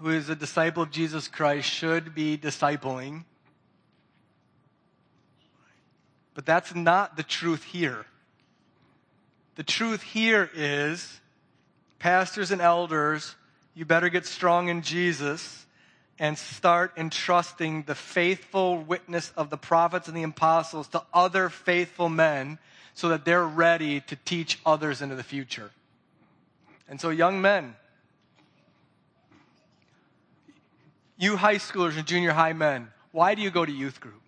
who 0.00 0.10
is 0.10 0.28
a 0.28 0.36
disciple 0.36 0.82
of 0.82 0.90
Jesus 0.90 1.28
Christ 1.28 1.68
should 1.68 2.14
be 2.14 2.38
discipling. 2.38 3.24
But 6.34 6.46
that's 6.46 6.74
not 6.74 7.16
the 7.16 7.22
truth 7.22 7.64
here. 7.64 8.06
The 9.56 9.62
truth 9.62 10.02
here 10.02 10.50
is 10.54 11.20
pastors 12.00 12.50
and 12.50 12.60
elders, 12.60 13.36
you 13.74 13.84
better 13.84 14.08
get 14.08 14.26
strong 14.26 14.68
in 14.68 14.82
Jesus 14.82 15.64
and 16.18 16.36
start 16.36 16.92
entrusting 16.96 17.84
the 17.84 17.94
faithful 17.94 18.78
witness 18.78 19.32
of 19.36 19.48
the 19.48 19.56
prophets 19.56 20.08
and 20.08 20.16
the 20.16 20.22
apostles 20.24 20.88
to 20.88 21.02
other 21.14 21.48
faithful 21.48 22.08
men 22.08 22.58
so 22.94 23.10
that 23.10 23.24
they're 23.24 23.46
ready 23.46 24.00
to 24.00 24.16
teach 24.16 24.58
others 24.66 25.00
into 25.00 25.14
the 25.14 25.22
future. 25.22 25.70
And 26.88 27.00
so, 27.00 27.10
young 27.10 27.40
men, 27.40 27.76
you 31.16 31.36
high 31.36 31.56
schoolers 31.56 31.96
and 31.96 32.06
junior 32.06 32.32
high 32.32 32.52
men, 32.52 32.88
why 33.12 33.34
do 33.34 33.42
you 33.42 33.50
go 33.50 33.64
to 33.64 33.72
youth 33.72 34.00
group 34.00 34.20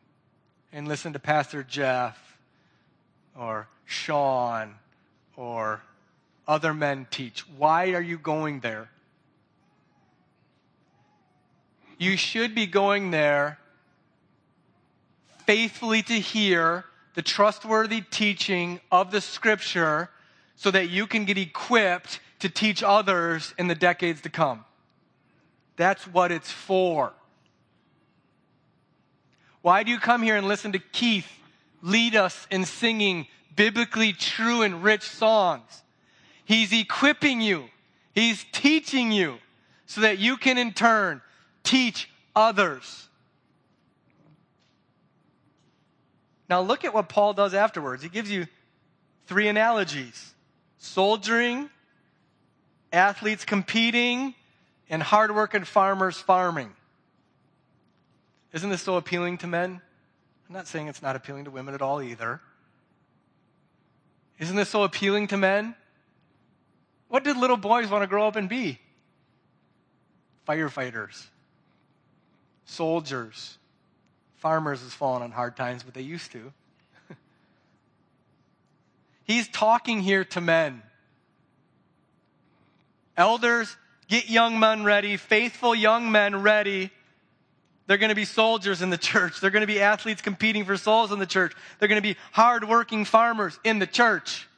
and 0.72 0.86
listen 0.86 1.12
to 1.14 1.18
Pastor 1.18 1.62
Jeff 1.62 2.38
or 3.38 3.68
Sean 3.84 4.74
or 5.36 5.82
other 6.47 6.74
men 6.74 7.07
teach? 7.11 7.49
Why 7.57 7.93
are 7.93 8.01
you 8.01 8.18
going 8.18 8.61
there? 8.61 8.88
You 11.99 12.16
should 12.16 12.55
be 12.55 12.66
going 12.66 13.11
there 13.11 13.59
faithfully 15.47 16.03
to 16.03 16.14
hear 16.14 16.84
the 17.14 17.22
trustworthy 17.22 18.01
teaching 18.01 18.80
of 18.90 19.11
the 19.11 19.20
scripture 19.20 20.11
so 20.57 20.70
that 20.70 20.88
you 20.88 21.07
can 21.07 21.24
get 21.24 21.38
equipped 21.38 22.20
to 22.40 22.49
teach 22.49 22.82
others 22.82 23.55
in 23.59 23.68
the 23.68 23.74
decades 23.74 24.20
to 24.22 24.28
come. 24.28 24.64
That's 25.76 26.07
what 26.07 26.32
it's 26.32 26.51
for. 26.51 27.12
Why 29.61 29.84
do 29.84 29.90
you 29.90 29.99
come 29.99 30.22
here 30.22 30.36
and 30.36 30.49
listen 30.49 30.72
to 30.72 30.78
Keith 30.78 31.30
lead 31.82 32.16
us 32.16 32.47
in 32.51 32.64
singing 32.64 33.26
biblically 33.55 34.12
true 34.12 34.62
and 34.62 34.82
rich 34.82 35.03
songs? 35.03 35.81
He's 36.45 36.72
equipping 36.72 37.40
you. 37.40 37.68
He's 38.14 38.45
teaching 38.53 39.12
you 39.12 39.38
so 39.86 40.03
that 40.03 40.18
you 40.18 40.36
can 40.36 40.59
in 40.59 40.72
turn 40.72 41.22
teach 41.62 42.11
others. 42.34 43.09
Now 46.49 46.61
look 46.61 46.84
at 46.84 46.93
what 46.93 47.09
Paul 47.09 47.32
does 47.32 47.55
afterwards. 47.55 48.03
He 48.03 48.09
gives 48.09 48.30
you 48.30 48.47
three 49.26 49.49
analogies 49.49 50.34
soldiering, 50.78 51.70
athletes 52.93 53.45
competing, 53.45 54.34
and 54.90 55.03
hardworking 55.03 55.64
farmers 55.64 56.18
farming. 56.18 56.72
Isn't 58.53 58.68
this 58.68 58.82
so 58.82 58.97
appealing 58.97 59.38
to 59.38 59.47
men? 59.47 59.80
I'm 60.49 60.55
not 60.55 60.66
saying 60.66 60.88
it's 60.88 61.01
not 61.01 61.16
appealing 61.16 61.45
to 61.45 61.51
women 61.51 61.72
at 61.72 61.80
all 61.80 62.03
either. 62.03 62.40
Isn't 64.38 64.57
this 64.57 64.68
so 64.68 64.82
appealing 64.82 65.28
to 65.28 65.36
men? 65.36 65.74
What 67.12 67.24
did 67.24 67.36
little 67.36 67.58
boys 67.58 67.90
want 67.90 68.04
to 68.04 68.06
grow 68.06 68.26
up 68.26 68.36
and 68.36 68.48
be? 68.48 68.78
Firefighters, 70.48 71.26
soldiers, 72.64 73.58
Farmers 74.42 74.80
has 74.80 74.94
fallen 74.94 75.20
on 75.20 75.30
hard 75.30 75.56
times, 75.56 75.82
but 75.82 75.92
they 75.92 76.00
used 76.00 76.32
to. 76.32 76.52
He's 79.24 79.46
talking 79.46 80.00
here 80.00 80.24
to 80.24 80.40
men. 80.40 80.82
Elders, 83.14 83.76
get 84.08 84.30
young 84.30 84.58
men 84.58 84.82
ready, 84.82 85.18
faithful 85.18 85.74
young 85.74 86.10
men 86.10 86.42
ready. 86.42 86.90
They're 87.86 87.98
going 87.98 88.08
to 88.08 88.16
be 88.16 88.24
soldiers 88.24 88.80
in 88.80 88.88
the 88.88 88.96
church. 89.12 89.38
They're 89.38 89.50
going 89.50 89.60
to 89.60 89.66
be 89.66 89.80
athletes 89.80 90.22
competing 90.22 90.64
for 90.64 90.78
souls 90.78 91.12
in 91.12 91.18
the 91.18 91.26
church. 91.26 91.52
They're 91.78 91.88
going 91.88 92.02
to 92.02 92.08
be 92.08 92.16
hardworking 92.32 93.04
farmers 93.04 93.60
in 93.64 93.80
the 93.80 93.86
church. 93.86 94.48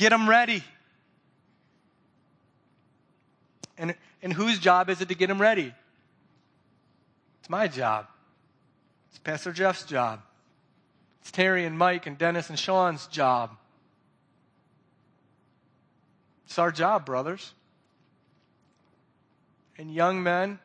Get 0.00 0.08
them 0.08 0.26
ready. 0.26 0.64
And, 3.76 3.94
and 4.22 4.32
whose 4.32 4.58
job 4.58 4.88
is 4.88 5.02
it 5.02 5.08
to 5.08 5.14
get 5.14 5.26
them 5.26 5.38
ready? 5.38 5.74
It's 7.40 7.50
my 7.50 7.68
job. 7.68 8.06
It's 9.10 9.18
Pastor 9.18 9.52
Jeff's 9.52 9.84
job. 9.84 10.22
It's 11.20 11.30
Terry 11.30 11.66
and 11.66 11.76
Mike 11.76 12.06
and 12.06 12.16
Dennis 12.16 12.48
and 12.48 12.58
Sean's 12.58 13.08
job. 13.08 13.50
It's 16.46 16.58
our 16.58 16.72
job, 16.72 17.04
brothers. 17.04 17.52
And 19.76 19.92
young 19.92 20.22
men, 20.22 20.60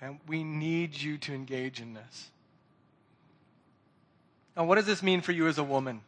and 0.00 0.18
we 0.26 0.44
need 0.44 0.96
you 0.96 1.18
to 1.18 1.34
engage 1.34 1.78
in 1.78 1.92
this. 1.92 2.30
Now, 4.56 4.64
what 4.64 4.76
does 4.76 4.86
this 4.86 5.02
mean 5.02 5.20
for 5.20 5.32
you 5.32 5.46
as 5.46 5.58
a 5.58 5.64
woman? 5.64 6.00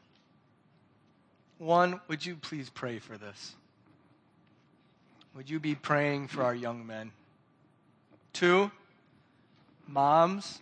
One, 1.58 2.00
would 2.08 2.24
you 2.24 2.36
please 2.36 2.70
pray 2.70 2.98
for 2.98 3.16
this? 3.16 3.54
Would 5.34 5.50
you 5.50 5.60
be 5.60 5.74
praying 5.74 6.28
for 6.28 6.42
our 6.42 6.54
young 6.54 6.86
men? 6.86 7.12
Two, 8.32 8.70
Moms, 9.86 10.60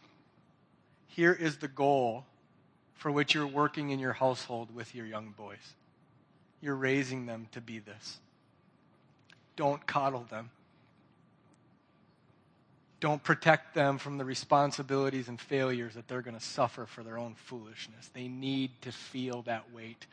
here 1.08 1.32
is 1.32 1.56
the 1.56 1.68
goal 1.68 2.24
for 2.94 3.10
which 3.10 3.34
you're 3.34 3.46
working 3.46 3.90
in 3.90 3.98
your 3.98 4.12
household 4.12 4.74
with 4.74 4.94
your 4.94 5.06
young 5.06 5.34
boys. 5.36 5.74
You're 6.60 6.76
raising 6.76 7.26
them 7.26 7.48
to 7.52 7.60
be 7.60 7.78
this. 7.78 8.18
Don't 9.56 9.86
coddle 9.86 10.26
them. 10.30 10.50
Don't 13.00 13.22
protect 13.22 13.74
them 13.74 13.98
from 13.98 14.16
the 14.16 14.24
responsibilities 14.24 15.28
and 15.28 15.38
failures 15.40 15.94
that 15.94 16.08
they're 16.08 16.22
going 16.22 16.38
to 16.38 16.44
suffer 16.44 16.86
for 16.86 17.02
their 17.02 17.18
own 17.18 17.34
foolishness. 17.34 18.10
They 18.14 18.28
need 18.28 18.70
to 18.82 18.92
feel 18.92 19.42
that 19.42 19.72
weight. 19.74 20.06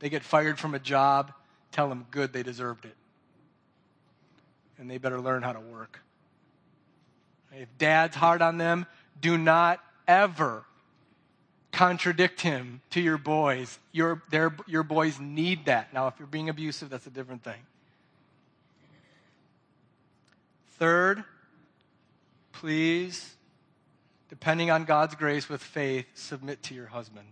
They 0.00 0.08
get 0.08 0.24
fired 0.24 0.58
from 0.58 0.74
a 0.74 0.78
job, 0.78 1.32
tell 1.72 1.88
them 1.88 2.06
good, 2.10 2.32
they 2.32 2.42
deserved 2.42 2.84
it. 2.84 2.96
And 4.78 4.90
they 4.90 4.98
better 4.98 5.20
learn 5.20 5.42
how 5.42 5.52
to 5.52 5.60
work. 5.60 6.00
If 7.52 7.68
dad's 7.78 8.16
hard 8.16 8.42
on 8.42 8.58
them, 8.58 8.86
do 9.20 9.36
not 9.36 9.80
ever 10.08 10.64
contradict 11.72 12.40
him 12.40 12.80
to 12.90 13.00
your 13.00 13.18
boys. 13.18 13.78
Your, 13.92 14.22
their, 14.30 14.54
your 14.66 14.82
boys 14.82 15.20
need 15.20 15.66
that. 15.66 15.92
Now, 15.92 16.08
if 16.08 16.14
you're 16.18 16.26
being 16.26 16.48
abusive, 16.48 16.90
that's 16.90 17.06
a 17.06 17.10
different 17.10 17.44
thing. 17.44 17.60
Third, 20.78 21.24
please, 22.52 23.34
depending 24.30 24.70
on 24.70 24.84
God's 24.84 25.14
grace 25.14 25.48
with 25.48 25.62
faith, 25.62 26.06
submit 26.14 26.62
to 26.64 26.74
your 26.74 26.86
husband. 26.86 27.26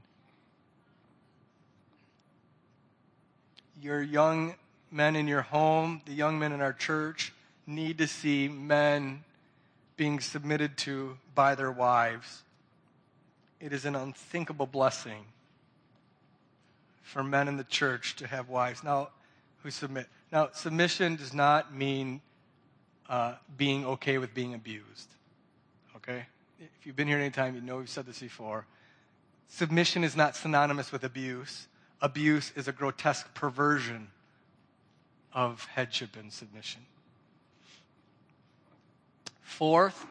Your 3.81 4.03
young 4.03 4.55
men 4.91 5.17
in 5.17 5.29
your 5.29 5.43
home, 5.43 6.03
the 6.07 6.13
young 6.13 6.39
men 6.39 6.53
in 6.53 6.61
our 6.61 6.73
church, 6.73 7.33
need 7.67 7.99
to 7.99 8.07
see 8.07 8.49
men 8.49 9.25
being 9.97 10.21
submitted 10.21 10.77
to 10.79 11.19
by 11.35 11.55
their 11.55 11.71
wives. 11.71 12.43
It 13.61 13.73
is 13.73 13.85
an 13.85 13.95
unthinkable 13.95 14.67
blessing 14.67 15.25
for 17.03 17.23
men 17.23 17.49
in 17.49 17.57
the 17.57 17.65
church 17.65 18.17
to 18.17 18.27
have 18.27 18.49
wives 18.49 18.85
now 18.85 19.09
who 19.63 19.71
submit. 19.71 20.07
Now, 20.31 20.51
submission 20.53 21.17
does 21.17 21.35
not 21.35 21.75
mean 21.75 22.21
uh, 23.09 23.35
being 23.57 23.85
okay 23.85 24.19
with 24.19 24.35
being 24.35 24.55
abused. 24.55 25.09
Okay? 25.97 26.27
If 26.61 26.87
you've 26.87 26.97
been 26.97 27.09
here 27.09 27.19
any 27.19 27.31
time, 27.31 27.55
you 27.55 27.61
know 27.61 27.79
we've 27.79 27.89
said 27.89 28.07
this 28.07 28.21
before. 28.21 28.67
Submission 29.49 30.05
is 30.05 30.15
not 30.17 30.37
synonymous 30.37 30.93
with 30.93 31.05
abuse. 31.05 31.67
Abuse 32.01 32.53
is 32.55 32.69
a 32.69 32.73
grotesque 32.73 33.33
perversion 33.35 34.09
of 35.33 35.65
headship 35.67 36.17
and 36.17 36.33
submission. 36.33 36.81
Fourth, 39.43 40.07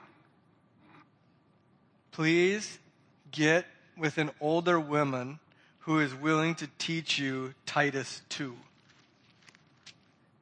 please 2.12 2.80
get 3.32 3.66
with 3.98 4.18
an 4.18 4.32
older 4.42 4.80
woman 4.80 5.40
who 5.80 6.00
is 6.00 6.14
willing 6.14 6.56
to 6.56 6.68
teach 6.78 7.18
you 7.18 7.54
Titus 7.66 8.22
2. 8.30 8.54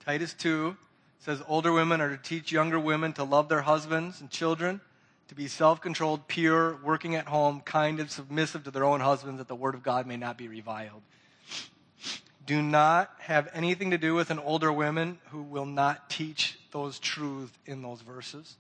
Titus 0.04 0.34
2 0.34 0.76
says 1.20 1.44
older 1.48 1.72
women 1.72 2.02
are 2.02 2.16
to 2.16 2.22
teach 2.22 2.52
younger 2.52 2.80
women 2.80 3.14
to 3.14 3.24
love 3.24 3.50
their 3.50 3.62
husbands 3.62 4.22
and 4.22 4.30
children, 4.30 4.82
to 5.28 5.36
be 5.36 5.48
self 5.48 5.82
controlled, 5.82 6.28
pure, 6.28 6.78
working 6.84 7.16
at 7.16 7.28
home, 7.28 7.62
kind, 7.62 8.00
and 8.00 8.10
submissive 8.10 8.64
to 8.64 8.72
their 8.72 8.84
own 8.84 9.00
husbands, 9.00 9.38
that 9.38 9.48
the 9.48 9.56
word 9.56 9.76
of 9.76 9.84
God 9.84 10.08
may 10.08 10.18
not 10.18 10.38
be 10.38 10.48
reviled. 10.48 11.02
Do 12.46 12.62
not 12.62 13.12
have 13.20 13.50
anything 13.54 13.92
to 13.92 13.98
do 13.98 14.14
with 14.14 14.30
an 14.30 14.40
older 14.40 14.72
woman 14.72 15.20
who 15.32 15.42
will 15.42 15.66
not 15.66 16.10
teach 16.10 16.60
those 16.72 17.00
truths 17.00 17.58
in 17.66 17.82
those 17.82 18.02
verses. 18.02 18.58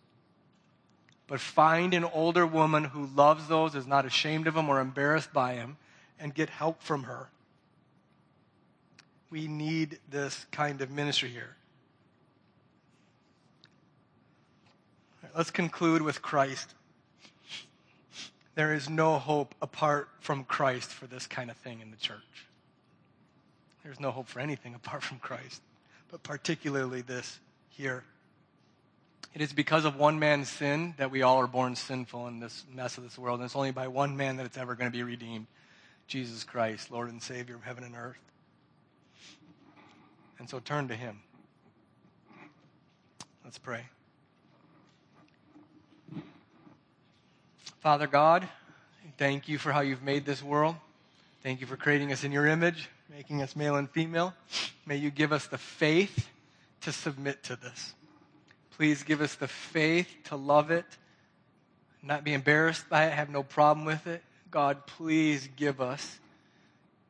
but 1.27 1.39
find 1.39 1.93
an 1.95 2.03
older 2.03 2.45
woman 2.45 2.83
who 2.83 3.07
loves 3.07 3.47
those, 3.47 3.73
is 3.73 3.87
not 3.87 4.05
ashamed 4.05 4.45
of 4.45 4.53
them 4.53 4.69
or 4.69 4.79
embarrassed 4.79 5.33
by 5.33 5.55
them, 5.55 5.77
and 6.19 6.35
get 6.35 6.49
help 6.49 6.83
from 6.83 7.03
her. 7.03 7.29
We 9.31 9.47
need 9.47 9.99
this 10.09 10.45
kind 10.51 10.81
of 10.81 10.91
ministry 10.91 11.29
here. 11.29 11.55
let's 15.35 15.51
conclude 15.51 16.01
with 16.01 16.21
Christ. 16.21 16.73
There 18.53 18.73
is 18.73 18.89
no 18.89 19.19
hope 19.19 19.53
apart 19.61 20.07
from 20.21 20.45
Christ 20.45 20.91
for 20.91 21.07
this 21.07 21.27
kind 21.27 21.51
of 21.51 21.57
thing 21.57 21.81
in 21.81 21.91
the 21.91 21.97
church. 21.97 22.47
There's 23.85 23.99
no 23.99 24.09
hope 24.09 24.27
for 24.27 24.39
anything 24.39 24.73
apart 24.75 25.03
from 25.03 25.19
Christ, 25.19 25.61
but 26.11 26.23
particularly 26.23 27.01
this 27.01 27.39
here. 27.69 28.03
It 29.33 29.41
is 29.41 29.53
because 29.53 29.85
of 29.85 29.97
one 29.97 30.17
man's 30.17 30.49
sin 30.49 30.95
that 30.97 31.11
we 31.11 31.21
all 31.21 31.37
are 31.37 31.47
born 31.47 31.75
sinful 31.75 32.27
in 32.27 32.39
this 32.39 32.65
mess 32.73 32.97
of 32.97 33.03
this 33.03 33.17
world. 33.17 33.39
And 33.39 33.45
it's 33.45 33.55
only 33.55 33.71
by 33.71 33.87
one 33.87 34.17
man 34.17 34.37
that 34.37 34.45
it's 34.45 34.57
ever 34.57 34.75
going 34.75 34.89
to 34.89 34.97
be 34.97 35.03
redeemed 35.03 35.45
Jesus 36.07 36.43
Christ, 36.43 36.89
Lord 36.89 37.09
and 37.09 37.21
Savior 37.21 37.55
of 37.55 37.63
heaven 37.63 37.83
and 37.83 37.95
earth. 37.95 38.17
And 40.39 40.49
so 40.49 40.59
turn 40.59 40.87
to 40.87 40.95
him. 40.95 41.21
Let's 43.43 43.57
pray. 43.57 43.85
Father 47.81 48.07
God, 48.07 48.47
thank 49.17 49.47
you 49.47 49.57
for 49.57 49.71
how 49.71 49.81
you've 49.81 50.03
made 50.03 50.25
this 50.25 50.41
world. 50.41 50.75
Thank 51.45 51.61
you 51.61 51.67
for 51.67 51.77
creating 51.77 52.11
us 52.11 52.23
in 52.23 52.31
your 52.31 52.47
image, 52.47 52.89
making 53.07 53.43
us 53.43 53.55
male 53.55 53.75
and 53.75 53.87
female. 53.87 54.33
May 54.87 54.95
you 54.95 55.11
give 55.11 55.31
us 55.31 55.45
the 55.45 55.59
faith 55.59 56.27
to 56.81 56.91
submit 56.91 57.43
to 57.43 57.55
this. 57.55 57.93
Please 58.75 59.03
give 59.03 59.21
us 59.21 59.35
the 59.35 59.47
faith 59.47 60.07
to 60.23 60.37
love 60.37 60.71
it, 60.71 60.85
not 62.01 62.23
be 62.23 62.33
embarrassed 62.33 62.89
by 62.89 63.05
it, 63.05 63.13
have 63.13 63.29
no 63.29 63.43
problem 63.43 63.85
with 63.85 64.07
it. 64.07 64.23
God, 64.49 64.87
please 64.87 65.47
give 65.55 65.81
us 65.81 66.17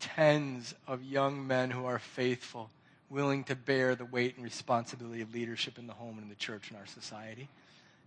tens 0.02 0.76
of 0.86 1.02
young 1.02 1.48
men 1.48 1.72
who 1.72 1.86
are 1.86 1.98
faithful, 1.98 2.70
willing 3.10 3.46
to 3.46 3.56
bear 3.56 3.96
the 3.96 4.04
weight 4.04 4.36
and 4.36 4.44
responsibility 4.44 5.22
of 5.22 5.34
leadership 5.34 5.80
in 5.80 5.88
the 5.88 5.94
home 5.94 6.16
and 6.16 6.24
in 6.24 6.30
the 6.30 6.36
church 6.36 6.72
and 6.72 6.78
our 6.78 6.88
society 6.88 7.48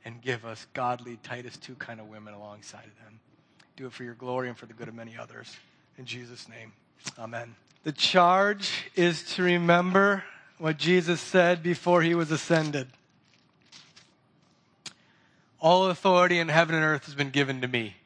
and 0.05 0.21
give 0.21 0.45
us 0.45 0.67
godly 0.75 1.17
Titus 1.23 1.57
2 1.57 1.77
kind 1.77 2.01
of 2.01 2.09
women 2.09 2.35
alongside 2.35 2.85
of 2.85 3.03
them. 3.03 3.19
Do 3.77 3.87
it 3.87 3.95
for 3.95 4.05
your 4.05 4.13
glory 4.13 4.49
and 4.49 4.59
for 4.59 4.67
the 4.67 4.75
good 4.75 4.89
of 4.89 4.95
many 4.95 5.17
others. 5.17 5.57
In 5.99 6.07
Jesus' 6.07 6.49
name, 6.49 6.73
amen. 7.19 7.57
The 7.83 7.93
charge 7.93 8.91
is 8.95 9.23
to 9.35 9.43
remember 9.43 10.25
what 10.59 10.79
Jesus 10.79 11.21
said 11.21 11.63
before 11.63 12.03
he 12.03 12.15
was 12.15 12.31
ascended. 12.31 12.89
All 15.61 15.87
authority 15.87 16.39
in 16.39 16.49
heaven 16.49 16.77
and 16.77 16.85
earth 16.85 17.07
has 17.07 17.17
been 17.17 17.31
given 17.31 17.61
to 17.63 17.69
me. 17.69 17.97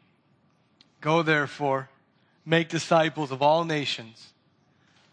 Go 1.03 1.23
therefore, 1.23 1.91
make 2.47 2.71
disciples 2.71 3.31
of 3.31 3.43
all 3.43 3.65
nations, 3.65 4.33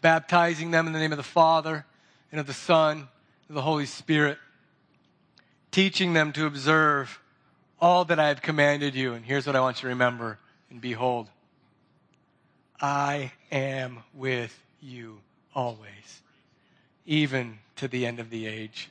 baptizing 0.00 0.70
them 0.70 0.86
in 0.86 0.94
the 0.94 0.98
name 0.98 1.12
of 1.12 1.18
the 1.18 1.22
Father 1.22 1.84
and 2.32 2.40
of 2.40 2.46
the 2.46 2.54
Son 2.54 2.96
and 2.96 3.06
of 3.50 3.54
the 3.56 3.62
Holy 3.62 3.86
Spirit 3.86 4.38
teaching 5.70 6.12
them 6.12 6.32
to 6.32 6.46
observe 6.46 7.20
all 7.80 8.04
that 8.06 8.18
I 8.18 8.28
have 8.28 8.42
commanded 8.42 8.94
you. 8.94 9.12
And 9.12 9.24
here's 9.24 9.46
what 9.46 9.56
I 9.56 9.60
want 9.60 9.78
you 9.78 9.82
to 9.82 9.88
remember. 9.88 10.38
And 10.70 10.80
behold, 10.80 11.28
I 12.80 13.32
am 13.52 13.98
with 14.14 14.58
you 14.80 15.18
always, 15.54 16.22
even 17.06 17.58
to 17.76 17.88
the 17.88 18.06
end 18.06 18.20
of 18.20 18.30
the 18.30 18.46
age. 18.46 18.88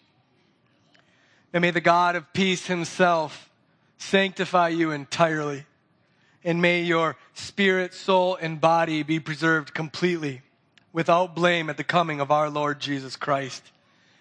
And 1.53 1.61
may 1.61 1.71
the 1.71 1.81
God 1.81 2.15
of 2.15 2.31
peace 2.33 2.67
himself 2.67 3.49
sanctify 3.97 4.69
you 4.69 4.91
entirely. 4.91 5.65
And 6.43 6.61
may 6.61 6.83
your 6.83 7.17
spirit, 7.33 7.93
soul, 7.93 8.35
and 8.35 8.61
body 8.61 9.03
be 9.03 9.19
preserved 9.19 9.73
completely, 9.73 10.41
without 10.93 11.35
blame 11.35 11.69
at 11.69 11.77
the 11.77 11.83
coming 11.83 12.21
of 12.21 12.31
our 12.31 12.49
Lord 12.49 12.79
Jesus 12.79 13.15
Christ. 13.15 13.63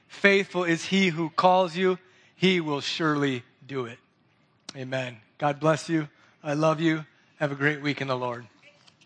Faithful 0.08 0.64
is 0.64 0.86
he 0.86 1.08
who 1.08 1.30
calls 1.30 1.76
you 1.76 1.98
he 2.38 2.60
will 2.60 2.80
surely 2.80 3.42
do 3.66 3.86
it. 3.86 3.98
Amen. 4.76 5.16
God 5.38 5.58
bless 5.58 5.88
you. 5.88 6.08
I 6.42 6.54
love 6.54 6.80
you. 6.80 7.04
Have 7.40 7.50
a 7.50 7.56
great 7.56 7.82
week 7.82 8.00
in 8.00 8.06
the 8.06 8.16
Lord. 8.16 8.46